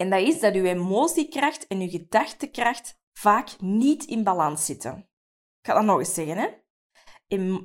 En 0.01 0.11
dat 0.11 0.21
is 0.21 0.41
dat 0.41 0.55
uw 0.55 0.65
emotiekracht 0.65 1.67
en 1.67 1.81
uw 1.81 1.89
gedachtekracht 1.89 3.01
vaak 3.13 3.49
niet 3.59 4.05
in 4.05 4.25
balans 4.25 4.65
zitten. 4.65 4.99
Ik 5.61 5.67
ga 5.67 5.75
dat 5.75 5.85
nog 5.85 5.99
eens 5.99 6.15
zeggen, 6.15 6.37
hè. 6.37 6.49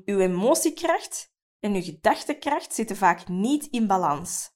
Uw 0.05 0.20
emotiekracht 0.20 1.34
en 1.60 1.74
uw 1.74 1.82
gedachtekracht 1.82 2.74
zitten 2.74 2.97
vaak 2.97 3.28
niet 3.28 3.66
in 3.66 3.88
balans. 3.88 4.53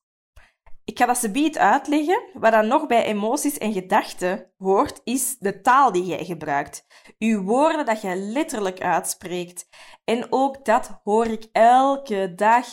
Ik 0.83 0.97
ga 0.97 1.05
dat 1.05 1.17
ze 1.17 1.31
biedt 1.31 1.57
uitleggen. 1.57 2.29
Wat 2.33 2.51
dan 2.51 2.67
nog 2.67 2.87
bij 2.87 3.03
emoties 3.03 3.57
en 3.57 3.73
gedachten 3.73 4.53
hoort, 4.57 5.01
is 5.03 5.37
de 5.37 5.61
taal 5.61 5.91
die 5.91 6.05
jij 6.05 6.25
gebruikt. 6.25 6.85
Uw 7.17 7.43
woorden 7.43 7.85
dat 7.85 8.01
je 8.01 8.15
letterlijk 8.15 8.81
uitspreekt. 8.81 9.69
En 10.03 10.27
ook 10.29 10.65
dat 10.65 10.99
hoor 11.03 11.25
ik 11.25 11.49
elke 11.51 12.33
dag 12.35 12.65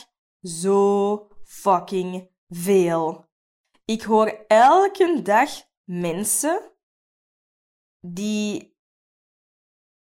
zo 0.43 1.28
fucking 1.45 2.31
veel. 2.49 3.26
Ik 3.87 4.03
hoor 4.03 4.45
elke 4.47 5.22
dag 5.22 5.51
mensen 5.84 6.72
die 8.01 8.76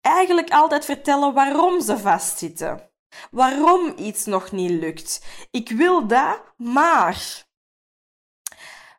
eigenlijk 0.01 0.51
altijd 0.51 0.85
vertellen 0.85 1.33
waarom 1.33 1.81
ze 1.81 1.97
vastzitten. 1.97 2.89
Waarom 3.31 3.93
iets 3.97 4.25
nog 4.25 4.51
niet 4.51 4.71
lukt. 4.71 5.25
Ik 5.51 5.69
wil 5.69 6.07
dat, 6.07 6.41
maar. 6.57 7.43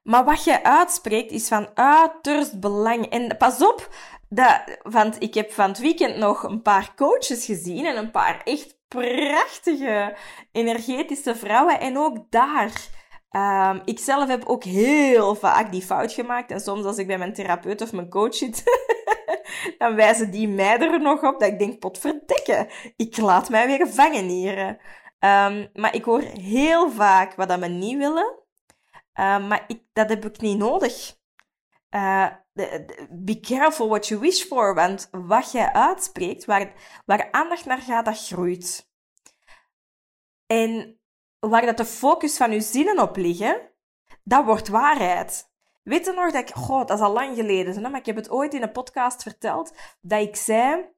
Maar 0.02 0.24
wat 0.24 0.44
je 0.44 0.64
uitspreekt 0.64 1.30
is 1.30 1.48
van 1.48 1.76
uiterst 1.76 2.60
belang. 2.60 3.06
En 3.06 3.36
pas 3.36 3.62
op, 3.62 3.94
dat, 4.28 4.78
want 4.82 5.22
ik 5.22 5.34
heb 5.34 5.52
van 5.52 5.68
het 5.68 5.78
weekend 5.78 6.16
nog 6.16 6.42
een 6.42 6.62
paar 6.62 6.94
coaches 6.94 7.44
gezien 7.44 7.86
en 7.86 7.96
een 7.96 8.10
paar 8.10 8.42
echt 8.44 8.78
prachtige, 8.88 10.16
energetische 10.52 11.36
vrouwen. 11.36 11.80
En 11.80 11.98
ook 11.98 12.30
daar. 12.30 12.95
Um, 13.36 13.82
ik 13.84 13.98
zelf 13.98 14.28
heb 14.28 14.44
ook 14.44 14.64
heel 14.64 15.34
vaak 15.34 15.72
die 15.72 15.82
fout 15.82 16.12
gemaakt. 16.12 16.50
En 16.50 16.60
soms 16.60 16.84
als 16.84 16.98
ik 16.98 17.06
bij 17.06 17.18
mijn 17.18 17.32
therapeut 17.32 17.80
of 17.80 17.92
mijn 17.92 18.08
coach 18.08 18.34
zit, 18.34 18.62
dan 19.78 19.94
wijzen 19.94 20.30
die 20.30 20.48
mij 20.48 20.78
er 20.78 21.00
nog 21.00 21.22
op 21.22 21.40
dat 21.40 21.48
ik 21.48 21.58
denk, 21.58 21.78
potverdikke, 21.78 22.70
ik 22.96 23.16
laat 23.16 23.48
mij 23.48 23.66
weer 23.66 23.88
vangen 23.88 24.24
hier. 24.24 24.68
Um, 25.18 25.70
maar 25.72 25.94
ik 25.94 26.04
hoor 26.04 26.20
heel 26.20 26.90
vaak 26.90 27.34
wat 27.34 27.48
dat 27.48 27.58
we 27.58 27.66
niet 27.66 27.98
willen. 27.98 28.38
Uh, 29.20 29.48
maar 29.48 29.64
ik, 29.66 29.82
dat 29.92 30.08
heb 30.08 30.24
ik 30.24 30.40
niet 30.40 30.58
nodig. 30.58 31.16
Uh, 31.90 32.26
be 33.10 33.40
careful 33.40 33.88
what 33.88 34.06
you 34.06 34.20
wish 34.20 34.42
for, 34.42 34.74
want 34.74 35.08
wat 35.10 35.52
jij 35.52 35.72
uitspreekt, 35.72 36.44
waar, 36.44 36.72
waar 37.04 37.28
aandacht 37.30 37.64
naar 37.64 37.80
gaat, 37.80 38.04
dat 38.04 38.26
groeit. 38.26 38.90
En 40.46 40.95
waar 41.48 41.66
dat 41.66 41.76
de 41.76 41.84
focus 41.84 42.36
van 42.36 42.52
je 42.52 42.60
zinnen 42.60 42.98
op 42.98 43.16
liggen, 43.16 43.70
dat 44.24 44.44
wordt 44.44 44.68
waarheid. 44.68 45.50
Weet 45.82 46.04
je 46.04 46.12
nog 46.12 46.32
dat 46.32 46.48
ik, 46.48 46.54
goh, 46.54 46.86
dat 46.86 46.98
is 46.98 47.04
al 47.04 47.12
lang 47.12 47.36
geleden, 47.36 47.82
maar 47.82 48.00
ik 48.00 48.06
heb 48.06 48.16
het 48.16 48.30
ooit 48.30 48.54
in 48.54 48.62
een 48.62 48.72
podcast 48.72 49.22
verteld, 49.22 49.72
dat 50.00 50.20
ik 50.20 50.36
zei, 50.36 50.94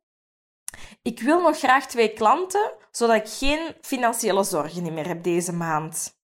ik 1.03 1.21
wil 1.21 1.41
nog 1.41 1.59
graag 1.59 1.87
twee 1.87 2.13
klanten, 2.13 2.73
zodat 2.91 3.17
ik 3.17 3.29
geen 3.29 3.77
financiële 3.81 4.45
zorgen 4.45 4.95
meer 4.95 5.07
heb 5.07 5.23
deze 5.23 5.53
maand. 5.53 6.21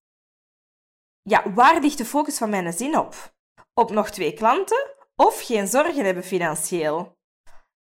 Ja, 1.21 1.53
waar 1.53 1.81
ligt 1.81 1.97
de 1.97 2.05
focus 2.05 2.37
van 2.37 2.49
mijn 2.49 2.73
zin 2.73 2.97
op? 2.97 3.33
Op 3.73 3.91
nog 3.91 4.09
twee 4.09 4.33
klanten 4.33 4.95
of 5.15 5.41
geen 5.41 5.67
zorgen 5.67 6.05
hebben 6.05 6.23
financieel? 6.23 7.17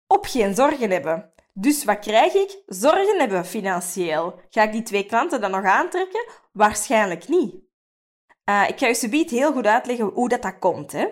Op 0.06 0.24
geen 0.24 0.54
zorgen 0.54 0.90
hebben. 0.90 1.34
Dus 1.58 1.84
wat 1.84 1.98
krijg 1.98 2.34
ik? 2.34 2.62
Zorgen 2.66 3.18
hebben 3.18 3.44
financieel. 3.44 4.40
Ga 4.50 4.62
ik 4.62 4.72
die 4.72 4.82
twee 4.82 5.06
klanten 5.06 5.40
dan 5.40 5.50
nog 5.50 5.64
aantrekken? 5.64 6.26
Waarschijnlijk 6.52 7.28
niet. 7.28 7.54
Uh, 8.50 8.68
ik 8.68 8.78
ga 8.78 8.86
je 8.86 8.94
subiet 8.94 9.30
heel 9.30 9.52
goed 9.52 9.66
uitleggen 9.66 10.06
hoe 10.06 10.28
dat, 10.28 10.42
dat 10.42 10.58
komt. 10.58 10.92
Hè? 10.92 11.06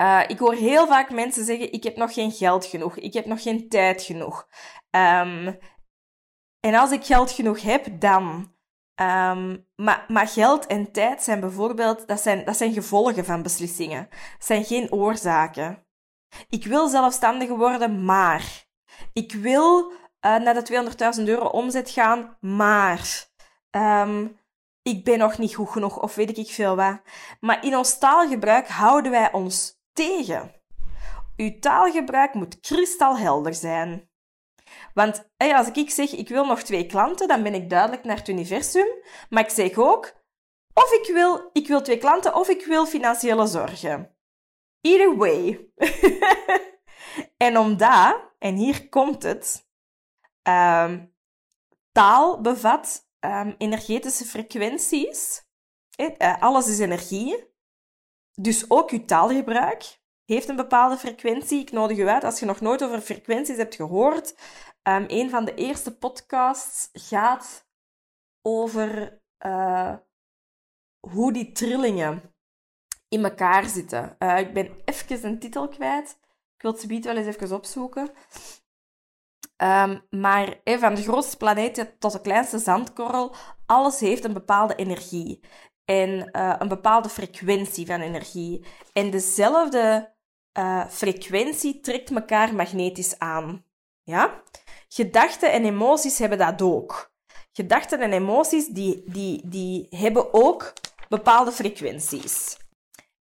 Uh, 0.00 0.22
ik 0.26 0.38
hoor 0.38 0.54
heel 0.54 0.86
vaak 0.86 1.10
mensen 1.10 1.44
zeggen: 1.44 1.72
Ik 1.72 1.82
heb 1.82 1.96
nog 1.96 2.14
geen 2.14 2.30
geld 2.30 2.64
genoeg, 2.66 2.96
ik 2.98 3.12
heb 3.12 3.24
nog 3.24 3.42
geen 3.42 3.68
tijd 3.68 4.02
genoeg. 4.02 4.48
Um, 4.90 5.58
en 6.60 6.74
als 6.74 6.90
ik 6.90 7.04
geld 7.04 7.30
genoeg 7.30 7.62
heb, 7.62 8.00
dan. 8.00 8.52
Um, 9.00 9.66
maar, 9.76 10.04
maar 10.08 10.28
geld 10.28 10.66
en 10.66 10.92
tijd 10.92 11.22
zijn 11.22 11.40
bijvoorbeeld, 11.40 12.08
dat 12.08 12.20
zijn, 12.20 12.44
dat 12.44 12.56
zijn 12.56 12.72
gevolgen 12.72 13.24
van 13.24 13.42
beslissingen. 13.42 14.08
Dat 14.10 14.46
zijn 14.46 14.64
geen 14.64 14.92
oorzaken. 14.92 15.86
Ik 16.48 16.64
wil 16.64 16.88
zelfstandiger 16.88 17.56
worden, 17.56 18.04
maar. 18.04 18.63
Ik 19.12 19.32
wil 19.32 19.90
uh, 19.90 19.96
naar 20.20 20.64
de 20.64 20.92
200.000 21.18 21.24
euro 21.24 21.46
omzet 21.46 21.90
gaan, 21.90 22.36
maar. 22.40 23.26
Um, 23.70 24.42
ik 24.84 25.04
ben 25.04 25.18
nog 25.18 25.38
niet 25.38 25.54
goed 25.54 25.68
genoeg 25.68 26.02
of 26.02 26.14
weet 26.14 26.38
ik 26.38 26.50
veel 26.50 26.76
wat. 26.76 27.00
Maar 27.40 27.64
in 27.64 27.76
ons 27.76 27.98
taalgebruik 27.98 28.68
houden 28.68 29.10
wij 29.10 29.32
ons 29.32 29.80
tegen. 29.92 30.52
Uw 31.36 31.58
taalgebruik 31.58 32.34
moet 32.34 32.60
kristalhelder 32.60 33.54
zijn. 33.54 34.08
Want 34.94 35.28
als 35.36 35.68
ik 35.72 35.90
zeg, 35.90 36.12
ik 36.12 36.28
wil 36.28 36.46
nog 36.46 36.62
twee 36.62 36.86
klanten, 36.86 37.28
dan 37.28 37.42
ben 37.42 37.54
ik 37.54 37.70
duidelijk 37.70 38.04
naar 38.04 38.16
het 38.16 38.28
universum. 38.28 38.86
Maar 39.28 39.42
ik 39.42 39.50
zeg 39.50 39.78
ook, 39.78 40.12
of 40.74 40.92
ik 40.92 41.10
wil, 41.12 41.50
ik 41.52 41.68
wil 41.68 41.82
twee 41.82 41.98
klanten, 41.98 42.34
of 42.34 42.48
ik 42.48 42.66
wil 42.66 42.86
financiële 42.86 43.46
zorgen. 43.46 44.16
Either 44.80 45.16
way. 45.16 45.68
en 47.36 47.58
omdat, 47.58 48.32
en 48.38 48.54
hier 48.54 48.88
komt 48.88 49.22
het, 49.22 49.68
um, 50.48 51.14
taal 51.92 52.40
bevat 52.40 53.08
um, 53.20 53.54
energetische 53.58 54.24
frequenties. 54.24 55.42
Uh, 55.96 56.42
alles 56.42 56.68
is 56.68 56.78
energie. 56.78 57.52
Dus 58.40 58.70
ook 58.70 58.90
je 58.90 59.04
taalgebruik 59.04 60.00
heeft 60.24 60.48
een 60.48 60.56
bepaalde 60.56 60.96
frequentie. 60.96 61.60
Ik 61.60 61.72
nodig 61.72 61.98
u 61.98 62.08
uit, 62.08 62.24
als 62.24 62.40
je 62.40 62.46
nog 62.46 62.60
nooit 62.60 62.84
over 62.84 63.00
frequenties 63.00 63.56
hebt 63.56 63.74
gehoord, 63.74 64.34
um, 64.82 65.04
een 65.08 65.30
van 65.30 65.44
de 65.44 65.54
eerste 65.54 65.96
podcasts 65.96 66.88
gaat 66.92 67.66
over 68.42 69.20
uh, 69.46 69.96
hoe 71.00 71.32
die 71.32 71.52
trillingen 71.52 72.34
in 73.08 73.24
elkaar 73.24 73.64
zitten. 73.64 74.16
Ik 74.18 74.52
ben 74.52 74.82
even 74.84 75.24
een 75.24 75.38
titel 75.38 75.68
kwijt. 75.68 76.18
Wil 76.64 76.72
het 76.72 76.82
subiet 76.82 77.04
wel 77.04 77.16
eens 77.16 77.36
even 77.36 77.56
opzoeken. 77.56 78.10
Um, 79.56 80.02
maar 80.10 80.60
van 80.64 80.94
de 80.94 81.02
grootste 81.02 81.36
planeet 81.36 81.94
tot 81.98 82.12
de 82.12 82.20
kleinste 82.20 82.58
zandkorrel, 82.58 83.34
alles 83.66 84.00
heeft 84.00 84.24
een 84.24 84.32
bepaalde 84.32 84.74
energie. 84.74 85.40
En 85.84 86.30
uh, 86.32 86.54
een 86.58 86.68
bepaalde 86.68 87.08
frequentie 87.08 87.86
van 87.86 88.00
energie. 88.00 88.64
En 88.92 89.10
dezelfde 89.10 90.14
uh, 90.58 90.86
frequentie 90.88 91.80
trekt 91.80 92.10
elkaar 92.10 92.54
magnetisch 92.54 93.18
aan. 93.18 93.64
Ja? 94.02 94.42
Gedachten 94.88 95.52
en 95.52 95.64
emoties 95.64 96.18
hebben 96.18 96.38
dat 96.38 96.62
ook. 96.62 97.12
Gedachten 97.52 98.00
en 98.00 98.12
emoties 98.12 98.66
die, 98.66 99.02
die, 99.06 99.48
die 99.48 99.86
hebben 99.90 100.34
ook 100.34 100.72
bepaalde 101.08 101.52
frequenties. 101.52 102.56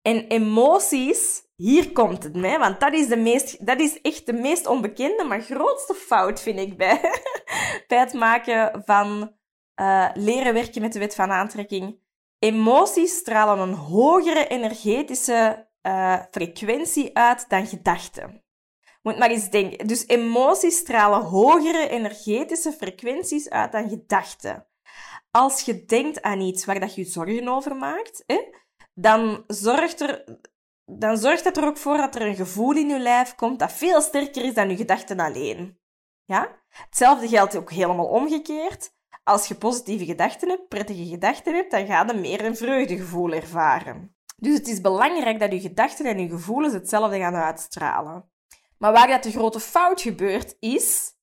En 0.02 0.28
emoties 0.28 1.45
hier 1.56 1.92
komt 1.92 2.24
het, 2.24 2.36
mee, 2.36 2.58
want 2.58 2.80
dat 2.80 2.94
is, 2.94 3.08
de 3.08 3.18
meest, 3.18 3.66
dat 3.66 3.80
is 3.80 4.02
echt 4.02 4.26
de 4.26 4.34
meest 4.34 4.68
onbekende, 4.68 5.24
maar 5.24 5.42
grootste 5.42 5.94
fout, 5.94 6.42
vind 6.42 6.60
ik, 6.60 6.78
bij, 6.78 7.00
het 7.88 8.14
maken 8.14 8.84
van 8.86 9.36
uh, 9.82 10.10
leren 10.14 10.54
werken 10.54 10.82
met 10.82 10.94
de 10.94 11.00
wet 11.00 11.16
van 11.16 11.32
aantrekking. 11.32 12.00
Emoties 12.40 13.16
stralen 13.16 13.60
een 13.60 13.74
hogere 13.74 14.48
energetische 14.48 15.68
uh, 15.82 16.20
frequentie 16.32 17.18
uit 17.18 17.50
dan 17.50 17.68
gedachten. 17.68 18.44
Moet 19.02 19.18
maar 19.18 19.30
eens 19.30 19.50
denken. 19.50 19.88
Dus 19.88 20.08
emoties 20.08 20.78
stralen 20.78 21.22
hogere 21.22 21.90
energetische 21.90 22.72
frequenties 22.72 23.50
uit 23.50 23.72
dan 23.72 23.90
gedachten. 23.90 24.68
Als 25.32 25.62
je 25.62 25.86
denkt 25.86 26.22
aan 26.22 26.42
iets 26.42 26.66
waar 26.66 26.80
dat 26.80 26.96
je 26.96 27.02
je 27.02 27.08
zorgen 27.08 27.48
over 27.48 27.76
maakt, 27.76 28.24
hè, 28.26 28.42
dan 28.94 29.44
zorgt 29.48 30.02
er 30.02 30.24
dan 30.86 31.18
zorgt 31.18 31.44
dat 31.44 31.58
er 31.58 31.66
ook 31.66 31.78
voor 31.78 31.98
dat 31.98 32.16
er 32.16 32.22
een 32.22 32.36
gevoel 32.36 32.76
in 32.76 32.90
je 32.90 33.00
lijf 33.00 33.36
komt 33.36 33.60
dat 33.60 33.72
veel 33.72 34.02
sterker 34.02 34.44
is 34.44 34.54
dan 34.54 34.70
je 34.70 34.76
gedachten 34.76 35.20
alleen. 35.20 35.80
Ja? 36.26 36.50
Hetzelfde 36.70 37.28
geldt 37.28 37.56
ook 37.56 37.72
helemaal 37.72 38.06
omgekeerd. 38.06 38.94
Als 39.24 39.48
je 39.48 39.56
positieve 39.56 40.06
gedachten 40.06 40.50
hebt, 40.50 40.68
prettige 40.68 41.06
gedachten 41.06 41.54
hebt, 41.54 41.72
dan 41.72 41.86
ga 41.86 42.06
je 42.08 42.14
meer 42.14 42.46
een 42.46 42.58
vreugdegevoel 42.58 43.32
ervaren. 43.32 44.16
Dus 44.38 44.58
het 44.58 44.68
is 44.68 44.82
belangrijk 44.82 45.40
dat 45.40 45.52
je 45.52 45.60
gedachten 45.60 46.06
en 46.06 46.20
je 46.20 46.30
gevoelens 46.30 46.74
hetzelfde 46.74 47.20
gaan 47.20 47.36
uitstralen. 47.36 48.30
Maar 48.78 48.92
waar 48.92 49.08
dat 49.08 49.24
de 49.24 49.32
grote 49.32 49.60
fout 49.60 50.02
gebeurt, 50.02 50.56
is... 50.60 51.14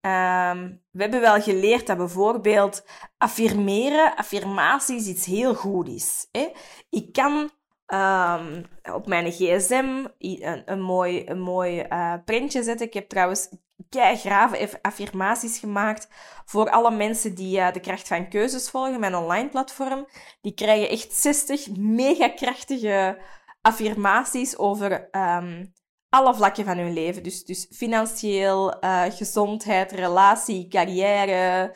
Um, 0.00 0.82
we 0.90 1.02
hebben 1.02 1.20
wel 1.20 1.42
geleerd 1.42 1.86
dat 1.86 1.96
bijvoorbeeld 1.96 2.84
affirmeren, 3.16 4.16
affirmaties 4.16 5.06
iets 5.06 5.24
heel 5.24 5.54
goed 5.54 5.88
is. 5.88 6.28
Hè? 6.32 6.52
Ik 6.90 7.12
kan 7.12 7.50
um, 7.94 8.64
op 8.94 9.06
mijn 9.06 9.32
gsm 9.32 10.06
een, 10.18 10.62
een 10.64 10.80
mooi, 10.80 11.22
een 11.26 11.40
mooi 11.40 11.86
uh, 11.88 12.14
printje 12.24 12.62
zetten. 12.62 12.86
Ik 12.86 12.94
heb 12.94 13.08
trouwens 13.08 13.48
grave 13.90 14.78
affirmaties 14.82 15.58
gemaakt 15.58 16.08
voor 16.44 16.70
alle 16.70 16.90
mensen 16.90 17.34
die 17.34 17.58
uh, 17.58 17.72
de 17.72 17.80
kracht 17.80 18.08
van 18.08 18.28
keuzes 18.28 18.70
volgen, 18.70 19.00
mijn 19.00 19.14
online 19.14 19.48
platform. 19.48 20.06
Die 20.40 20.54
krijgen 20.54 20.88
echt 20.88 21.12
60 21.12 21.76
mega 21.76 22.28
krachtige 22.28 23.22
affirmaties 23.60 24.58
over 24.58 25.08
um, 25.10 25.72
alle 26.08 26.34
vlakken 26.34 26.64
van 26.64 26.78
hun 26.78 26.92
leven. 26.92 27.22
Dus, 27.22 27.44
dus 27.44 27.66
financieel, 27.70 28.84
uh, 28.84 29.04
gezondheid, 29.08 29.92
relatie, 29.92 30.68
carrière, 30.68 31.74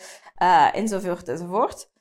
enzovoort 0.72 1.28
enzovoort 1.28 1.91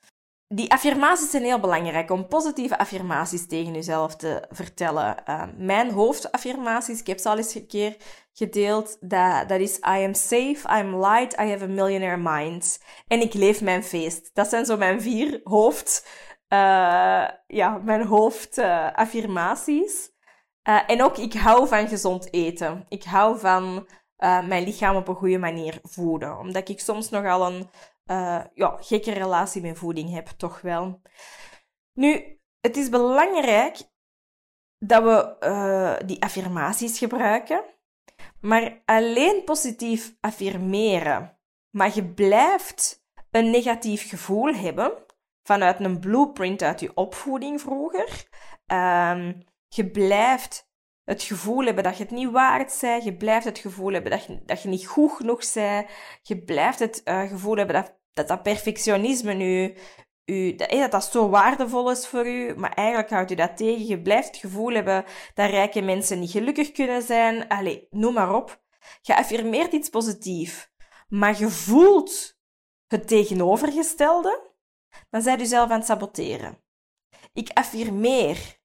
die 0.54 0.72
affirmaties 0.72 1.30
zijn 1.30 1.42
heel 1.42 1.60
belangrijk 1.60 2.10
om 2.10 2.26
positieve 2.26 2.78
affirmaties 2.78 3.46
tegen 3.46 3.74
jezelf 3.74 4.16
te 4.16 4.46
vertellen. 4.50 5.16
Uh, 5.28 5.42
mijn 5.56 5.90
hoofdaffirmaties, 5.90 7.00
ik 7.00 7.06
heb 7.06 7.18
ze 7.18 7.28
al 7.28 7.36
eens 7.36 7.54
een 7.54 7.66
keer 7.66 7.96
gedeeld, 8.32 8.96
dat, 9.00 9.48
dat 9.48 9.60
is 9.60 9.78
I 9.78 10.04
am 10.04 10.14
safe, 10.14 10.68
I 10.68 10.80
am 10.80 10.96
light, 10.96 11.40
I 11.40 11.50
have 11.50 11.64
a 11.64 11.68
millionaire 11.68 12.16
mind. 12.16 12.82
En 13.06 13.20
ik 13.20 13.34
leef 13.34 13.60
mijn 13.60 13.84
feest. 13.84 14.30
Dat 14.34 14.48
zijn 14.48 14.64
zo 14.64 14.76
mijn 14.76 15.02
vier 15.02 15.40
hoofd 15.44 16.08
eh, 16.48 17.28
ja, 17.46 17.80
mijn 17.84 18.06
hoofdaffirmaties. 18.06 20.10
Uh, 20.68 20.80
en 20.86 21.02
ook, 21.02 21.16
ik 21.16 21.32
hou 21.32 21.68
van 21.68 21.88
gezond 21.88 22.32
eten. 22.32 22.84
Ik 22.88 23.04
hou 23.04 23.38
van 23.38 23.88
uh, 24.18 24.46
mijn 24.46 24.64
lichaam 24.64 24.96
op 24.96 25.08
een 25.08 25.14
goede 25.14 25.38
manier 25.38 25.78
voeden. 25.82 26.38
Omdat 26.38 26.68
ik 26.68 26.80
soms 26.80 27.10
nogal 27.10 27.46
een 27.46 27.70
ja, 28.54 28.76
gekke 28.80 29.12
relatie 29.12 29.62
met 29.62 29.78
voeding 29.78 30.10
heb, 30.10 30.26
toch 30.26 30.60
wel. 30.60 31.00
Nu, 31.92 32.40
het 32.60 32.76
is 32.76 32.88
belangrijk 32.88 33.76
dat 34.78 35.02
we 35.02 36.02
die 36.06 36.22
affirmaties 36.22 36.98
gebruiken. 36.98 37.64
Maar 38.40 38.82
alleen 38.84 39.44
positief 39.44 40.16
affirmeren, 40.20 41.38
maar 41.70 41.94
je 41.94 42.04
blijft 42.04 43.06
een 43.30 43.50
negatief 43.50 44.08
gevoel 44.08 44.54
hebben 44.54 45.04
vanuit 45.42 45.80
een 45.80 46.00
blueprint 46.00 46.62
uit 46.62 46.80
je 46.80 46.94
opvoeding 46.94 47.60
vroeger. 47.60 48.28
Um, 48.66 49.42
je 49.68 49.90
blijft 49.90 50.71
het 51.04 51.22
gevoel 51.22 51.64
hebben 51.64 51.84
dat 51.84 51.96
je 51.96 52.02
het 52.02 52.12
niet 52.12 52.30
waard 52.30 52.78
bent. 52.80 53.04
Je 53.04 53.16
blijft 53.16 53.44
het 53.44 53.58
gevoel 53.58 53.92
hebben 53.92 54.10
dat 54.10 54.24
je, 54.24 54.42
dat 54.44 54.62
je 54.62 54.68
niet 54.68 54.86
goed 54.86 55.12
genoeg 55.12 55.52
bent. 55.54 55.88
Je 56.22 56.42
blijft 56.42 56.78
het 56.78 57.00
uh, 57.04 57.22
gevoel 57.22 57.56
hebben 57.56 57.74
dat, 57.74 57.98
dat, 58.12 58.28
dat 58.28 58.42
perfectionisme 58.42 59.32
nu, 59.32 59.76
u, 60.24 60.54
dat, 60.54 60.70
dat 60.70 60.90
dat 60.90 61.04
zo 61.04 61.28
waardevol 61.28 61.90
is 61.90 62.06
voor 62.06 62.26
u, 62.26 62.54
maar 62.56 62.72
eigenlijk 62.72 63.10
houdt 63.10 63.30
u 63.30 63.34
dat 63.34 63.56
tegen. 63.56 63.86
Je 63.86 64.02
blijft 64.02 64.26
het 64.26 64.36
gevoel 64.36 64.72
hebben 64.72 65.04
dat 65.34 65.50
rijke 65.50 65.82
mensen 65.82 66.18
niet 66.18 66.30
gelukkig 66.30 66.72
kunnen 66.72 67.02
zijn. 67.02 67.48
Allee, 67.48 67.86
noem 67.90 68.14
maar 68.14 68.34
op. 68.34 68.62
Je 69.00 69.16
affirmeert 69.16 69.72
iets 69.72 69.88
positiefs, 69.88 70.72
maar 71.08 71.38
je 71.38 71.48
voelt 71.48 72.40
het 72.86 73.08
tegenovergestelde, 73.08 74.50
dan 75.10 75.22
zijn 75.22 75.40
u 75.40 75.44
zelf 75.44 75.70
aan 75.70 75.78
het 75.78 75.86
saboteren. 75.86 76.62
Ik 77.32 77.50
affirmeer. 77.54 78.60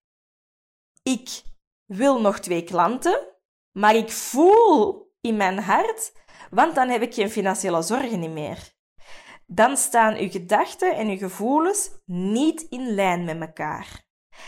Ik 1.04 1.42
wil 1.88 2.22
nog 2.22 2.40
twee 2.40 2.64
klanten, 2.64 3.28
maar 3.72 3.96
ik 3.96 4.12
voel 4.12 5.06
in 5.22 5.38
mijn 5.38 5.60
hart, 5.60 6.12
want 6.50 6.76
dan 6.76 6.90
heb 6.90 7.02
ik 7.02 7.14
geen 7.14 7.30
financiële 7.30 7.82
zorgen 7.82 8.34
meer 8.34 8.76
dan 9.48 9.78
staan 9.78 10.16
uw 10.16 10.30
gedachten 10.30 10.96
en 10.96 11.08
uw 11.08 11.18
gevoelens 11.18 11.90
niet 12.06 12.62
in 12.62 12.94
lijn 12.94 13.26
met 13.26 13.42
elkaar. 13.42 14.06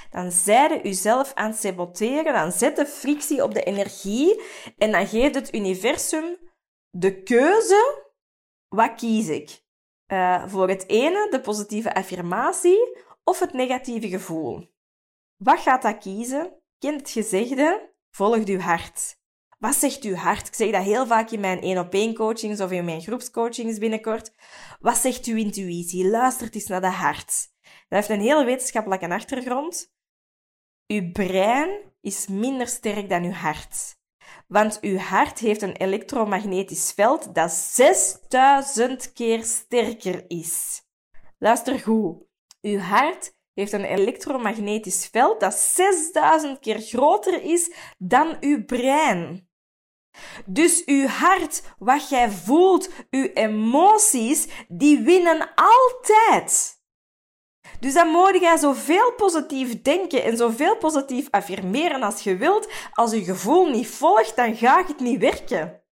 Dan 0.10 0.32
zijde 0.32 0.84
u 0.84 0.94
zelf 0.94 1.34
aan 1.34 1.50
het 1.50 1.60
saboteren, 1.60 2.34
dan 2.34 2.52
zet 2.52 2.76
de 2.76 2.86
frictie 2.86 3.44
op 3.44 3.54
de 3.54 3.64
energie 3.64 4.42
en 4.78 4.92
dan 4.92 5.08
geeft 5.08 5.36
het 5.36 5.54
universum 5.54 6.38
de 6.90 7.24
keuze, 7.24 8.08
wat 8.68 8.96
kies 8.96 9.28
ik? 9.28 9.68
Uh, 10.08 10.48
voor 10.48 10.70
het 10.70 10.88
ene, 10.88 11.28
de 11.30 11.42
positieve 11.42 11.94
affirmatie, 11.94 12.98
of 13.24 13.40
het 13.40 13.54
negatieve 13.54 14.10
gevoel. 14.10 14.68
Wat 15.38 15.60
gaat 15.60 15.82
dat 15.82 15.98
kiezen? 15.98 16.59
Kent 16.80 17.00
het 17.00 17.10
gezegde, 17.10 17.94
volg 18.12 18.46
uw 18.46 18.60
hart. 18.60 19.18
Wat 19.58 19.76
zegt 19.76 20.04
uw 20.04 20.16
hart? 20.16 20.48
Ik 20.48 20.54
zeg 20.54 20.72
dat 20.72 20.84
heel 20.84 21.08
vaak 21.08 21.30
in 21.30 21.40
mijn 21.40 21.62
één-op-één 21.62 22.14
coachings 22.14 22.62
of 22.62 22.72
in 22.72 22.86
mijn 22.86 23.02
groepscoachings 23.02 23.78
binnenkort. 23.78 24.32
Wat 24.80 24.98
zegt 24.98 25.26
uw 25.26 25.36
intuïtie? 25.36 26.10
Luistert 26.10 26.56
eens 26.56 26.68
naar 26.68 26.82
dat 26.82 26.94
hart. 26.94 27.52
Dat 27.62 28.00
heeft 28.00 28.10
een 28.10 28.22
heel 28.22 28.46
wetenschappelijke 28.46 29.10
achtergrond. 29.10 29.94
Uw 30.88 31.12
brein 31.12 31.94
is 32.02 32.28
minder 32.28 32.68
sterk 32.68 33.10
dan 33.10 33.24
uw 33.24 33.32
hart. 33.32 33.98
Want 34.48 34.80
uw 34.82 34.98
hart 34.98 35.40
heeft 35.40 35.62
een 35.62 35.76
elektromagnetisch 35.76 36.92
veld 36.92 37.36
dat 37.36 37.52
6000 37.52 39.14
keer 39.14 39.44
sterker 39.44 40.24
is. 40.28 40.82
Luister 41.38 41.80
goed. 41.80 42.24
Uw 42.62 42.78
hart 42.78 43.38
heeft 43.54 43.72
een 43.72 43.86
elektromagnetisch 43.86 45.08
veld 45.12 45.40
dat 45.40 45.54
6000 45.54 46.60
keer 46.60 46.80
groter 46.80 47.44
is 47.44 47.72
dan 47.98 48.38
uw 48.40 48.66
brein. 48.66 49.50
Dus 50.46 50.86
uw 50.86 51.06
hart, 51.06 51.62
wat 51.78 52.10
jij 52.10 52.30
voelt, 52.30 52.90
uw 53.10 53.30
emoties, 53.34 54.48
die 54.68 55.00
winnen 55.00 55.50
altijd. 55.56 56.78
Dus 57.80 57.94
dan 57.94 58.08
moet 58.08 58.40
je 58.40 58.58
zoveel 58.60 59.14
positief 59.14 59.82
denken 59.82 60.24
en 60.24 60.38
zoveel 60.38 60.78
positief 60.78 61.28
affirmeren 61.30 62.04
als 62.04 62.22
je 62.22 62.38
wilt. 62.38 62.72
Als 62.94 63.12
je 63.12 63.24
gevoel 63.24 63.66
niet 63.66 63.88
volgt, 63.88 64.36
dan 64.36 64.56
gaat 64.56 64.88
het 64.88 65.00
niet 65.00 65.20
werken. 65.20 65.84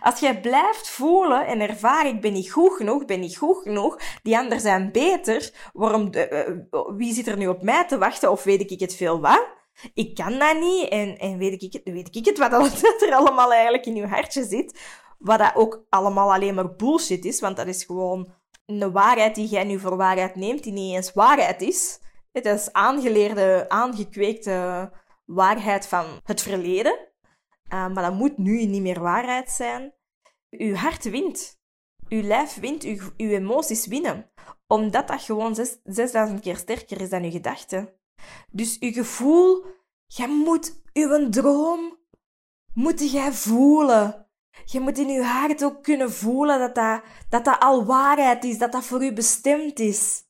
Als 0.00 0.20
jij 0.20 0.40
blijft 0.40 0.88
voelen 0.88 1.46
en 1.46 1.60
ervaren, 1.60 2.14
ik 2.14 2.20
ben 2.20 2.32
niet 2.32 2.52
goed 2.52 2.72
genoeg, 2.72 3.04
ben 3.04 3.20
niet 3.20 3.36
goed 3.36 3.62
genoeg, 3.62 3.98
die 4.22 4.38
anderen 4.38 4.60
zijn 4.60 4.92
beter, 4.92 5.50
waarom 5.72 6.10
de, 6.10 6.68
uh, 6.70 6.96
wie 6.96 7.14
zit 7.14 7.26
er 7.26 7.36
nu 7.36 7.48
op 7.48 7.62
mij 7.62 7.86
te 7.86 7.98
wachten 7.98 8.30
of 8.30 8.44
weet 8.44 8.70
ik 8.70 8.80
het 8.80 8.94
veel 8.94 9.20
wat? 9.20 9.54
ik 9.94 10.14
kan 10.14 10.38
dat 10.38 10.58
niet 10.60 10.88
en, 10.88 11.18
en 11.18 11.38
weet, 11.38 11.62
ik, 11.62 11.80
weet 11.84 12.16
ik 12.16 12.24
het 12.24 12.38
wat 12.44 12.52
er 13.02 13.14
allemaal 13.14 13.52
eigenlijk 13.52 13.86
in 13.86 13.94
je 13.94 14.06
hartje 14.06 14.44
zit. 14.44 14.80
Wat 15.18 15.38
dat 15.38 15.54
ook 15.54 15.84
allemaal 15.88 16.32
alleen 16.32 16.54
maar 16.54 16.74
bullshit 16.74 17.24
is, 17.24 17.40
want 17.40 17.56
dat 17.56 17.66
is 17.66 17.84
gewoon 17.84 18.32
een 18.66 18.92
waarheid 18.92 19.34
die 19.34 19.48
jij 19.48 19.64
nu 19.64 19.78
voor 19.78 19.96
waarheid 19.96 20.34
neemt, 20.34 20.62
die 20.62 20.72
niet 20.72 20.94
eens 20.94 21.12
waarheid 21.12 21.62
is. 21.62 22.00
Het 22.32 22.46
is 22.46 22.72
aangeleerde, 22.72 23.64
aangekweekte 23.68 24.90
waarheid 25.24 25.86
van 25.86 26.04
het 26.24 26.42
verleden. 26.42 26.98
Uh, 27.68 27.88
maar 27.88 28.02
dat 28.02 28.14
moet 28.14 28.38
nu 28.38 28.64
niet 28.64 28.82
meer 28.82 29.00
waarheid 29.00 29.50
zijn. 29.50 29.94
Uw 30.50 30.74
hart 30.74 31.04
wint. 31.04 31.60
Uw 32.08 32.22
lijf 32.22 32.54
wint, 32.54 32.82
uw, 32.82 32.98
uw 33.16 33.28
emoties 33.28 33.86
winnen. 33.86 34.30
Omdat 34.66 35.08
dat 35.08 35.22
gewoon 35.22 35.54
6000 35.84 36.40
keer 36.40 36.56
sterker 36.56 37.00
is 37.00 37.10
dan 37.10 37.22
uw 37.22 37.30
gedachten. 37.30 37.88
Dus 38.50 38.76
je 38.80 38.92
gevoel, 38.92 39.64
je 40.06 40.26
moet 40.26 40.82
je 40.92 41.28
droom, 41.30 41.98
moet 42.74 43.10
jij 43.12 43.32
voelen. 43.32 44.26
Je 44.64 44.80
moet 44.80 44.98
in 44.98 45.08
je 45.08 45.22
hart 45.22 45.64
ook 45.64 45.82
kunnen 45.82 46.12
voelen 46.12 46.58
dat 46.58 46.74
dat, 46.74 47.02
dat 47.28 47.44
dat 47.44 47.60
al 47.60 47.84
waarheid 47.84 48.44
is, 48.44 48.58
dat 48.58 48.72
dat 48.72 48.84
voor 48.84 49.04
u 49.04 49.12
bestemd 49.12 49.78
is. 49.78 50.24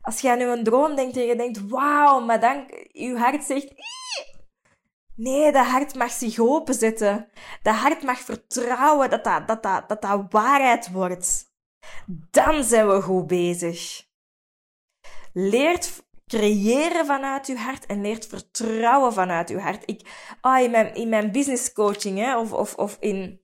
Als 0.00 0.20
je 0.20 0.30
aan 0.30 0.38
je 0.38 0.62
droom 0.62 0.94
denkt 0.94 1.16
en 1.16 1.22
je 1.22 1.36
denkt, 1.36 1.68
wauw, 1.68 2.20
maar 2.20 2.40
dan 2.40 2.64
je 2.92 3.16
hart 3.16 3.44
zegt, 3.44 3.72
Nee, 5.18 5.52
dat 5.52 5.66
hart 5.66 5.94
mag 5.94 6.10
zich 6.10 6.38
openzetten. 6.38 7.28
Dat 7.62 7.74
hart 7.74 8.02
mag 8.02 8.18
vertrouwen 8.18 9.10
dat 9.10 9.24
dat, 9.24 9.46
dat, 9.46 9.62
dat, 9.62 10.02
dat, 10.02 10.26
waarheid 10.30 10.90
wordt. 10.90 11.52
Dan 12.30 12.64
zijn 12.64 12.88
we 12.88 13.02
goed 13.02 13.26
bezig. 13.26 14.06
Leert 15.32 16.06
creëren 16.26 17.06
vanuit 17.06 17.46
je 17.46 17.56
hart 17.56 17.86
en 17.86 18.00
leert 18.00 18.26
vertrouwen 18.26 19.12
vanuit 19.12 19.48
je 19.48 19.60
hart. 19.60 19.82
Ik, 19.86 20.08
oh, 20.40 20.58
in, 20.58 20.70
mijn, 20.70 20.94
in 20.94 21.08
mijn 21.08 21.32
business 21.32 21.72
coaching 21.72 22.18
hè, 22.18 22.38
of, 22.38 22.52
of, 22.52 22.74
of 22.74 22.96
in, 23.00 23.40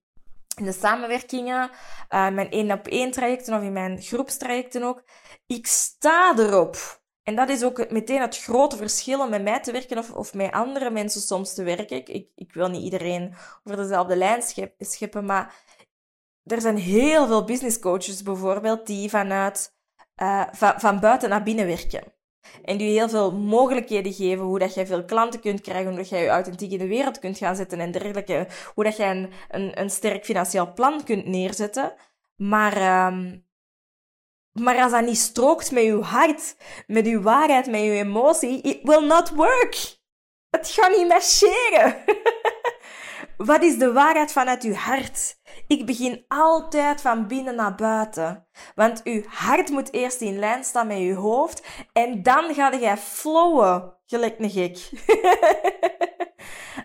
in 0.56 0.64
de 0.64 0.72
samenwerkingen, 0.72 1.70
uh, 2.10 2.30
mijn 2.30 2.50
één 2.50 2.72
op 2.72 2.86
één 2.86 3.10
trajecten 3.10 3.56
of 3.56 3.62
in 3.62 3.72
mijn 3.72 4.02
groepstrajecten 4.02 4.82
ook, 4.82 5.04
ik 5.46 5.66
sta 5.66 6.38
erop. 6.38 7.02
En 7.24 7.36
dat 7.36 7.48
is 7.48 7.64
ook 7.64 7.90
meteen 7.90 8.20
het 8.20 8.38
grote 8.38 8.76
verschil 8.76 9.20
om 9.20 9.30
met 9.30 9.42
mij 9.42 9.60
te 9.60 9.72
werken 9.72 9.98
of, 9.98 10.10
of 10.10 10.34
met 10.34 10.52
andere 10.52 10.90
mensen 10.90 11.20
soms 11.20 11.54
te 11.54 11.62
werken. 11.62 11.96
Ik, 12.06 12.28
ik 12.34 12.52
wil 12.52 12.68
niet 12.68 12.82
iedereen 12.82 13.34
over 13.64 13.82
dezelfde 13.82 14.16
lijn 14.16 14.42
scheppen, 14.78 15.24
maar 15.24 15.54
er 16.44 16.60
zijn 16.60 16.76
heel 16.76 17.26
veel 17.26 17.44
business 17.44 17.78
coaches 17.78 18.22
bijvoorbeeld 18.22 18.86
die 18.86 19.10
vanuit, 19.10 19.76
uh, 20.22 20.44
van, 20.52 20.80
van 20.80 21.00
buiten 21.00 21.28
naar 21.28 21.42
binnen 21.42 21.66
werken. 21.66 22.12
En 22.64 22.76
die 22.76 22.90
heel 22.90 23.08
veel 23.08 23.32
mogelijkheden 23.32 24.12
geven 24.12 24.44
hoe 24.44 24.58
dat 24.58 24.74
jij 24.74 24.86
veel 24.86 25.04
klanten 25.04 25.40
kunt 25.40 25.60
krijgen, 25.60 25.88
hoe 25.88 25.96
dat 25.96 26.08
jij 26.08 26.22
je 26.22 26.28
authentiek 26.28 26.72
in 26.72 26.78
de 26.78 26.86
wereld 26.86 27.18
kunt 27.18 27.38
gaan 27.38 27.56
zetten 27.56 27.80
en 27.80 27.90
dergelijke. 27.90 28.46
Hoe 28.74 28.84
dat 28.84 28.96
jij 28.96 29.10
een, 29.10 29.30
een, 29.48 29.80
een 29.80 29.90
sterk 29.90 30.24
financieel 30.24 30.72
plan 30.72 31.04
kunt 31.04 31.26
neerzetten. 31.26 31.94
Maar, 32.36 33.06
um, 33.06 33.46
maar 34.62 34.82
als 34.82 34.92
dat 34.92 35.04
niet 35.04 35.18
strookt 35.18 35.70
met 35.70 35.82
je 35.82 36.00
hart, 36.00 36.56
met 36.86 37.06
je 37.06 37.20
waarheid, 37.20 37.66
met 37.66 37.80
je 37.80 37.90
emotie, 37.90 38.60
it 38.60 38.78
will 38.82 39.06
not 39.06 39.30
work. 39.30 39.96
Het 40.50 40.68
gaat 40.68 40.96
niet 40.96 41.08
marcheren. 41.08 41.96
Wat 43.36 43.62
is 43.62 43.78
de 43.78 43.92
waarheid 43.92 44.32
vanuit 44.32 44.62
uw 44.62 44.74
hart? 44.74 45.36
Ik 45.66 45.86
begin 45.86 46.24
altijd 46.28 47.00
van 47.00 47.26
binnen 47.26 47.54
naar 47.54 47.74
buiten. 47.74 48.46
Want 48.74 49.00
uw 49.04 49.22
hart 49.26 49.68
moet 49.68 49.92
eerst 49.92 50.20
in 50.20 50.38
lijn 50.38 50.64
staan 50.64 50.86
met 50.86 50.98
uw 50.98 51.14
hoofd. 51.14 51.62
En 51.92 52.22
dan 52.22 52.54
ga 52.54 52.76
jij 52.76 52.96
flowen, 52.96 53.93
gelijk 54.14 54.38
een 54.38 54.50
gek. 54.50 54.90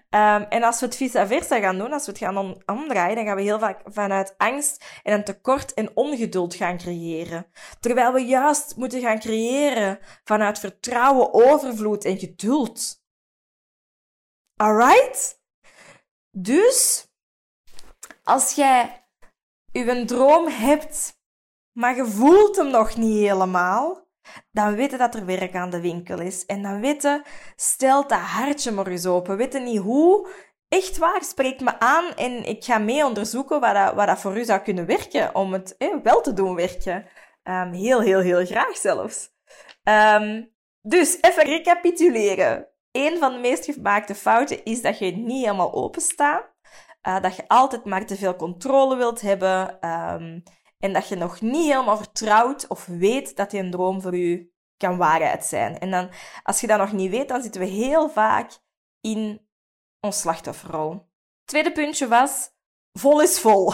um, 0.09 0.43
en 0.55 0.63
als 0.63 0.80
we 0.80 0.86
het 0.86 0.95
vice 0.95 1.27
versa 1.27 1.59
gaan 1.59 1.77
doen, 1.77 1.93
als 1.93 2.05
we 2.05 2.11
het 2.11 2.21
gaan 2.21 2.63
omdraaien, 2.65 3.15
dan 3.15 3.25
gaan 3.25 3.36
we 3.36 3.41
heel 3.41 3.59
vaak 3.59 3.82
vanuit 3.86 4.34
angst 4.38 4.86
en 5.03 5.13
een 5.13 5.23
tekort 5.23 5.73
en 5.73 5.95
ongeduld 5.95 6.55
gaan 6.55 6.77
creëren. 6.77 7.47
Terwijl 7.80 8.13
we 8.13 8.19
juist 8.19 8.75
moeten 8.75 9.01
gaan 9.01 9.19
creëren 9.19 9.99
vanuit 10.23 10.59
vertrouwen, 10.59 11.34
overvloed 11.34 12.05
en 12.05 12.17
geduld. 12.17 13.03
Alright? 14.55 15.41
Dus, 16.32 17.07
als 18.23 18.53
jij 18.53 19.07
een 19.71 20.05
droom 20.05 20.47
hebt, 20.47 21.19
maar 21.71 21.95
je 21.95 22.05
voelt 22.05 22.55
hem 22.55 22.69
nog 22.69 22.95
niet 22.95 23.17
helemaal, 23.17 24.09
dan 24.51 24.75
weten 24.75 24.97
dat 24.97 25.15
er 25.15 25.25
werk 25.25 25.55
aan 25.55 25.69
de 25.69 25.82
winkel 25.82 26.19
is. 26.19 26.45
En 26.45 26.61
dan 26.61 26.82
weten, 26.82 27.23
stelt 27.55 28.09
dat 28.09 28.19
hartje 28.19 28.71
maar 28.71 28.88
eens 28.88 29.05
open. 29.05 29.38
Weten 29.38 29.63
niet 29.63 29.80
hoe. 29.80 30.30
Echt 30.67 30.97
waar, 30.97 31.23
spreek 31.23 31.59
me 31.59 31.80
aan 31.80 32.13
en 32.15 32.43
ik 32.43 32.63
ga 32.63 32.77
mee 32.77 33.05
onderzoeken 33.05 33.59
wat 33.59 33.73
dat, 33.73 33.93
wat 33.93 34.07
dat 34.07 34.19
voor 34.19 34.38
u 34.38 34.43
zou 34.43 34.59
kunnen 34.59 34.86
werken 34.86 35.36
om 35.36 35.53
het 35.53 35.75
wel 36.03 36.21
te 36.21 36.34
doen 36.34 36.55
werken. 36.55 37.05
Um, 37.43 37.71
heel, 37.71 38.01
heel, 38.01 38.19
heel 38.19 38.45
graag 38.45 38.77
zelfs. 38.77 39.30
Um, 39.84 40.53
dus 40.82 41.17
even 41.21 41.43
recapituleren. 41.43 42.67
Een 42.91 43.17
van 43.17 43.34
de 43.34 43.39
meest 43.39 43.65
gemaakte 43.65 44.15
fouten 44.15 44.63
is 44.63 44.82
dat 44.82 44.99
je 44.99 45.11
niet 45.11 45.43
helemaal 45.43 45.73
open 45.73 46.01
staat. 46.01 46.43
Uh, 47.07 47.21
dat 47.21 47.36
je 47.36 47.47
altijd 47.47 47.86
maar 47.86 48.05
te 48.05 48.15
veel 48.15 48.36
controle 48.36 48.95
wilt 48.95 49.21
hebben. 49.21 49.88
Um, 49.89 50.43
en 50.80 50.93
dat 50.93 51.07
je 51.07 51.15
nog 51.15 51.41
niet 51.41 51.71
helemaal 51.71 51.97
vertrouwt 51.97 52.67
of 52.67 52.86
weet 52.86 53.36
dat 53.36 53.51
die 53.51 53.59
een 53.59 53.71
droom 53.71 54.01
voor 54.01 54.17
u 54.17 54.51
kan 54.77 54.97
waarheid 54.97 55.45
zijn. 55.45 55.80
En 55.80 55.91
dan, 55.91 56.09
als 56.43 56.61
je 56.61 56.67
dat 56.67 56.77
nog 56.77 56.91
niet 56.91 57.11
weet, 57.11 57.27
dan 57.27 57.41
zitten 57.41 57.61
we 57.61 57.67
heel 57.67 58.09
vaak 58.09 58.59
in 59.01 59.47
ons 59.99 60.19
slachtofferrol. 60.19 61.07
Tweede 61.45 61.71
puntje 61.71 62.07
was, 62.07 62.49
vol 62.93 63.21
is 63.21 63.39
vol. 63.39 63.73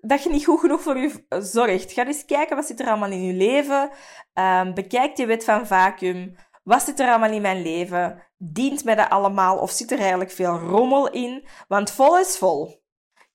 dat 0.00 0.22
je 0.22 0.28
niet 0.30 0.44
goed 0.44 0.60
genoeg 0.60 0.82
voor 0.82 0.98
je 0.98 1.24
zorgt. 1.28 1.92
Ga 1.92 2.06
eens 2.06 2.24
kijken 2.24 2.56
wat 2.56 2.66
zit 2.66 2.80
er 2.80 2.86
allemaal 2.86 3.10
in 3.10 3.24
je 3.24 3.32
leven. 3.32 3.90
Um, 4.34 4.74
bekijk 4.74 5.16
die 5.16 5.26
wet 5.26 5.44
van 5.44 5.66
vacuüm. 5.66 6.36
Wat 6.62 6.82
zit 6.82 7.00
er 7.00 7.08
allemaal 7.08 7.30
in 7.30 7.42
mijn 7.42 7.62
leven? 7.62 8.22
Dient 8.36 8.84
mij 8.84 8.94
dat 8.94 9.10
allemaal 9.10 9.58
of 9.58 9.70
zit 9.70 9.90
er 9.90 9.98
eigenlijk 9.98 10.30
veel 10.30 10.58
rommel 10.58 11.10
in? 11.10 11.46
Want 11.68 11.90
vol 11.90 12.18
is 12.18 12.38
vol. 12.38 12.81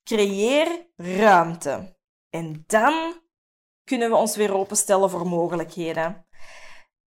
Creëer 0.08 0.86
ruimte. 0.96 1.96
En 2.30 2.64
dan 2.66 3.20
kunnen 3.84 4.10
we 4.10 4.16
ons 4.16 4.36
weer 4.36 4.54
openstellen 4.54 5.10
voor 5.10 5.26
mogelijkheden. 5.26 6.26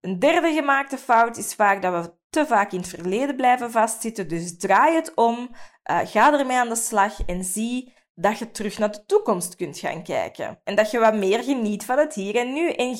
Een 0.01 0.19
derde 0.19 0.53
gemaakte 0.53 0.97
fout 0.97 1.37
is 1.37 1.53
vaak 1.53 1.81
dat 1.81 2.05
we 2.05 2.13
te 2.29 2.45
vaak 2.45 2.71
in 2.71 2.79
het 2.79 2.87
verleden 2.87 3.35
blijven 3.35 3.71
vastzitten. 3.71 4.27
Dus 4.27 4.57
draai 4.57 4.95
het 4.95 5.13
om, 5.15 5.49
uh, 5.91 5.99
ga 6.03 6.39
ermee 6.39 6.57
aan 6.57 6.69
de 6.69 6.75
slag 6.75 7.25
en 7.25 7.43
zie 7.43 7.93
dat 8.13 8.37
je 8.37 8.51
terug 8.51 8.77
naar 8.77 8.91
de 8.91 9.05
toekomst 9.05 9.55
kunt 9.55 9.79
gaan 9.79 10.03
kijken. 10.03 10.61
En 10.63 10.75
dat 10.75 10.91
je 10.91 10.99
wat 10.99 11.15
meer 11.15 11.43
geniet 11.43 11.85
van 11.85 11.97
het 11.97 12.13
hier 12.13 12.35
en 12.35 12.53
nu. 12.53 12.71
En 12.71 12.97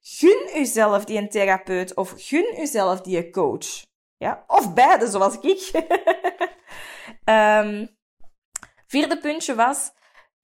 gun 0.00 0.50
jezelf 0.54 1.04
die 1.04 1.18
een 1.18 1.30
therapeut 1.30 1.96
of 1.96 2.14
gun 2.16 2.54
jezelf 2.56 3.00
die 3.00 3.16
een 3.16 3.32
coach. 3.32 3.84
Ja? 4.16 4.44
Of 4.46 4.74
beide, 4.74 5.06
zoals 5.06 5.38
ik. 5.38 5.70
um, 7.24 7.88
vierde 8.90 9.18
puntje 9.18 9.54
was, 9.54 9.92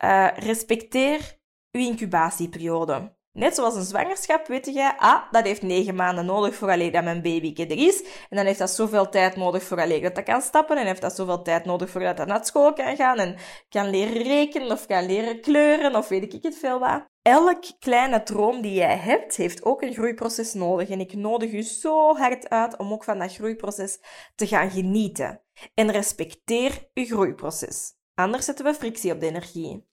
uh, 0.04 0.28
respecteer 0.36 1.38
uw 1.70 1.80
incubatieperiode. 1.80 3.14
Net 3.32 3.54
zoals 3.54 3.74
een 3.74 3.82
zwangerschap 3.82 4.46
weet 4.46 4.66
je, 4.66 4.98
ah, 4.98 5.22
dat 5.30 5.44
heeft 5.44 5.62
negen 5.62 5.94
maanden 5.94 6.26
nodig 6.26 6.54
voor 6.54 6.70
alleen 6.70 6.92
dat 6.92 7.04
mijn 7.04 7.22
baby 7.22 7.54
er 7.62 7.86
is. 7.86 8.02
En 8.02 8.36
dan 8.36 8.46
heeft 8.46 8.58
dat 8.58 8.70
zoveel 8.70 9.08
tijd 9.08 9.36
nodig 9.36 9.62
voor 9.62 9.76
dat 9.76 10.14
dat 10.14 10.22
kan 10.22 10.40
stappen. 10.40 10.76
En 10.76 10.86
heeft 10.86 11.00
dat 11.00 11.14
zoveel 11.14 11.42
tijd 11.42 11.64
nodig 11.64 11.90
voordat 11.90 12.16
dat 12.16 12.26
naar 12.26 12.44
school 12.44 12.72
kan 12.72 12.96
gaan. 12.96 13.18
En 13.18 13.36
kan 13.68 13.90
leren 13.90 14.22
rekenen 14.22 14.70
of 14.70 14.86
kan 14.86 15.06
leren 15.06 15.40
kleuren 15.40 15.96
of 15.96 16.08
weet 16.08 16.34
ik 16.34 16.42
het 16.42 16.58
veel 16.58 16.78
wat. 16.78 17.04
Elk 17.22 17.64
kleine 17.78 18.22
droom 18.22 18.60
die 18.60 18.74
jij 18.74 18.96
hebt, 18.96 19.36
heeft 19.36 19.64
ook 19.64 19.82
een 19.82 19.94
groeiproces 19.94 20.52
nodig. 20.52 20.88
En 20.88 21.00
ik 21.00 21.14
nodig 21.14 21.52
u 21.52 21.62
zo 21.62 22.16
hard 22.16 22.48
uit 22.48 22.76
om 22.76 22.92
ook 22.92 23.04
van 23.04 23.18
dat 23.18 23.34
groeiproces 23.34 23.98
te 24.34 24.46
gaan 24.46 24.70
genieten. 24.70 25.42
En 25.74 25.90
respecteer 25.90 26.88
uw 26.94 27.04
groeiproces. 27.04 27.95
Anders 28.16 28.44
zetten 28.44 28.64
we 28.64 28.74
frictie 28.74 29.12
op 29.12 29.20
de 29.20 29.26
energie. 29.26 29.86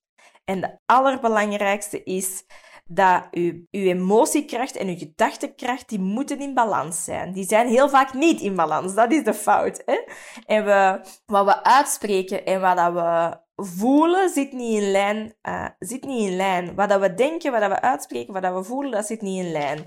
En 0.45 0.61
de 0.61 0.77
allerbelangrijkste 0.85 2.03
is 2.03 2.43
dat 2.85 3.27
uw, 3.31 3.51
uw 3.71 3.81
emotiekracht 3.81 4.75
en 4.75 4.87
uw 4.87 4.97
gedachtekracht, 4.97 5.89
die 5.89 5.99
moeten 5.99 6.39
in 6.39 6.53
balans 6.53 7.03
zijn. 7.03 7.33
Die 7.33 7.45
zijn 7.45 7.67
heel 7.67 7.89
vaak 7.89 8.13
niet 8.13 8.41
in 8.41 8.55
balans. 8.55 8.95
Dat 8.95 9.11
is 9.11 9.23
de 9.23 9.33
fout. 9.33 9.81
Hè? 9.85 10.01
En 10.45 10.65
we, 10.65 11.01
wat 11.25 11.45
we 11.45 11.63
uitspreken 11.63 12.45
en 12.45 12.61
wat 12.61 12.77
dat 12.77 12.93
we 12.93 13.37
voelen, 13.63 14.29
zit 14.29 14.51
niet 14.51 14.81
in 14.81 14.91
lijn. 14.91 15.35
Uh, 15.43 15.67
zit 15.79 16.03
niet 16.03 16.29
in 16.29 16.35
lijn. 16.35 16.75
Wat 16.75 16.89
dat 16.89 16.99
we 16.99 17.13
denken, 17.13 17.51
wat 17.51 17.61
dat 17.61 17.69
we 17.69 17.81
uitspreken, 17.81 18.33
wat 18.33 18.41
dat 18.41 18.53
we 18.53 18.63
voelen, 18.63 18.91
dat 18.91 19.05
zit 19.05 19.21
niet 19.21 19.45
in 19.45 19.51
lijn. 19.51 19.77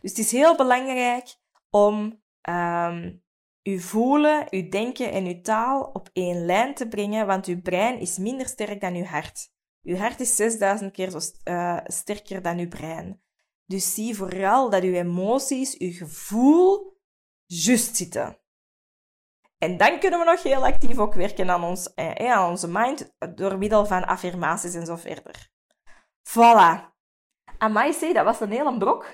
Dus 0.00 0.10
het 0.10 0.18
is 0.18 0.32
heel 0.32 0.56
belangrijk 0.56 1.34
om 1.70 2.22
um, 2.48 3.23
uw 3.64 3.80
voelen, 3.80 4.46
uw 4.50 4.68
denken 4.68 5.12
en 5.12 5.26
uw 5.26 5.40
taal 5.40 5.82
op 5.82 6.10
één 6.12 6.44
lijn 6.44 6.74
te 6.74 6.88
brengen, 6.88 7.26
want 7.26 7.46
uw 7.46 7.60
brein 7.60 7.98
is 7.98 8.18
minder 8.18 8.46
sterk 8.46 8.80
dan 8.80 8.94
uw 8.94 9.04
hart. 9.04 9.52
Uw 9.82 9.96
hart 9.96 10.20
is 10.20 10.36
6000 10.36 10.92
keer 10.92 11.10
zo 11.10 11.18
uh, 11.44 11.78
sterker 11.84 12.42
dan 12.42 12.58
uw 12.58 12.68
brein. 12.68 13.22
Dus 13.66 13.94
zie 13.94 14.16
vooral 14.16 14.70
dat 14.70 14.82
uw 14.82 14.92
emoties, 14.92 15.78
uw 15.78 15.92
gevoel, 15.92 16.98
juist 17.46 17.96
zitten. 17.96 18.38
En 19.58 19.76
dan 19.76 19.98
kunnen 19.98 20.18
we 20.18 20.24
nog 20.24 20.42
heel 20.42 20.64
actief 20.64 20.98
ook 20.98 21.14
werken 21.14 21.50
aan, 21.50 21.64
ons, 21.64 21.94
eh, 21.94 22.32
aan 22.32 22.50
onze 22.50 22.68
mind 22.68 23.14
door 23.34 23.58
middel 23.58 23.86
van 23.86 24.04
affirmaties 24.04 24.74
en 24.74 24.86
zo 24.86 24.96
verder. 24.96 25.50
Voilà. 26.28 26.93
Amai, 27.64 28.12
dat 28.12 28.24
was 28.24 28.40
een 28.40 28.50
hele 28.50 28.78
brok. 28.78 29.06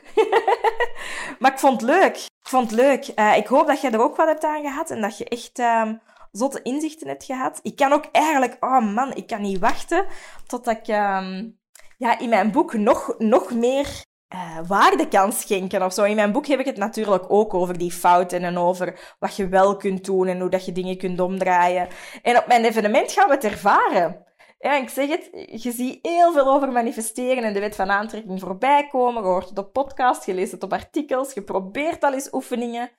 maar 1.38 1.52
ik 1.52 1.58
vond 1.58 1.80
het 1.80 1.90
leuk. 1.90 2.16
Ik 2.16 2.48
vond 2.48 2.70
het 2.70 2.80
leuk. 2.80 3.12
Uh, 3.16 3.36
ik 3.36 3.46
hoop 3.46 3.66
dat 3.66 3.80
je 3.80 3.90
er 3.90 4.02
ook 4.02 4.16
wat 4.16 4.26
hebt 4.26 4.44
aan 4.44 4.62
gehad 4.62 4.90
en 4.90 5.00
dat 5.00 5.18
je 5.18 5.24
echt... 5.24 5.58
Uh, 5.58 5.90
zotte 6.32 6.62
inzichten 6.62 7.08
hebt 7.08 7.24
gehad. 7.24 7.60
Ik 7.62 7.76
kan 7.76 7.92
ook 7.92 8.04
eigenlijk, 8.12 8.56
oh 8.60 8.94
man, 8.94 9.14
ik 9.14 9.26
kan 9.26 9.40
niet 9.40 9.58
wachten 9.58 10.06
totdat 10.46 10.76
ik 10.76 10.88
um, 10.88 11.58
ja, 11.98 12.18
in 12.18 12.28
mijn 12.28 12.50
boek 12.50 12.74
nog, 12.74 13.14
nog 13.18 13.50
meer 13.50 13.86
uh, 14.34 14.58
waarde 14.66 15.08
kan 15.08 15.32
schenken 15.32 15.82
of 15.82 15.92
zo. 15.92 16.04
In 16.04 16.14
mijn 16.14 16.32
boek 16.32 16.46
heb 16.46 16.60
ik 16.60 16.66
het 16.66 16.76
natuurlijk 16.76 17.24
ook 17.28 17.54
over 17.54 17.78
die 17.78 17.92
fouten 17.92 18.42
en 18.42 18.58
over 18.58 19.14
wat 19.18 19.36
je 19.36 19.48
wel 19.48 19.76
kunt 19.76 20.04
doen 20.04 20.26
en 20.26 20.40
hoe 20.40 20.50
dat 20.50 20.64
je 20.64 20.72
dingen 20.72 20.98
kunt 20.98 21.20
omdraaien. 21.20 21.88
En 22.22 22.38
op 22.38 22.46
mijn 22.46 22.64
evenement 22.64 23.12
gaan 23.12 23.28
we 23.28 23.34
het 23.34 23.44
ervaren. 23.44 24.24
Ja, 24.62 24.76
ik 24.76 24.88
zeg 24.88 25.08
het, 25.08 25.30
je 25.62 25.72
ziet 25.72 25.98
heel 26.02 26.32
veel 26.32 26.46
over 26.46 26.72
manifesteren 26.72 27.44
en 27.44 27.52
de 27.52 27.60
wet 27.60 27.74
van 27.76 27.90
aantrekking 27.90 28.40
voorbij 28.40 28.88
komen. 28.88 29.22
Je 29.22 29.28
hoort 29.28 29.48
het 29.48 29.58
op 29.58 29.72
podcast, 29.72 30.26
je 30.26 30.34
leest 30.34 30.52
het 30.52 30.62
op 30.62 30.72
artikels, 30.72 31.32
je 31.32 31.42
probeert 31.42 32.02
al 32.02 32.12
eens 32.12 32.32
oefeningen. 32.32 32.90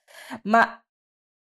Maar 0.44 0.86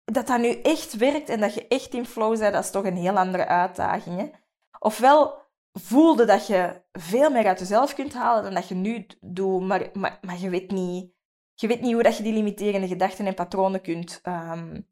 dat 0.04 0.26
dat 0.26 0.40
nu 0.40 0.60
echt 0.60 0.96
werkt 0.96 1.28
en 1.28 1.40
dat 1.40 1.54
je 1.54 1.68
echt 1.68 1.94
in 1.94 2.06
flow 2.06 2.38
bent, 2.38 2.52
dat 2.52 2.64
is 2.64 2.70
toch 2.70 2.84
een 2.84 2.96
heel 2.96 3.16
andere 3.16 3.46
uitdaging. 3.46 4.18
Hè? 4.18 4.30
Ofwel 4.78 5.38
voelde 5.72 6.24
dat 6.24 6.46
je 6.46 6.82
veel 6.92 7.30
meer 7.30 7.46
uit 7.46 7.58
jezelf 7.58 7.94
kunt 7.94 8.14
halen 8.14 8.42
dan 8.42 8.54
dat 8.54 8.68
je 8.68 8.74
nu 8.74 9.06
doet, 9.20 9.60
maar, 9.60 9.90
maar, 9.92 10.18
maar 10.20 10.38
je, 10.38 10.50
weet 10.50 10.70
niet, 10.70 11.12
je 11.54 11.66
weet 11.66 11.80
niet 11.80 11.92
hoe 11.92 12.02
dat 12.02 12.16
je 12.16 12.22
die 12.22 12.32
limiterende 12.32 12.88
gedachten 12.88 13.26
en 13.26 13.34
patronen 13.34 13.80
kunt, 13.80 14.20
um, 14.24 14.86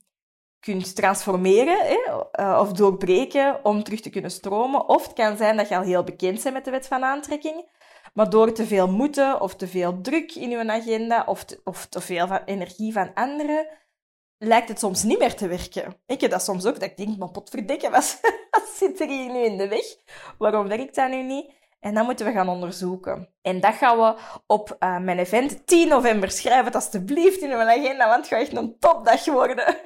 kunt 0.65 0.95
transformeren? 0.95 1.99
Uh, 2.41 2.59
of 2.61 2.73
doorbreken 2.73 3.65
om 3.65 3.83
terug 3.83 4.01
te 4.01 4.11
kunnen 4.11 4.31
stromen. 4.31 4.89
Of 4.89 5.03
het 5.03 5.13
kan 5.13 5.37
zijn 5.37 5.57
dat 5.57 5.69
je 5.69 5.77
al 5.77 5.83
heel 5.83 6.05
bekend 6.05 6.43
bent 6.43 6.55
met 6.55 6.65
de 6.65 6.71
wet 6.71 6.87
van 6.87 7.05
aantrekking, 7.05 7.69
maar 8.15 8.31
door 8.31 8.53
te 8.53 8.67
veel 8.67 8.89
moeten 8.89 9.41
of 9.41 9.55
te 9.57 9.67
veel 9.67 10.01
druk 10.01 10.35
in 10.35 10.51
je 10.51 10.71
agenda 10.71 11.25
of 11.27 11.45
te, 11.45 11.61
of 11.65 11.87
te 11.87 12.01
veel 12.01 12.27
van 12.27 12.41
energie 12.45 12.93
van 12.93 13.15
anderen 13.15 13.69
lijkt 14.39 14.69
het 14.69 14.79
soms 14.79 15.03
niet 15.03 15.19
meer 15.19 15.35
te 15.35 15.49
werken. 15.49 15.97
Ik 16.07 16.21
heb 16.21 16.31
dat 16.31 16.43
soms 16.43 16.67
ook, 16.67 16.81
dat 16.81 16.91
ik 16.91 16.97
denk, 16.97 17.19
maar 17.19 17.31
potverdikke, 17.31 17.91
wat, 17.91 18.21
wat 18.51 18.69
zit 18.77 19.01
er 19.01 19.09
hier 19.09 19.33
nu 19.33 19.39
in 19.39 19.57
de 19.57 19.69
weg? 19.69 19.85
Waarom 20.39 20.69
werkt 20.69 20.95
dat 20.95 21.11
nu 21.11 21.23
niet? 21.23 21.53
En 21.85 21.95
dat 21.95 22.05
moeten 22.05 22.27
we 22.27 22.33
gaan 22.33 22.49
onderzoeken. 22.49 23.29
En 23.43 23.61
dat 23.61 23.75
gaan 23.75 23.99
we 23.99 24.21
op 24.47 24.77
uh, 24.81 24.99
mijn 24.99 25.19
event 25.19 25.67
10 25.67 25.89
november. 25.89 26.31
Schrijf 26.31 26.65
het 26.65 26.75
alstublieft 26.75 27.41
in 27.41 27.49
mijn 27.49 27.81
agenda, 27.81 28.09
want 28.09 28.19
het 28.19 28.27
gaat 28.27 28.41
echt 28.41 28.57
een 28.57 28.79
topdag 28.79 29.25
worden. 29.25 29.77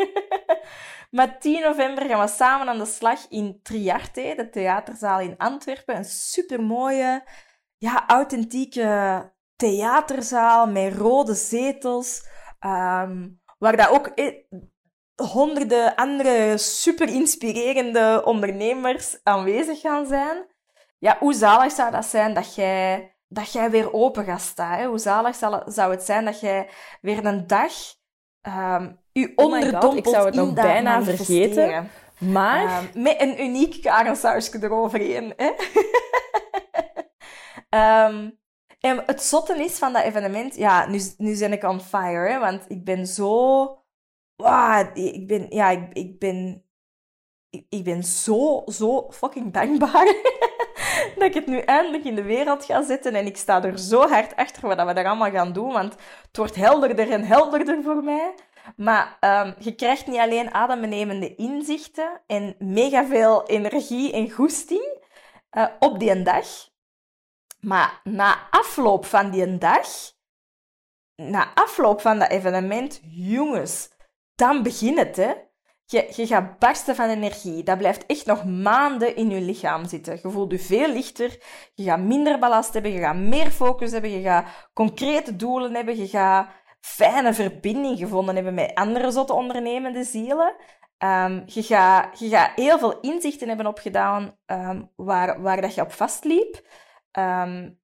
maar 1.17 1.39
10 1.39 1.61
november 1.61 2.05
gaan 2.05 2.21
we 2.21 2.29
samen 2.29 2.69
aan 2.69 2.79
de 2.79 2.87
slag 2.87 3.27
in 3.29 3.61
Triarte, 3.63 4.33
de 4.37 4.51
theaterzaal 4.51 5.21
in 5.21 5.37
Antwerpen. 5.37 5.97
Een 5.97 6.05
supermooie, 6.05 7.23
ja, 7.77 8.05
authentieke 8.07 9.33
theaterzaal 9.57 10.67
met 10.67 10.95
rode 10.95 11.35
zetels. 11.35 12.27
Um, 12.67 13.41
waar 13.59 13.77
dat 13.77 13.89
ook 13.89 14.13
honderden 15.33 15.95
andere 15.95 16.59
super 16.59 17.09
inspirerende 17.09 18.23
ondernemers 18.25 19.19
aanwezig 19.23 19.81
gaan 19.81 20.07
zijn. 20.07 20.57
Ja, 20.99 21.17
hoe 21.21 21.35
zalig 21.35 21.73
zou 21.73 21.91
dat 21.91 22.05
zijn 22.05 22.35
dat 22.35 22.55
jij, 22.55 23.15
dat 23.29 23.53
jij 23.53 23.71
weer 23.71 23.93
open 23.93 24.25
gaat 24.25 24.41
staan? 24.41 24.79
Hè? 24.79 24.87
Hoe 24.87 24.99
zalig 24.99 25.37
zou 25.67 25.91
het 25.91 26.03
zijn 26.03 26.25
dat 26.25 26.41
jij 26.41 26.69
weer 27.01 27.25
een 27.25 27.47
dag 27.47 27.73
um, 28.43 29.01
je 29.13 29.33
oh 29.37 29.45
onderdompelt 29.45 29.97
Ik 29.97 30.07
zou 30.07 30.27
het 30.27 30.35
nog 30.35 30.53
bijna 30.53 31.03
vergeten. 31.03 31.91
Maar... 32.19 32.83
Um, 32.83 33.03
met 33.03 33.21
een 33.21 33.43
uniek 33.43 33.83
karensausje 33.83 34.59
eroverheen. 34.63 35.35
Hè? 35.37 35.53
um, 38.07 38.37
En 38.81 39.03
het 39.07 39.23
zotte 39.23 39.65
is 39.65 39.79
van 39.79 39.93
dat 39.93 40.03
evenement, 40.03 40.57
ja, 40.57 40.89
nu, 40.89 41.01
nu 41.17 41.39
ben 41.39 41.53
ik 41.53 41.63
on 41.63 41.81
fire, 41.81 42.29
hè, 42.31 42.39
want 42.39 42.65
ik 42.69 42.85
ben 42.85 43.07
zo... 43.07 43.33
Wow, 44.37 44.97
ik 44.97 45.27
ben, 45.27 45.47
ja, 45.51 45.71
ik, 45.71 45.93
ik 45.93 46.19
ben... 46.19 46.63
Ik, 47.51 47.67
ik 47.69 47.85
ben 47.85 48.03
zo, 48.03 48.63
zo 48.67 49.11
fucking 49.11 49.53
dankbaar 49.53 50.07
dat 51.17 51.25
ik 51.25 51.35
het 51.35 51.47
nu 51.47 51.59
eindelijk 51.59 52.05
in 52.05 52.15
de 52.15 52.23
wereld 52.23 52.65
ga 52.65 52.83
zetten. 52.83 53.15
En 53.15 53.27
ik 53.27 53.37
sta 53.37 53.63
er 53.63 53.79
zo 53.79 54.09
hard 54.09 54.37
achter 54.37 54.69
wat 54.69 54.87
we 54.87 54.93
daar 54.93 55.07
allemaal 55.07 55.31
gaan 55.31 55.53
doen. 55.53 55.73
Want 55.73 55.93
het 56.27 56.37
wordt 56.37 56.55
helderder 56.55 57.11
en 57.11 57.25
helderder 57.25 57.83
voor 57.83 58.03
mij. 58.03 58.35
Maar 58.77 59.17
um, 59.21 59.55
je 59.59 59.75
krijgt 59.75 60.07
niet 60.07 60.19
alleen 60.19 60.55
adembenemende 60.55 61.35
inzichten 61.35 62.21
en 62.27 62.55
mega 62.59 63.07
veel 63.07 63.47
energie 63.47 64.13
en 64.13 64.31
goesting 64.31 64.99
uh, 65.53 65.67
op 65.79 65.99
die 65.99 66.23
dag. 66.23 66.47
Maar 67.61 68.01
na 68.05 68.49
afloop 68.51 69.05
van 69.05 69.31
die 69.31 69.59
dag, 69.59 69.87
na 71.17 71.55
afloop 71.55 72.01
van 72.01 72.19
dat 72.19 72.31
evenement, 72.31 73.01
jongens, 73.03 73.91
dan 74.35 74.63
begint 74.63 74.99
het, 74.99 75.17
hè. 75.17 75.33
Je, 75.91 76.12
je 76.16 76.26
gaat 76.26 76.59
barsten 76.59 76.95
van 76.95 77.09
energie. 77.09 77.62
Dat 77.62 77.78
blijft 77.78 78.07
echt 78.07 78.26
nog 78.26 78.45
maanden 78.45 79.16
in 79.16 79.30
je 79.30 79.41
lichaam 79.41 79.84
zitten. 79.84 80.18
Je 80.22 80.30
voelt 80.30 80.53
je 80.53 80.59
veel 80.59 80.93
lichter. 80.93 81.43
Je 81.74 81.84
gaat 81.84 82.01
minder 82.01 82.39
ballast 82.39 82.72
hebben. 82.72 82.93
Je 82.93 83.01
gaat 83.01 83.16
meer 83.16 83.51
focus 83.51 83.91
hebben. 83.91 84.11
Je 84.11 84.20
gaat 84.20 84.70
concrete 84.72 85.36
doelen 85.36 85.74
hebben. 85.74 85.97
Je 85.97 86.09
gaat 86.09 86.49
fijne 86.80 87.34
verbinding 87.34 87.99
gevonden 87.99 88.34
hebben 88.34 88.55
met 88.55 88.74
andere 88.74 89.11
zotte 89.11 89.32
ondernemende 89.32 90.05
zielen. 90.05 90.55
Um, 90.99 91.43
je, 91.47 91.62
gaat, 91.62 92.18
je 92.18 92.28
gaat 92.28 92.51
heel 92.55 92.78
veel 92.78 93.01
inzichten 93.01 93.49
hebben 93.49 93.66
opgedaan 93.66 94.36
um, 94.47 94.91
waar, 94.97 95.43
waar 95.43 95.61
dat 95.61 95.74
je 95.74 95.80
op 95.80 95.93
vastliep. 95.93 96.61
Um, 97.18 97.78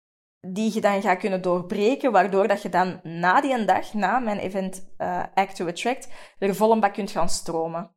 die 0.46 0.74
je 0.74 0.80
dan 0.80 1.02
gaat 1.02 1.18
kunnen 1.18 1.42
doorbreken, 1.42 2.12
waardoor 2.12 2.48
dat 2.48 2.62
je 2.62 2.68
dan 2.68 3.00
na 3.02 3.40
die 3.40 3.64
dag, 3.64 3.94
na 3.94 4.18
mijn 4.18 4.38
event 4.38 4.94
uh, 4.98 5.22
Act 5.34 5.56
to 5.56 5.66
Attract, 5.66 6.08
er 6.38 6.54
vol 6.54 6.72
een 6.72 6.80
bak 6.80 6.92
kunt 6.92 7.10
gaan 7.10 7.28
stromen. 7.28 7.94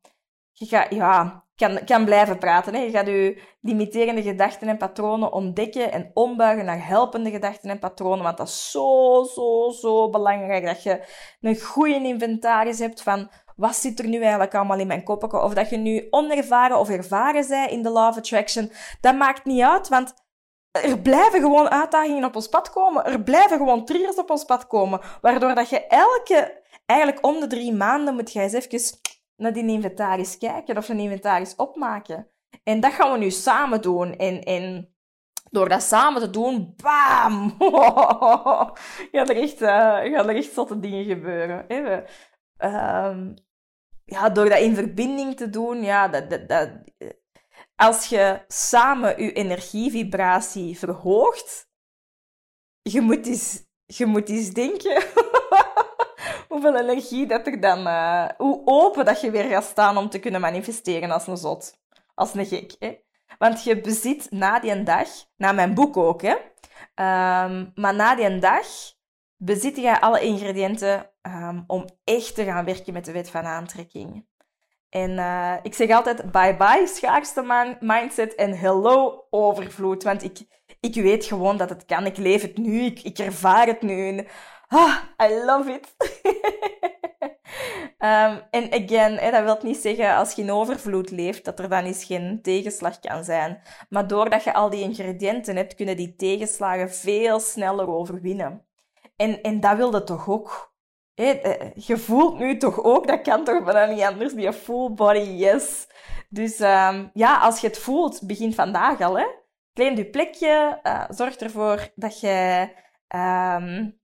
Je 0.52 0.66
gaat, 0.66 0.94
ja, 0.94 1.44
kan, 1.54 1.84
kan 1.84 2.04
blijven 2.04 2.38
praten. 2.38 2.74
Hè. 2.74 2.80
Je 2.80 2.90
gaat 2.90 3.06
je 3.06 3.42
limiterende 3.60 4.22
gedachten 4.22 4.68
en 4.68 4.76
patronen 4.76 5.32
ontdekken 5.32 5.92
en 5.92 6.10
ombuigen 6.14 6.64
naar 6.64 6.86
helpende 6.86 7.30
gedachten 7.30 7.70
en 7.70 7.78
patronen. 7.78 8.24
Want 8.24 8.36
dat 8.36 8.48
is 8.48 8.70
zo, 8.70 9.22
zo, 9.24 9.70
zo 9.70 10.10
belangrijk 10.10 10.64
dat 10.64 10.82
je 10.82 11.04
een 11.40 11.60
goede 11.60 11.94
inventaris 11.94 12.78
hebt 12.78 13.02
van 13.02 13.30
wat 13.56 13.76
zit 13.76 13.98
er 13.98 14.08
nu 14.08 14.20
eigenlijk 14.20 14.54
allemaal 14.54 14.78
in 14.78 14.86
mijn 14.86 15.04
koppen? 15.04 15.42
Of 15.42 15.54
dat 15.54 15.70
je 15.70 15.76
nu 15.76 16.06
onervaren 16.10 16.78
of 16.78 16.90
ervaren 16.90 17.48
bent 17.48 17.70
in 17.70 17.82
de 17.82 17.90
of 17.90 18.16
Attraction, 18.16 18.72
dat 19.00 19.16
maakt 19.16 19.44
niet 19.44 19.62
uit, 19.62 19.88
want 19.88 20.14
er 20.82 20.98
blijven 20.98 21.40
gewoon 21.40 21.68
uitdagingen 21.68 22.24
op 22.24 22.36
ons 22.36 22.48
pad 22.48 22.70
komen. 22.70 23.04
Er 23.04 23.22
blijven 23.22 23.56
gewoon 23.56 23.84
triggers 23.84 24.16
op 24.16 24.30
ons 24.30 24.44
pad 24.44 24.66
komen. 24.66 25.00
Waardoor 25.20 25.54
dat 25.54 25.68
je 25.68 25.86
elke, 25.86 26.62
eigenlijk 26.86 27.26
om 27.26 27.40
de 27.40 27.46
drie 27.46 27.72
maanden 27.72 28.14
moet 28.14 28.32
je 28.32 28.40
eens 28.40 28.52
even 28.52 28.98
naar 29.36 29.52
die 29.52 29.66
inventaris 29.66 30.38
kijken 30.38 30.76
of 30.76 30.88
een 30.88 30.98
inventaris 30.98 31.56
opmaken. 31.56 32.28
En 32.64 32.80
dat 32.80 32.92
gaan 32.92 33.12
we 33.12 33.18
nu 33.18 33.30
samen 33.30 33.82
doen. 33.82 34.16
En, 34.16 34.96
door 35.50 35.68
dat 35.68 35.82
samen 35.82 36.20
te 36.20 36.30
doen, 36.30 36.74
bam! 36.76 37.56
gaan, 39.12 39.28
er 39.28 39.36
echt, 39.36 39.62
uh, 39.62 39.68
gaan 39.68 40.28
er 40.28 40.36
echt 40.36 40.52
zotte 40.52 40.80
dingen 40.80 41.04
gebeuren. 41.04 41.66
Um, 42.58 43.34
ja, 44.04 44.28
door 44.28 44.48
dat 44.48 44.58
in 44.58 44.74
verbinding 44.74 45.36
te 45.36 45.50
doen, 45.50 45.82
ja, 45.82 46.08
dat, 46.08 46.30
dat, 46.30 46.48
dat, 46.48 46.70
als 47.78 48.06
je 48.06 48.44
samen 48.48 49.22
je 49.22 49.32
energievibratie 49.32 50.78
verhoogt, 50.78 51.68
je 52.82 53.00
moet 53.00 53.26
eens, 53.26 53.64
je 53.86 54.06
moet 54.06 54.28
eens 54.28 54.50
denken 54.50 55.02
hoeveel 56.48 56.76
energie 56.76 57.26
dat 57.26 57.46
er 57.46 57.60
dan, 57.60 57.86
uh, 57.86 58.28
hoe 58.36 58.62
open 58.64 59.04
dat 59.04 59.20
je 59.20 59.30
weer 59.30 59.48
gaat 59.48 59.64
staan 59.64 59.96
om 59.96 60.08
te 60.08 60.18
kunnen 60.18 60.40
manifesteren 60.40 61.10
als 61.10 61.26
een 61.26 61.36
zot, 61.36 61.78
als 62.14 62.34
een 62.34 62.46
gek. 62.46 62.74
Hè? 62.78 62.96
Want 63.38 63.64
je 63.64 63.80
bezit 63.80 64.30
na 64.30 64.60
die 64.60 64.82
dag, 64.82 65.08
na 65.36 65.52
mijn 65.52 65.74
boek 65.74 65.96
ook, 65.96 66.22
hè, 66.22 66.34
um, 66.34 67.72
maar 67.74 67.94
na 67.94 68.14
die 68.14 68.38
dag 68.38 68.66
bezit 69.36 69.76
je 69.76 70.00
alle 70.00 70.20
ingrediënten 70.20 71.10
um, 71.22 71.64
om 71.66 71.84
echt 72.04 72.34
te 72.34 72.44
gaan 72.44 72.64
werken 72.64 72.92
met 72.92 73.04
de 73.04 73.12
wet 73.12 73.30
van 73.30 73.44
aantrekking. 73.44 74.27
En 74.90 75.10
uh, 75.10 75.54
ik 75.62 75.74
zeg 75.74 75.90
altijd 75.90 76.30
bye-bye 76.32 76.86
schaarste 76.86 77.76
mindset 77.80 78.34
en 78.34 78.58
hello 78.58 79.26
overvloed. 79.30 80.02
Want 80.02 80.24
ik, 80.24 80.38
ik 80.80 80.94
weet 80.94 81.24
gewoon 81.24 81.56
dat 81.56 81.68
het 81.68 81.84
kan. 81.84 82.06
Ik 82.06 82.16
leef 82.16 82.42
het 82.42 82.56
nu, 82.56 82.80
ik, 82.80 83.02
ik 83.02 83.18
ervaar 83.18 83.66
het 83.66 83.82
nu. 83.82 84.08
En, 84.08 84.26
ah, 84.68 84.96
I 85.22 85.44
love 85.44 85.72
it. 85.72 85.94
um, 87.98 88.42
en 88.50 88.72
again, 88.72 89.16
hè, 89.16 89.30
dat 89.30 89.42
wil 89.42 89.58
niet 89.62 89.76
zeggen 89.76 90.16
als 90.16 90.32
je 90.32 90.42
in 90.42 90.52
overvloed 90.52 91.10
leeft, 91.10 91.44
dat 91.44 91.58
er 91.58 91.68
dan 91.68 91.84
eens 91.84 92.04
geen 92.04 92.42
tegenslag 92.42 93.00
kan 93.00 93.24
zijn. 93.24 93.62
Maar 93.88 94.06
doordat 94.06 94.44
je 94.44 94.54
al 94.54 94.70
die 94.70 94.82
ingrediënten 94.82 95.56
hebt, 95.56 95.74
kunnen 95.74 95.96
die 95.96 96.14
tegenslagen 96.14 96.90
veel 96.90 97.40
sneller 97.40 97.88
overwinnen. 97.88 98.66
En, 99.16 99.42
en 99.42 99.60
dat 99.60 99.76
wilde 99.76 100.04
toch 100.04 100.28
ook? 100.28 100.67
Eh, 101.18 101.70
je 101.74 101.96
voelt 101.96 102.38
nu 102.38 102.56
toch 102.56 102.82
ook, 102.82 103.06
dat 103.06 103.22
kan 103.22 103.44
toch 103.44 103.64
bijna 103.64 103.84
niet 103.92 104.02
anders, 104.02 104.34
die 104.34 104.52
full 104.52 104.92
body 104.92 105.18
yes. 105.18 105.86
Dus 106.28 106.60
um, 106.60 107.10
ja, 107.12 107.38
als 107.38 107.60
je 107.60 107.66
het 107.66 107.78
voelt, 107.78 108.26
begin 108.26 108.54
vandaag 108.54 109.00
al. 109.00 109.18
Hè. 109.18 109.26
Claim 109.72 109.96
je 109.96 110.10
plekje, 110.10 110.80
uh, 110.82 111.04
zorg 111.08 111.36
ervoor 111.36 111.88
dat 111.94 112.20
je, 112.20 112.68
um, 113.08 114.00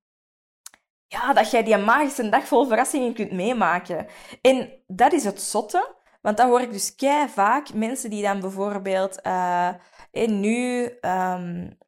ja, 1.07 1.33
dat 1.33 1.51
jij 1.51 1.62
die 1.62 1.77
magische 1.77 2.29
dag 2.29 2.47
vol 2.47 2.67
verrassingen 2.67 3.15
kunt 3.15 3.33
meemaken. 3.33 4.07
En 4.41 4.83
dat 4.87 5.12
is 5.12 5.25
het 5.25 5.41
zotte, 5.41 5.95
want 6.21 6.37
dan 6.37 6.49
hoor 6.49 6.61
ik 6.61 6.73
dus 6.73 6.95
kei 6.95 7.29
vaak 7.29 7.75
mensen 7.75 8.11
die 8.11 8.23
dan 8.23 8.41
bijvoorbeeld 8.41 9.21
uh, 9.27 9.69
nu 10.12 10.91
um, 11.01 11.79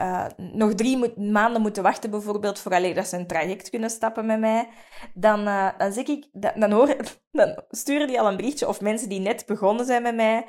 uh, 0.00 0.26
nog 0.36 0.74
drie 0.74 1.18
maanden 1.18 1.62
moeten 1.62 1.82
wachten, 1.82 2.10
bijvoorbeeld, 2.10 2.58
voor 2.58 2.72
alleen 2.72 2.94
dat 2.94 3.06
ze 3.06 3.16
een 3.16 3.26
traject 3.26 3.70
kunnen 3.70 3.90
stappen 3.90 4.26
met 4.26 4.40
mij, 4.40 4.68
dan, 5.14 5.48
uh, 5.48 5.68
dan 5.78 5.92
zeg 5.92 6.06
ik, 6.06 6.26
dan, 6.32 6.70
hoor, 6.70 6.96
dan 7.30 7.62
sturen 7.68 8.06
die 8.06 8.20
al 8.20 8.28
een 8.28 8.36
berichtje. 8.36 8.68
Of 8.68 8.80
mensen 8.80 9.08
die 9.08 9.20
net 9.20 9.46
begonnen 9.46 9.86
zijn 9.86 10.02
met 10.02 10.14
mij 10.14 10.46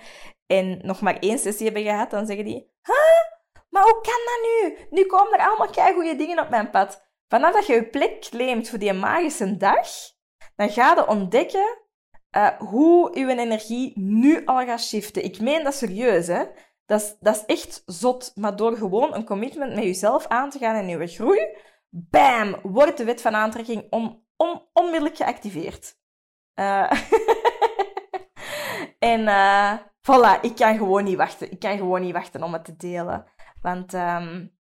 en 0.47 0.79
nog 0.81 1.01
maar 1.01 1.19
één 1.19 1.39
sessie 1.39 1.65
hebben 1.65 1.83
gehad, 1.83 2.11
dan 2.11 2.25
zeggen 2.25 2.45
die, 2.45 2.71
huh? 2.81 3.33
Maar 3.69 3.83
hoe 3.83 4.01
kan 4.01 4.21
dat 4.25 4.39
nu? 4.43 4.85
Nu 4.89 5.05
komen 5.05 5.39
er 5.39 5.47
allemaal 5.47 5.93
goede 5.93 6.15
dingen 6.15 6.39
op 6.39 6.49
mijn 6.49 6.69
pad. 6.69 7.03
Vanaf 7.27 7.53
dat 7.53 7.65
je 7.65 7.73
je 7.73 7.89
plek 7.89 8.19
claimt 8.19 8.69
voor 8.69 8.79
die 8.79 8.93
magische 8.93 9.57
dag, 9.57 9.87
dan 10.55 10.69
ga 10.69 10.93
je 10.95 11.07
ontdekken 11.07 11.83
uh, 12.37 12.47
hoe 12.57 13.19
je 13.19 13.27
energie 13.27 13.91
nu 13.95 14.45
al 14.45 14.65
gaat 14.65 14.81
shiften. 14.81 15.23
Ik 15.23 15.39
meen 15.39 15.63
dat 15.63 15.73
serieus, 15.73 16.27
hè. 16.27 16.43
Dat 16.85 17.01
is, 17.01 17.15
dat 17.19 17.43
echt 17.45 17.83
zot. 17.85 18.31
Maar 18.35 18.55
door 18.55 18.77
gewoon 18.77 19.15
een 19.15 19.25
commitment 19.25 19.75
met 19.75 19.83
jezelf 19.83 20.27
aan 20.27 20.49
te 20.49 20.57
gaan 20.57 20.75
en 20.75 20.87
je 20.87 21.07
groei, 21.07 21.57
bam, 21.89 22.55
wordt 22.63 22.97
de 22.97 23.03
wet 23.03 23.21
van 23.21 23.35
aantrekking 23.35 23.87
on, 23.89 24.23
on, 24.35 24.61
onmiddellijk 24.73 25.15
geactiveerd. 25.15 25.97
Uh, 26.55 26.91
en 28.99 29.19
uh, 29.19 29.73
voilà, 29.79 30.41
ik 30.41 30.55
kan 30.55 30.77
gewoon 30.77 31.03
niet 31.03 31.17
wachten. 31.17 31.51
Ik 31.51 31.59
kan 31.59 31.77
gewoon 31.77 32.01
niet 32.01 32.13
wachten 32.13 32.43
om 32.43 32.53
het 32.53 32.65
te 32.65 32.75
delen. 32.75 33.25
Want 33.61 33.93
um, 33.93 34.57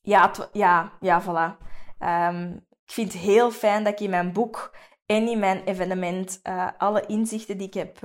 ja, 0.00 0.30
ja, 0.52 0.92
ja, 1.00 1.22
voilà. 1.22 1.64
Um, 1.98 2.66
ik 2.84 2.92
vind 2.92 3.12
het 3.12 3.22
heel 3.22 3.50
fijn 3.50 3.84
dat 3.84 3.92
ik 3.92 4.00
in 4.00 4.10
mijn 4.10 4.32
boek 4.32 4.76
en 5.06 5.28
in 5.28 5.38
mijn 5.38 5.64
evenement 5.64 6.40
uh, 6.42 6.68
alle 6.78 7.06
inzichten 7.06 7.58
die 7.58 7.66
ik 7.66 7.74
heb 7.74 7.98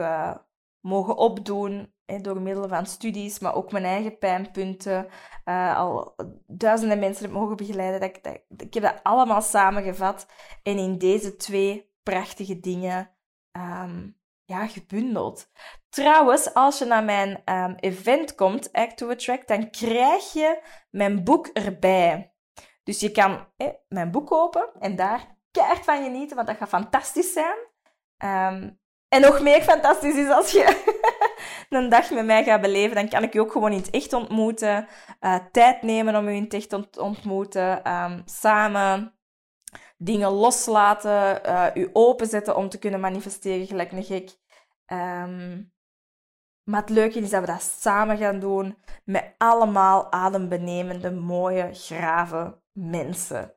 mogen 0.81 1.17
opdoen 1.17 1.93
door 2.21 2.41
middel 2.41 2.67
van 2.67 2.85
studies, 2.85 3.39
maar 3.39 3.55
ook 3.55 3.71
mijn 3.71 3.83
eigen 3.83 4.17
pijnpunten, 4.17 5.07
uh, 5.45 5.77
al 5.77 6.15
duizenden 6.47 6.99
mensen 6.99 7.23
heb 7.25 7.33
mogen 7.33 7.55
begeleiden. 7.55 7.99
Dat 7.99 8.41
ik, 8.57 8.73
heb 8.73 8.83
dat 8.83 8.99
allemaal 9.03 9.41
samengevat 9.41 10.27
en 10.63 10.77
in 10.77 10.97
deze 10.97 11.35
twee 11.35 11.93
prachtige 12.03 12.59
dingen 12.59 13.15
um, 13.51 14.19
ja, 14.43 14.67
gebundeld. 14.67 15.51
Trouwens, 15.89 16.53
als 16.53 16.79
je 16.79 16.85
naar 16.85 17.03
mijn 17.03 17.41
um, 17.45 17.75
event 17.75 18.35
komt, 18.35 18.71
Act 18.71 18.97
to 18.97 19.09
Attract, 19.09 19.47
dan 19.47 19.69
krijg 19.69 20.33
je 20.33 20.61
mijn 20.89 21.23
boek 21.23 21.47
erbij. 21.47 22.33
Dus 22.83 22.99
je 22.99 23.11
kan 23.11 23.47
mijn 23.87 24.11
boek 24.11 24.27
kopen 24.27 24.69
en 24.79 24.95
daar 24.95 25.37
keihard 25.51 25.83
van 25.83 26.03
genieten, 26.03 26.35
want 26.35 26.47
dat 26.47 26.57
gaat 26.57 26.69
fantastisch 26.69 27.33
zijn. 27.33 27.57
Um, 28.53 28.80
en 29.11 29.21
nog 29.21 29.41
meer 29.41 29.61
fantastisch 29.61 30.15
is 30.15 30.29
als 30.29 30.51
je 30.51 30.83
een 31.69 31.89
dag 31.89 32.11
met 32.11 32.25
mij 32.25 32.43
gaat 32.43 32.61
beleven, 32.61 32.95
dan 32.95 33.09
kan 33.09 33.23
ik 33.23 33.33
je 33.33 33.41
ook 33.41 33.51
gewoon 33.51 33.71
in 33.71 33.77
het 33.77 33.89
echt 33.89 34.13
ontmoeten. 34.13 34.87
Uh, 35.21 35.35
tijd 35.51 35.81
nemen 35.81 36.15
om 36.15 36.29
je 36.29 36.35
in 36.35 36.43
het 36.43 36.53
echt 36.53 36.69
te 36.69 37.01
ontmoeten. 37.01 37.91
Um, 37.91 38.21
samen 38.25 39.13
dingen 39.97 40.29
loslaten. 40.29 41.41
Uh, 41.45 41.65
u 41.73 41.89
openzetten 41.93 42.55
om 42.55 42.69
te 42.69 42.79
kunnen 42.79 42.99
manifesteren 42.99 43.67
gelijk 43.67 43.91
een 43.91 44.03
gek. 44.03 44.29
Um, 44.87 45.73
maar 46.63 46.81
het 46.81 46.89
leuke 46.89 47.19
is 47.19 47.29
dat 47.29 47.41
we 47.41 47.47
dat 47.47 47.61
samen 47.61 48.17
gaan 48.17 48.39
doen 48.39 48.77
met 49.03 49.33
allemaal 49.37 50.11
adembenemende, 50.11 51.11
mooie, 51.11 51.69
grave 51.73 52.61
mensen. 52.71 53.53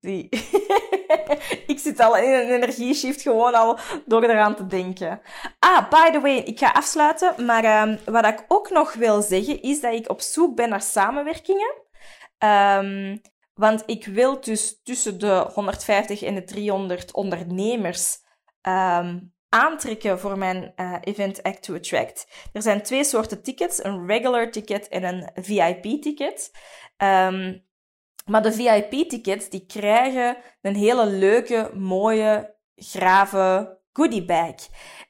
Die 0.00 0.28
ik 1.72 1.78
zit 1.78 2.00
al 2.00 2.16
in 2.16 2.32
een 2.32 2.50
energieshift 2.50 3.22
gewoon 3.22 3.54
al 3.54 3.78
door 4.06 4.22
eraan 4.22 4.54
te 4.54 4.66
denken. 4.66 5.20
Ah, 5.58 5.90
by 5.90 6.10
the 6.10 6.20
way, 6.20 6.36
ik 6.36 6.58
ga 6.58 6.70
afsluiten. 6.70 7.46
Maar 7.46 7.88
um, 7.88 7.98
wat 8.04 8.26
ik 8.26 8.44
ook 8.48 8.70
nog 8.70 8.94
wil 8.94 9.22
zeggen, 9.22 9.62
is 9.62 9.80
dat 9.80 9.92
ik 9.92 10.10
op 10.10 10.20
zoek 10.20 10.56
ben 10.56 10.68
naar 10.68 10.82
samenwerkingen. 10.82 11.74
Um, 12.38 13.20
want 13.54 13.82
ik 13.86 14.06
wil 14.06 14.40
dus 14.40 14.80
tussen 14.82 15.18
de 15.18 15.50
150 15.54 16.22
en 16.22 16.34
de 16.34 16.44
300 16.44 17.12
ondernemers 17.12 18.18
um, 18.62 19.34
aantrekken 19.48 20.18
voor 20.20 20.38
mijn 20.38 20.72
uh, 20.76 20.96
event 21.00 21.42
Act 21.42 21.62
to 21.62 21.74
Attract. 21.74 22.48
Er 22.52 22.62
zijn 22.62 22.82
twee 22.82 23.04
soorten 23.04 23.42
tickets, 23.42 23.84
een 23.84 24.06
regular 24.06 24.50
ticket 24.50 24.88
en 24.88 25.04
een 25.04 25.44
VIP 25.44 26.02
ticket. 26.02 26.50
Um, 26.96 27.64
maar 28.24 28.42
de 28.42 28.52
VIP-tickets 28.52 29.48
die 29.48 29.66
krijgen 29.66 30.36
een 30.60 30.76
hele 30.76 31.06
leuke, 31.06 31.70
mooie, 31.74 32.56
grave 32.76 33.78
goodie 33.92 34.24
bag. 34.24 34.54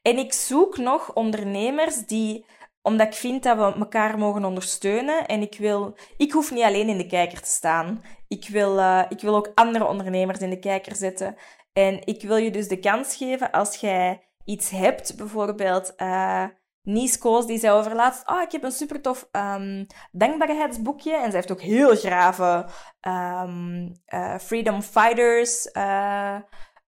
En 0.03 0.19
ik 0.19 0.33
zoek 0.33 0.77
nog 0.77 1.13
ondernemers 1.13 1.97
die, 2.07 2.47
omdat 2.83 3.07
ik 3.07 3.15
vind 3.15 3.43
dat 3.43 3.57
we 3.57 3.63
elkaar 3.63 4.19
mogen 4.19 4.45
ondersteunen. 4.45 5.27
En 5.27 5.41
ik 5.41 5.57
wil, 5.59 5.97
ik 6.17 6.33
hoef 6.33 6.51
niet 6.51 6.63
alleen 6.63 6.89
in 6.89 6.99
de 6.99 7.07
kijker 7.07 7.41
te 7.41 7.49
staan. 7.49 8.05
Ik 8.29 8.49
wil, 8.49 8.79
uh, 8.79 9.05
ik 9.09 9.21
wil 9.21 9.37
ook 9.37 9.53
andere 9.55 9.87
ondernemers 9.87 10.39
in 10.39 10.51
de 10.51 10.59
kijker 10.59 10.97
zetten. 10.97 11.37
En 11.73 12.07
ik 12.07 12.23
wil 12.23 12.37
je 12.37 12.51
dus 12.51 12.69
de 12.69 12.79
kans 12.79 13.17
geven 13.17 13.51
als 13.51 13.77
jij 13.77 14.23
iets 14.45 14.71
hebt, 14.71 15.17
bijvoorbeeld. 15.17 15.93
Uh, 15.97 16.45
Nies 16.85 17.19
Koos, 17.19 17.47
die 17.47 17.59
zei 17.59 17.73
over 17.73 17.95
laatst, 17.95 18.29
oh, 18.29 18.41
ik 18.41 18.53
heb 18.53 18.63
een 18.63 18.73
super 18.73 19.01
tof 19.01 19.29
um, 19.33 19.87
dankbaarheidsboekje. 20.13 21.17
En 21.17 21.31
zij 21.31 21.33
heeft 21.33 21.53
ook 21.53 21.61
heel 21.61 21.97
grave 21.97 22.67
um, 23.01 23.93
Freedom 24.41 24.83
Fighters 24.83 25.67
uh, 25.73 26.39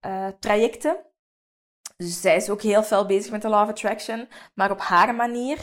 uh, 0.06 0.28
trajecten. 0.38 1.06
Dus 1.96 2.20
zij 2.20 2.36
is 2.36 2.50
ook 2.50 2.62
heel 2.62 2.82
veel 2.82 3.06
bezig 3.06 3.30
met 3.30 3.42
de 3.42 3.48
Law 3.48 3.62
of 3.62 3.68
Attraction, 3.68 4.28
maar 4.54 4.70
op 4.70 4.80
haar 4.80 5.14
manier. 5.14 5.58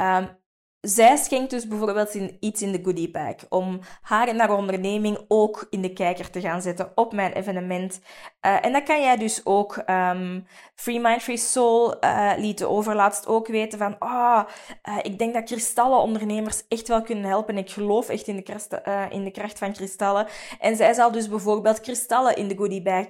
Um, 0.00 0.44
zij 0.80 1.16
schenkt 1.16 1.50
dus 1.50 1.68
bijvoorbeeld 1.68 2.14
iets 2.40 2.62
in 2.62 2.72
de 2.72 2.80
goodie 2.82 3.10
bag 3.10 3.34
om 3.48 3.80
haar 4.00 4.28
en 4.28 4.38
haar 4.38 4.56
onderneming 4.56 5.24
ook 5.28 5.66
in 5.70 5.82
de 5.82 5.92
kijker 5.92 6.30
te 6.30 6.40
gaan 6.40 6.62
zetten 6.62 6.92
op 6.94 7.12
mijn 7.12 7.32
evenement. 7.32 8.00
Uh, 8.46 8.64
en 8.64 8.72
dat 8.72 8.82
kan 8.82 9.00
jij 9.00 9.16
dus 9.16 9.40
ook. 9.44 9.82
Um, 9.86 10.46
Free 10.74 11.00
Mind 11.00 11.22
Free 11.22 11.36
Soul 11.36 12.04
uh, 12.04 12.32
liet 12.36 12.58
de 12.58 12.68
overlaatst 12.68 13.26
ook 13.26 13.46
weten 13.46 13.78
van, 13.78 13.98
ah, 13.98 14.48
uh, 14.88 14.98
ik 15.02 15.18
denk 15.18 15.34
dat 15.34 15.44
kristallen 15.44 15.98
ondernemers 15.98 16.68
echt 16.68 16.88
wel 16.88 17.02
kunnen 17.02 17.24
helpen. 17.24 17.58
Ik 17.58 17.70
geloof 17.70 18.08
echt 18.08 18.26
in 18.26 18.36
de, 18.36 19.08
in 19.10 19.24
de 19.24 19.30
kracht 19.30 19.58
van 19.58 19.72
kristallen. 19.72 20.26
En 20.60 20.76
zij 20.76 20.94
zal 20.94 21.12
dus 21.12 21.28
bijvoorbeeld 21.28 21.80
kristallen 21.80 22.36
in 22.36 22.48
de 22.48 22.56
goodie 22.56 22.82
bag 22.82 23.06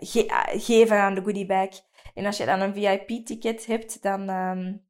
ge 0.00 0.44
geven 0.56 0.96
aan 0.96 1.14
de 1.14 1.22
goodie 1.22 1.46
bag. 1.46 1.68
En 2.14 2.26
als 2.26 2.36
je 2.36 2.46
dan 2.46 2.60
een 2.60 2.74
VIP-ticket 2.74 3.66
hebt, 3.66 4.02
dan 4.02 4.28
um, 4.28 4.82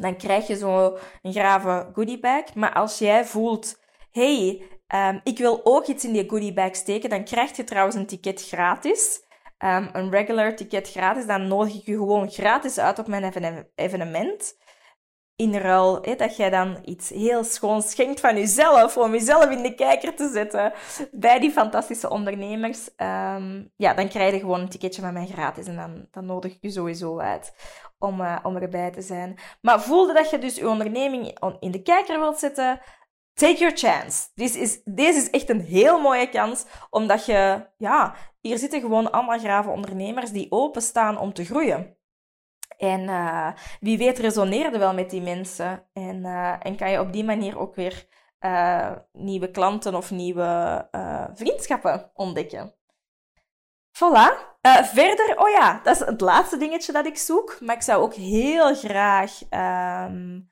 dan 0.00 0.16
krijg 0.16 0.46
je 0.46 0.56
zo 0.56 0.98
een 1.22 1.32
grave 1.32 1.90
goodie 1.92 2.20
bag. 2.20 2.54
Maar 2.54 2.72
als 2.72 2.98
jij 2.98 3.24
voelt, 3.24 3.80
hey, 4.10 4.62
um, 4.94 5.20
ik 5.24 5.38
wil 5.38 5.60
ook 5.64 5.86
iets 5.86 6.04
in 6.04 6.12
die 6.12 6.28
goodie 6.28 6.52
bag 6.52 6.76
steken, 6.76 7.10
dan 7.10 7.24
krijg 7.24 7.56
je 7.56 7.64
trouwens 7.64 7.96
een 7.96 8.06
ticket 8.06 8.46
gratis. 8.48 9.30
Um, 9.58 9.88
een 9.92 10.10
regular 10.10 10.56
ticket 10.56 10.90
gratis. 10.90 11.26
Dan 11.26 11.48
nodig 11.48 11.74
ik 11.74 11.86
je 11.86 11.96
gewoon 11.96 12.30
gratis 12.30 12.78
uit 12.78 12.98
op 12.98 13.06
mijn 13.06 13.66
evenement. 13.74 14.60
In 15.36 15.56
ruil 15.56 16.16
dat 16.16 16.36
jij 16.36 16.50
dan 16.50 16.78
iets 16.84 17.08
heel 17.08 17.44
schoons 17.44 17.90
schenkt 17.90 18.20
van 18.20 18.36
jezelf, 18.36 18.96
om 18.96 19.12
jezelf 19.12 19.50
in 19.50 19.62
de 19.62 19.74
kijker 19.74 20.14
te 20.14 20.28
zetten 20.28 20.72
bij 21.10 21.38
die 21.38 21.50
fantastische 21.50 22.10
ondernemers. 22.10 22.88
Um, 22.96 23.72
ja, 23.76 23.94
dan 23.94 24.08
krijg 24.08 24.32
je 24.32 24.40
gewoon 24.40 24.60
een 24.60 24.68
ticketje 24.68 25.02
van 25.02 25.12
mij 25.12 25.26
gratis 25.26 25.66
en 25.66 25.76
dan, 25.76 26.06
dan 26.10 26.26
nodig 26.26 26.52
ik 26.52 26.58
je 26.60 26.70
sowieso 26.70 27.18
uit 27.18 27.52
om, 28.02 28.20
uh, 28.20 28.38
om 28.42 28.56
erbij 28.56 28.90
te 28.90 29.02
zijn. 29.02 29.38
Maar 29.60 29.82
voelde 29.82 30.12
dat 30.12 30.30
je 30.30 30.38
dus 30.38 30.54
je 30.54 30.68
onderneming 30.68 31.38
in 31.60 31.70
de 31.70 31.82
kijker 31.82 32.18
wilt 32.18 32.38
zetten, 32.38 32.80
take 33.34 33.58
your 33.58 33.76
chance. 33.76 34.28
This 34.34 34.56
is, 34.56 34.80
deze 34.84 35.18
is 35.18 35.30
echt 35.30 35.48
een 35.48 35.60
heel 35.60 36.00
mooie 36.00 36.28
kans, 36.28 36.66
omdat 36.90 37.26
je, 37.26 37.66
ja, 37.76 38.14
hier 38.40 38.58
zitten 38.58 38.80
gewoon 38.80 39.10
allemaal 39.10 39.38
grave 39.38 39.70
ondernemers 39.70 40.30
die 40.30 40.50
openstaan 40.50 41.18
om 41.18 41.32
te 41.32 41.44
groeien. 41.44 41.96
En 42.76 43.00
uh, 43.00 43.52
wie 43.80 43.98
weet 43.98 44.18
resoneerde 44.18 44.78
wel 44.78 44.94
met 44.94 45.10
die 45.10 45.22
mensen. 45.22 45.88
En, 45.92 46.16
uh, 46.16 46.66
en 46.66 46.76
kan 46.76 46.90
je 46.90 47.00
op 47.00 47.12
die 47.12 47.24
manier 47.24 47.58
ook 47.58 47.74
weer 47.74 48.06
nieuwe 49.12 49.50
klanten 49.50 49.94
of 49.94 50.10
nieuwe 50.10 50.88
vriendschappen 51.34 52.10
ontdekken. 52.14 52.74
Voilà. 53.92 54.50
Uh, 54.66 54.82
verder, 54.82 55.38
oh 55.38 55.48
ja, 55.48 55.80
dat 55.82 56.00
is 56.00 56.06
het 56.06 56.20
laatste 56.20 56.56
dingetje 56.56 56.92
dat 56.92 57.06
ik 57.06 57.16
zoek. 57.16 57.56
Maar 57.60 57.74
ik 57.74 57.82
zou 57.82 58.02
ook 58.02 58.14
heel 58.14 58.74
graag 58.74 59.40
um, 59.50 60.50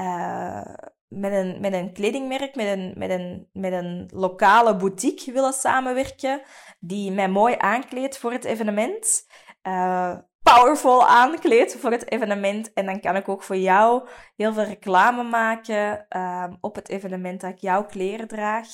uh, 0.00 0.74
met, 1.08 1.32
een, 1.32 1.60
met 1.60 1.72
een 1.72 1.92
kledingmerk, 1.92 2.54
met 2.54 2.66
een, 2.66 2.94
met, 2.96 3.10
een, 3.10 3.48
met 3.52 3.72
een 3.72 4.10
lokale 4.14 4.76
boutique 4.76 5.32
willen 5.32 5.52
samenwerken. 5.52 6.42
Die 6.78 7.12
mij 7.12 7.28
mooi 7.28 7.54
aankleedt 7.58 8.18
voor 8.18 8.32
het 8.32 8.44
evenement. 8.44 9.26
Uh, 9.62 10.16
powerful 10.42 11.06
aankleedt 11.06 11.76
voor 11.76 11.90
het 11.90 12.10
evenement. 12.10 12.72
En 12.72 12.86
dan 12.86 13.00
kan 13.00 13.16
ik 13.16 13.28
ook 13.28 13.42
voor 13.42 13.56
jou 13.56 14.08
heel 14.36 14.52
veel 14.52 14.64
reclame 14.64 15.22
maken 15.22 16.06
uh, 16.16 16.44
op 16.60 16.74
het 16.74 16.88
evenement 16.88 17.40
dat 17.40 17.50
ik 17.50 17.58
jouw 17.58 17.84
kleren 17.84 18.28
draag. 18.28 18.68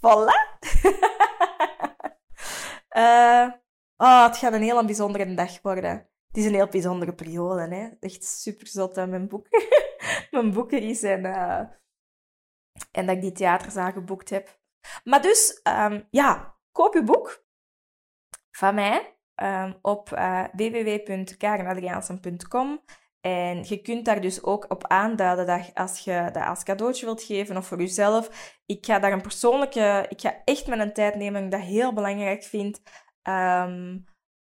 Voilà! 0.00 0.58
Uh, 2.96 3.50
het 3.96 4.36
gaat 4.36 4.52
een 4.52 4.62
heel 4.62 4.84
bijzondere 4.84 5.34
dag 5.34 5.62
worden. 5.62 6.08
Het 6.26 6.36
is 6.36 6.44
een 6.44 6.54
heel 6.54 6.68
bijzondere 6.68 7.14
periode, 7.14 7.74
hè. 7.74 7.88
Echt 8.00 8.24
super 8.24 8.66
zot 8.66 8.98
aan 8.98 9.10
mijn 9.10 9.28
boek. 9.28 9.46
mijn 10.30 10.52
boeken 10.52 10.82
is 10.82 11.02
en, 11.02 11.24
uh, 11.24 11.60
en 12.90 13.06
dat 13.06 13.16
ik 13.16 13.20
die 13.20 13.32
theaterzaal 13.32 13.92
geboekt 13.92 14.30
heb. 14.30 14.60
Maar 15.04 15.22
dus, 15.22 15.60
um, 15.68 16.06
ja, 16.10 16.58
koop 16.72 16.94
je 16.94 17.02
boek 17.02 17.44
van 18.50 18.74
mij 18.74 19.18
um, 19.34 19.78
op 19.82 20.10
uh, 20.10 20.44
www.karenadriaansen.com. 20.52 22.84
En 23.20 23.64
je 23.68 23.80
kunt 23.82 24.04
daar 24.04 24.20
dus 24.20 24.42
ook 24.42 24.64
op 24.68 24.86
aanduiden 24.86 25.46
dat 25.46 25.70
als 25.74 25.98
je 25.98 26.28
dat 26.32 26.44
als 26.44 26.62
cadeautje 26.62 27.04
wilt 27.04 27.22
geven 27.22 27.56
of 27.56 27.66
voor 27.66 27.78
jezelf. 27.78 28.54
Ik 28.66 28.86
ga 28.86 28.98
daar 28.98 29.12
een 29.12 29.20
persoonlijke... 29.20 30.06
Ik 30.08 30.20
ga 30.20 30.42
echt 30.44 30.66
mijn 30.66 30.92
tijd 30.92 31.14
nemen, 31.14 31.44
ik 31.44 31.50
dat 31.50 31.60
heel 31.60 31.92
belangrijk 31.92 32.42
vind. 32.42 32.80
Um, 33.22 34.04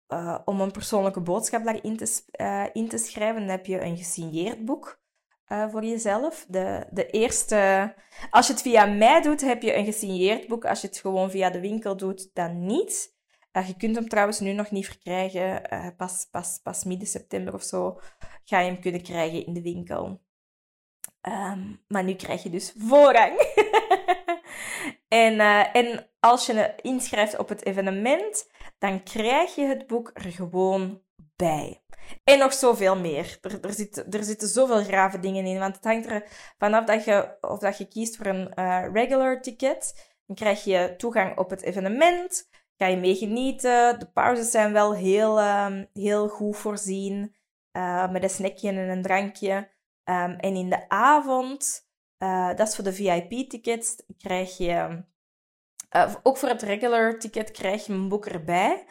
uh, 0.08 0.40
om 0.46 0.62
een 0.62 0.72
persoonlijke 0.72 1.22
boodschap 1.22 1.64
daarin 1.64 1.98
te, 1.98 2.22
uh, 2.42 2.66
in 2.74 2.88
te 2.88 2.98
schrijven. 2.98 3.42
Dan 3.42 3.50
heb 3.50 3.66
je 3.66 3.82
een 3.82 3.98
gesigneerd 3.98 4.66
boek 4.66 5.02
uh, 5.48 5.70
voor 5.70 5.86
jezelf. 5.86 6.46
De, 6.48 6.88
de 6.92 7.06
eerste... 7.06 7.94
Als 8.30 8.48
je 8.48 8.54
het 8.54 8.62
via 8.62 8.86
mij 8.86 9.22
doet, 9.22 9.42
heb 9.42 9.62
je 9.62 9.76
een 9.76 9.86
gesigneerd 9.86 10.48
boek. 10.48 10.66
Als 10.66 10.82
je 10.82 10.88
het 10.88 10.98
gewoon 10.98 11.32
via 11.32 11.50
de 11.50 11.60
winkel 11.60 11.98
doet, 11.98 12.30
dan 12.34 12.66
niet. 12.66 13.18
Uh, 13.54 13.68
je 13.68 13.78
kunt 13.78 13.96
hem 13.96 14.08
trouwens 14.08 14.40
nu 14.40 14.54
nog 14.54 14.72
niet 14.72 14.86
verkrijgen. 14.86 15.74
Uh, 15.74 15.88
pas, 15.98 16.28
pas, 16.32 16.60
pas 16.64 16.84
midden 16.84 17.08
september 17.08 17.54
of 17.54 17.64
zo 17.64 18.00
ga 18.44 18.60
je 18.60 18.72
hem 18.72 18.82
kunnen 18.82 19.04
krijgen 19.04 19.46
in 19.46 19.54
de 19.54 19.62
winkel. 19.62 20.22
Um, 21.28 21.84
maar 21.88 22.04
nu 22.04 22.14
krijg 22.14 22.44
je 22.44 22.50
dus 22.50 22.74
voorrang. 22.78 23.40
en, 25.08 25.34
uh, 25.34 25.76
en 25.76 26.10
als 26.20 26.46
je 26.46 26.74
inschrijft 26.82 27.38
op 27.38 27.50
het 27.50 27.66
evenement, 27.66 28.52
dan 28.78 29.04
krijg 29.04 29.56
je 29.56 29.66
het 29.66 29.88
boek 29.88 30.12
er 30.14 30.32
gewoon 30.32 31.02
bij. 31.36 31.84
En 32.24 32.40
nog 32.40 32.54
zoveel 32.54 32.98
meer. 32.98 33.38
Er, 33.42 33.64
er, 33.64 33.74
zit, 33.74 34.14
er 34.14 34.24
zitten 34.24 34.48
zoveel 34.48 34.84
grave 34.84 35.20
dingen 35.20 35.46
in. 35.46 35.60
Want 35.60 35.76
het 35.76 35.84
hangt 35.84 36.10
er 36.10 36.28
vanaf 36.58 36.86
dat 36.86 37.06
je, 37.06 37.38
of 37.42 37.60
dat 37.60 37.78
je 37.78 37.88
kiest 37.88 38.18
voor 38.18 38.26
een 38.26 38.54
regular 38.94 39.42
ticket. 39.42 40.08
Dan 40.26 40.36
krijg 40.36 40.64
je 40.64 40.94
toegang 40.98 41.38
op 41.38 41.50
het 41.50 41.62
evenement 41.62 42.50
ga 42.80 42.88
je 42.88 42.98
mee 42.98 43.16
genieten. 43.16 44.00
De 44.00 44.06
pauzes 44.06 44.52
zijn 44.52 44.74
wel 44.74 44.96
heel, 44.96 45.42
um, 45.42 45.88
heel 45.94 46.28
goed 46.28 46.58
voorzien. 46.58 47.36
Uh, 47.72 48.12
met 48.12 48.24
een 48.24 48.30
snackje 48.30 48.70
en 48.70 48.90
een 48.90 49.02
drankje. 49.02 49.56
Um, 50.04 50.36
en 50.36 50.56
in 50.56 50.70
de 50.70 50.90
avond, 50.90 51.90
uh, 52.24 52.48
dat 52.56 52.68
is 52.68 52.76
voor 52.76 52.84
de 52.84 52.94
VIP-tickets, 52.94 53.96
krijg 54.18 54.58
je... 54.58 55.04
Uh, 55.96 56.16
ook 56.24 56.38
voor 56.38 56.50
het 56.50 56.62
regular 56.62 57.20
ticket 57.20 57.52
krijg 57.52 57.86
je 57.86 57.94
een 57.94 58.10
boek 58.10 58.26
erbij. 58.26 58.86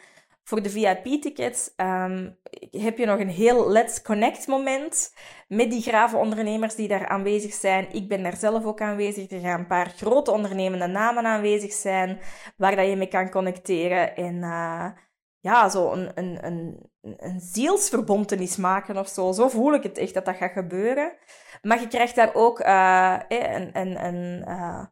Voor 0.49 0.61
de 0.61 0.69
VIP-tickets 0.69 1.73
um, 1.77 2.37
heb 2.71 2.97
je 2.97 3.05
nog 3.05 3.19
een 3.19 3.29
heel 3.29 3.69
Let's 3.71 4.01
Connect 4.01 4.47
moment 4.47 5.13
met 5.47 5.71
die 5.71 5.81
grave 5.81 6.17
ondernemers 6.17 6.75
die 6.75 6.87
daar 6.87 7.07
aanwezig 7.07 7.53
zijn. 7.53 7.91
Ik 7.91 8.07
ben 8.07 8.23
daar 8.23 8.37
zelf 8.37 8.65
ook 8.65 8.81
aanwezig. 8.81 9.31
Er 9.31 9.39
gaan 9.39 9.59
een 9.59 9.67
paar 9.67 9.89
grote 9.89 10.31
ondernemende 10.31 10.87
namen 10.87 11.25
aanwezig 11.25 11.71
zijn 11.71 12.19
waar 12.57 12.75
dat 12.75 12.87
je 12.87 12.95
mee 12.95 13.07
kan 13.07 13.29
connecteren. 13.29 14.15
En 14.15 14.35
uh, 14.35 14.89
ja, 15.39 15.69
zo 15.69 15.91
een, 15.91 16.11
een, 16.15 16.45
een, 16.45 16.91
een 17.01 17.39
zielsverbontenis 17.39 18.55
maken 18.55 18.97
of 18.97 19.07
zo. 19.07 19.31
Zo 19.31 19.47
voel 19.47 19.73
ik 19.73 19.83
het 19.83 19.97
echt 19.97 20.13
dat 20.13 20.25
dat 20.25 20.35
gaat 20.35 20.51
gebeuren. 20.51 21.13
Maar 21.61 21.79
je 21.79 21.87
krijgt 21.87 22.15
daar 22.15 22.33
ook 22.33 22.59
uh, 22.59 23.19
een, 23.27 23.77
een, 23.79 24.05
een, 24.05 24.43
uh, 24.47 24.85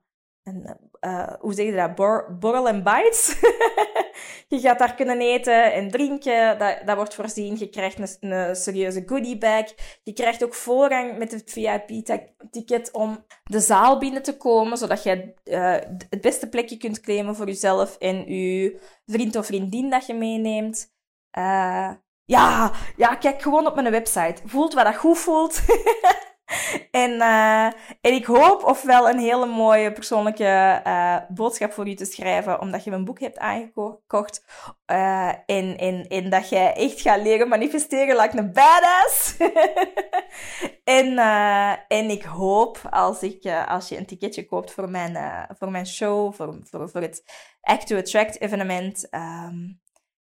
een 0.47 0.77
uh, 1.01 1.33
hoe 1.39 1.53
zeg 1.53 1.65
je 1.65 1.75
dat, 1.75 1.95
Bor 1.95 2.37
borrel 2.39 2.67
en 2.67 2.83
bites. 2.83 3.39
je 4.47 4.59
gaat 4.59 4.79
daar 4.79 4.95
kunnen 4.95 5.21
eten 5.21 5.73
en 5.73 5.91
drinken, 5.91 6.59
dat, 6.59 6.77
dat 6.85 6.95
wordt 6.95 7.15
voorzien. 7.15 7.57
Je 7.57 7.69
krijgt 7.69 8.17
een, 8.19 8.55
serieuze 8.55 9.03
goodie 9.05 9.37
bag. 9.37 9.73
Je 10.03 10.13
krijgt 10.13 10.43
ook 10.43 10.53
voorrang 10.53 11.17
met 11.17 11.31
het 11.31 11.51
VIP-ticket 11.51 12.91
om 12.91 13.25
de 13.43 13.59
zaal 13.59 13.99
binnen 13.99 14.23
te 14.23 14.37
komen, 14.37 14.77
zodat 14.77 15.03
je 15.03 15.33
uh, 15.43 15.75
het 16.09 16.21
beste 16.21 16.49
plekje 16.49 16.77
kunt 16.77 16.99
claimen 16.99 17.35
voor 17.35 17.45
jezelf 17.45 17.97
en 17.97 18.33
je 18.33 18.79
vriend 19.05 19.35
of 19.35 19.45
vriendin 19.45 19.89
dat 19.89 20.05
je 20.05 20.13
meeneemt. 20.13 20.95
Uh, 21.37 21.91
ja, 22.25 22.71
ja, 22.95 23.15
kijk 23.15 23.41
gewoon 23.41 23.67
op 23.67 23.75
mijn 23.75 23.91
website. 23.91 24.41
Voelt 24.45 24.73
wat 24.73 24.85
dat 24.85 24.95
goed 24.95 25.17
voelt. 25.17 25.61
en, 26.91 27.11
uh, 27.11 27.65
en 28.01 28.13
ik 28.13 28.25
hoop 28.25 28.63
ofwel 28.63 29.09
een 29.09 29.19
hele 29.19 29.45
mooie 29.45 29.91
persoonlijke 29.91 30.81
uh, 30.87 31.17
boodschap 31.29 31.71
voor 31.71 31.87
u 31.87 31.93
te 31.93 32.05
schrijven, 32.05 32.61
omdat 32.61 32.83
je 32.83 32.89
mijn 32.89 33.05
boek 33.05 33.19
hebt 33.19 33.37
aangekocht. 33.37 34.45
Uh, 34.91 35.31
en, 35.45 36.29
dat 36.29 36.49
jij 36.49 36.73
echt 36.73 37.01
gaat 37.01 37.21
leren 37.21 37.47
manifesteren 37.47 38.15
like 38.15 38.37
een 38.37 38.53
badass. 38.53 39.37
en, 40.97 41.17
en 41.87 42.09
ik 42.09 42.23
hoop, 42.23 42.81
als, 42.89 43.21
ik, 43.21 43.65
als 43.67 43.89
je 43.89 43.97
een 43.97 44.05
ticketje 44.05 44.45
koopt 44.45 44.71
voor 44.71 44.89
mijn, 44.89 45.47
voor 45.57 45.71
mijn 45.71 45.87
show, 45.87 46.33
voor, 46.33 46.59
voor, 46.63 46.89
voor 46.89 47.01
het 47.01 47.23
Act 47.61 47.87
to 47.87 47.97
Attract 47.97 48.41
evenement, 48.41 49.07
um, 49.11 49.81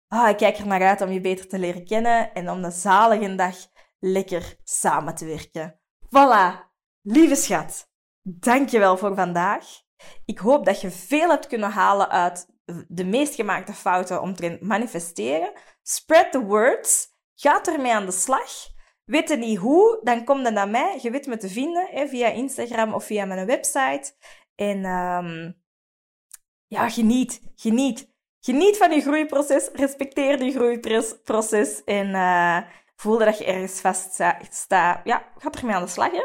ah, 0.09 0.29
ik 0.29 0.37
kijk 0.37 0.59
er 0.59 0.67
naar 0.67 0.83
uit 0.83 1.01
om 1.01 1.11
je 1.11 1.21
beter 1.21 1.49
te 1.49 1.59
leren 1.59 1.85
kennen 1.85 2.33
en 2.33 2.51
om 2.51 2.63
de 2.63 2.71
zalige 2.71 3.35
dag 3.35 3.57
lekker 3.99 4.57
samen 4.65 5.15
te 5.15 5.25
werken. 5.25 5.80
Voilà, 6.17 6.71
lieve 7.03 7.35
schat, 7.35 7.91
dankjewel 8.23 8.97
voor 8.97 9.15
vandaag. 9.15 9.67
Ik 10.25 10.39
hoop 10.39 10.65
dat 10.65 10.81
je 10.81 10.91
veel 10.91 11.29
hebt 11.29 11.47
kunnen 11.47 11.71
halen 11.71 12.09
uit 12.09 12.47
de 12.89 13.05
meest 13.05 13.35
gemaakte 13.35 13.73
fouten 13.73 14.21
omtrent 14.21 14.61
manifesteren. 14.61 15.53
Spread 15.83 16.33
the 16.33 16.45
words. 16.45 17.09
Ga 17.35 17.65
ermee 17.65 17.93
aan 17.93 18.07
de 18.07 18.13
slag. 18.13 18.51
Weet 19.05 19.29
je 19.29 19.37
niet 19.37 19.59
hoe, 19.59 20.01
dan 20.03 20.25
kom 20.25 20.43
dan 20.43 20.53
naar 20.53 20.69
mij. 20.69 20.99
Je 21.03 21.11
weet 21.11 21.27
me 21.27 21.37
te 21.37 21.49
vinden 21.49 21.89
hè, 21.91 22.09
via 22.09 22.29
Instagram 22.29 22.95
of 22.95 23.05
via 23.05 23.25
mijn 23.25 23.47
website. 23.47 24.13
En 24.55 24.85
um, 24.85 25.63
ja, 26.67 26.89
geniet, 26.89 27.41
geniet. 27.55 28.09
Geniet 28.41 28.77
van 28.77 28.91
je 28.91 29.01
groeiproces. 29.01 29.69
Respecteer 29.73 30.45
je 30.45 30.53
groeiproces. 30.53 31.85
En 31.85 32.09
uh, 32.09 32.59
voelde 33.01 33.25
dat 33.25 33.39
je 33.39 33.45
ergens 33.45 33.81
vast 33.81 34.23
staat. 34.51 35.01
Ja, 35.05 35.25
ga 35.39 35.51
ermee 35.51 35.75
aan 35.75 35.83
de 35.83 35.89
slag. 35.89 36.11
Hè? 36.11 36.25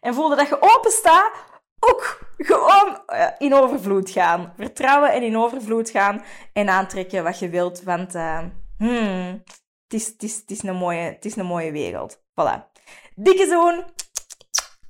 En 0.00 0.14
voelde 0.14 0.36
dat 0.36 0.48
je 0.48 0.62
open 0.62 0.90
staat. 0.90 1.32
Ook 1.80 2.18
gewoon 2.36 3.02
uh, 3.08 3.26
in 3.38 3.54
overvloed 3.54 4.10
gaan. 4.10 4.52
Vertrouwen 4.56 5.12
en 5.12 5.22
in 5.22 5.36
overvloed 5.36 5.90
gaan. 5.90 6.24
En 6.52 6.68
aantrekken 6.68 7.24
wat 7.24 7.38
je 7.38 7.48
wilt. 7.48 7.82
Want 7.82 8.14
uh, 8.14 8.38
hmm, 8.78 9.42
het, 9.82 9.92
is, 9.92 10.06
het, 10.06 10.22
is, 10.22 10.36
het, 10.36 10.50
is 10.50 10.62
een 10.62 10.76
mooie, 10.76 11.00
het 11.00 11.24
is 11.24 11.36
een 11.36 11.46
mooie 11.46 11.72
wereld. 11.72 12.16
Voilà. 12.18 12.70
Dikke 13.14 13.46
zoen. 13.46 13.84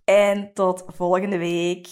En 0.04 0.52
tot 0.54 0.84
volgende 0.86 1.38
week. 1.38 1.88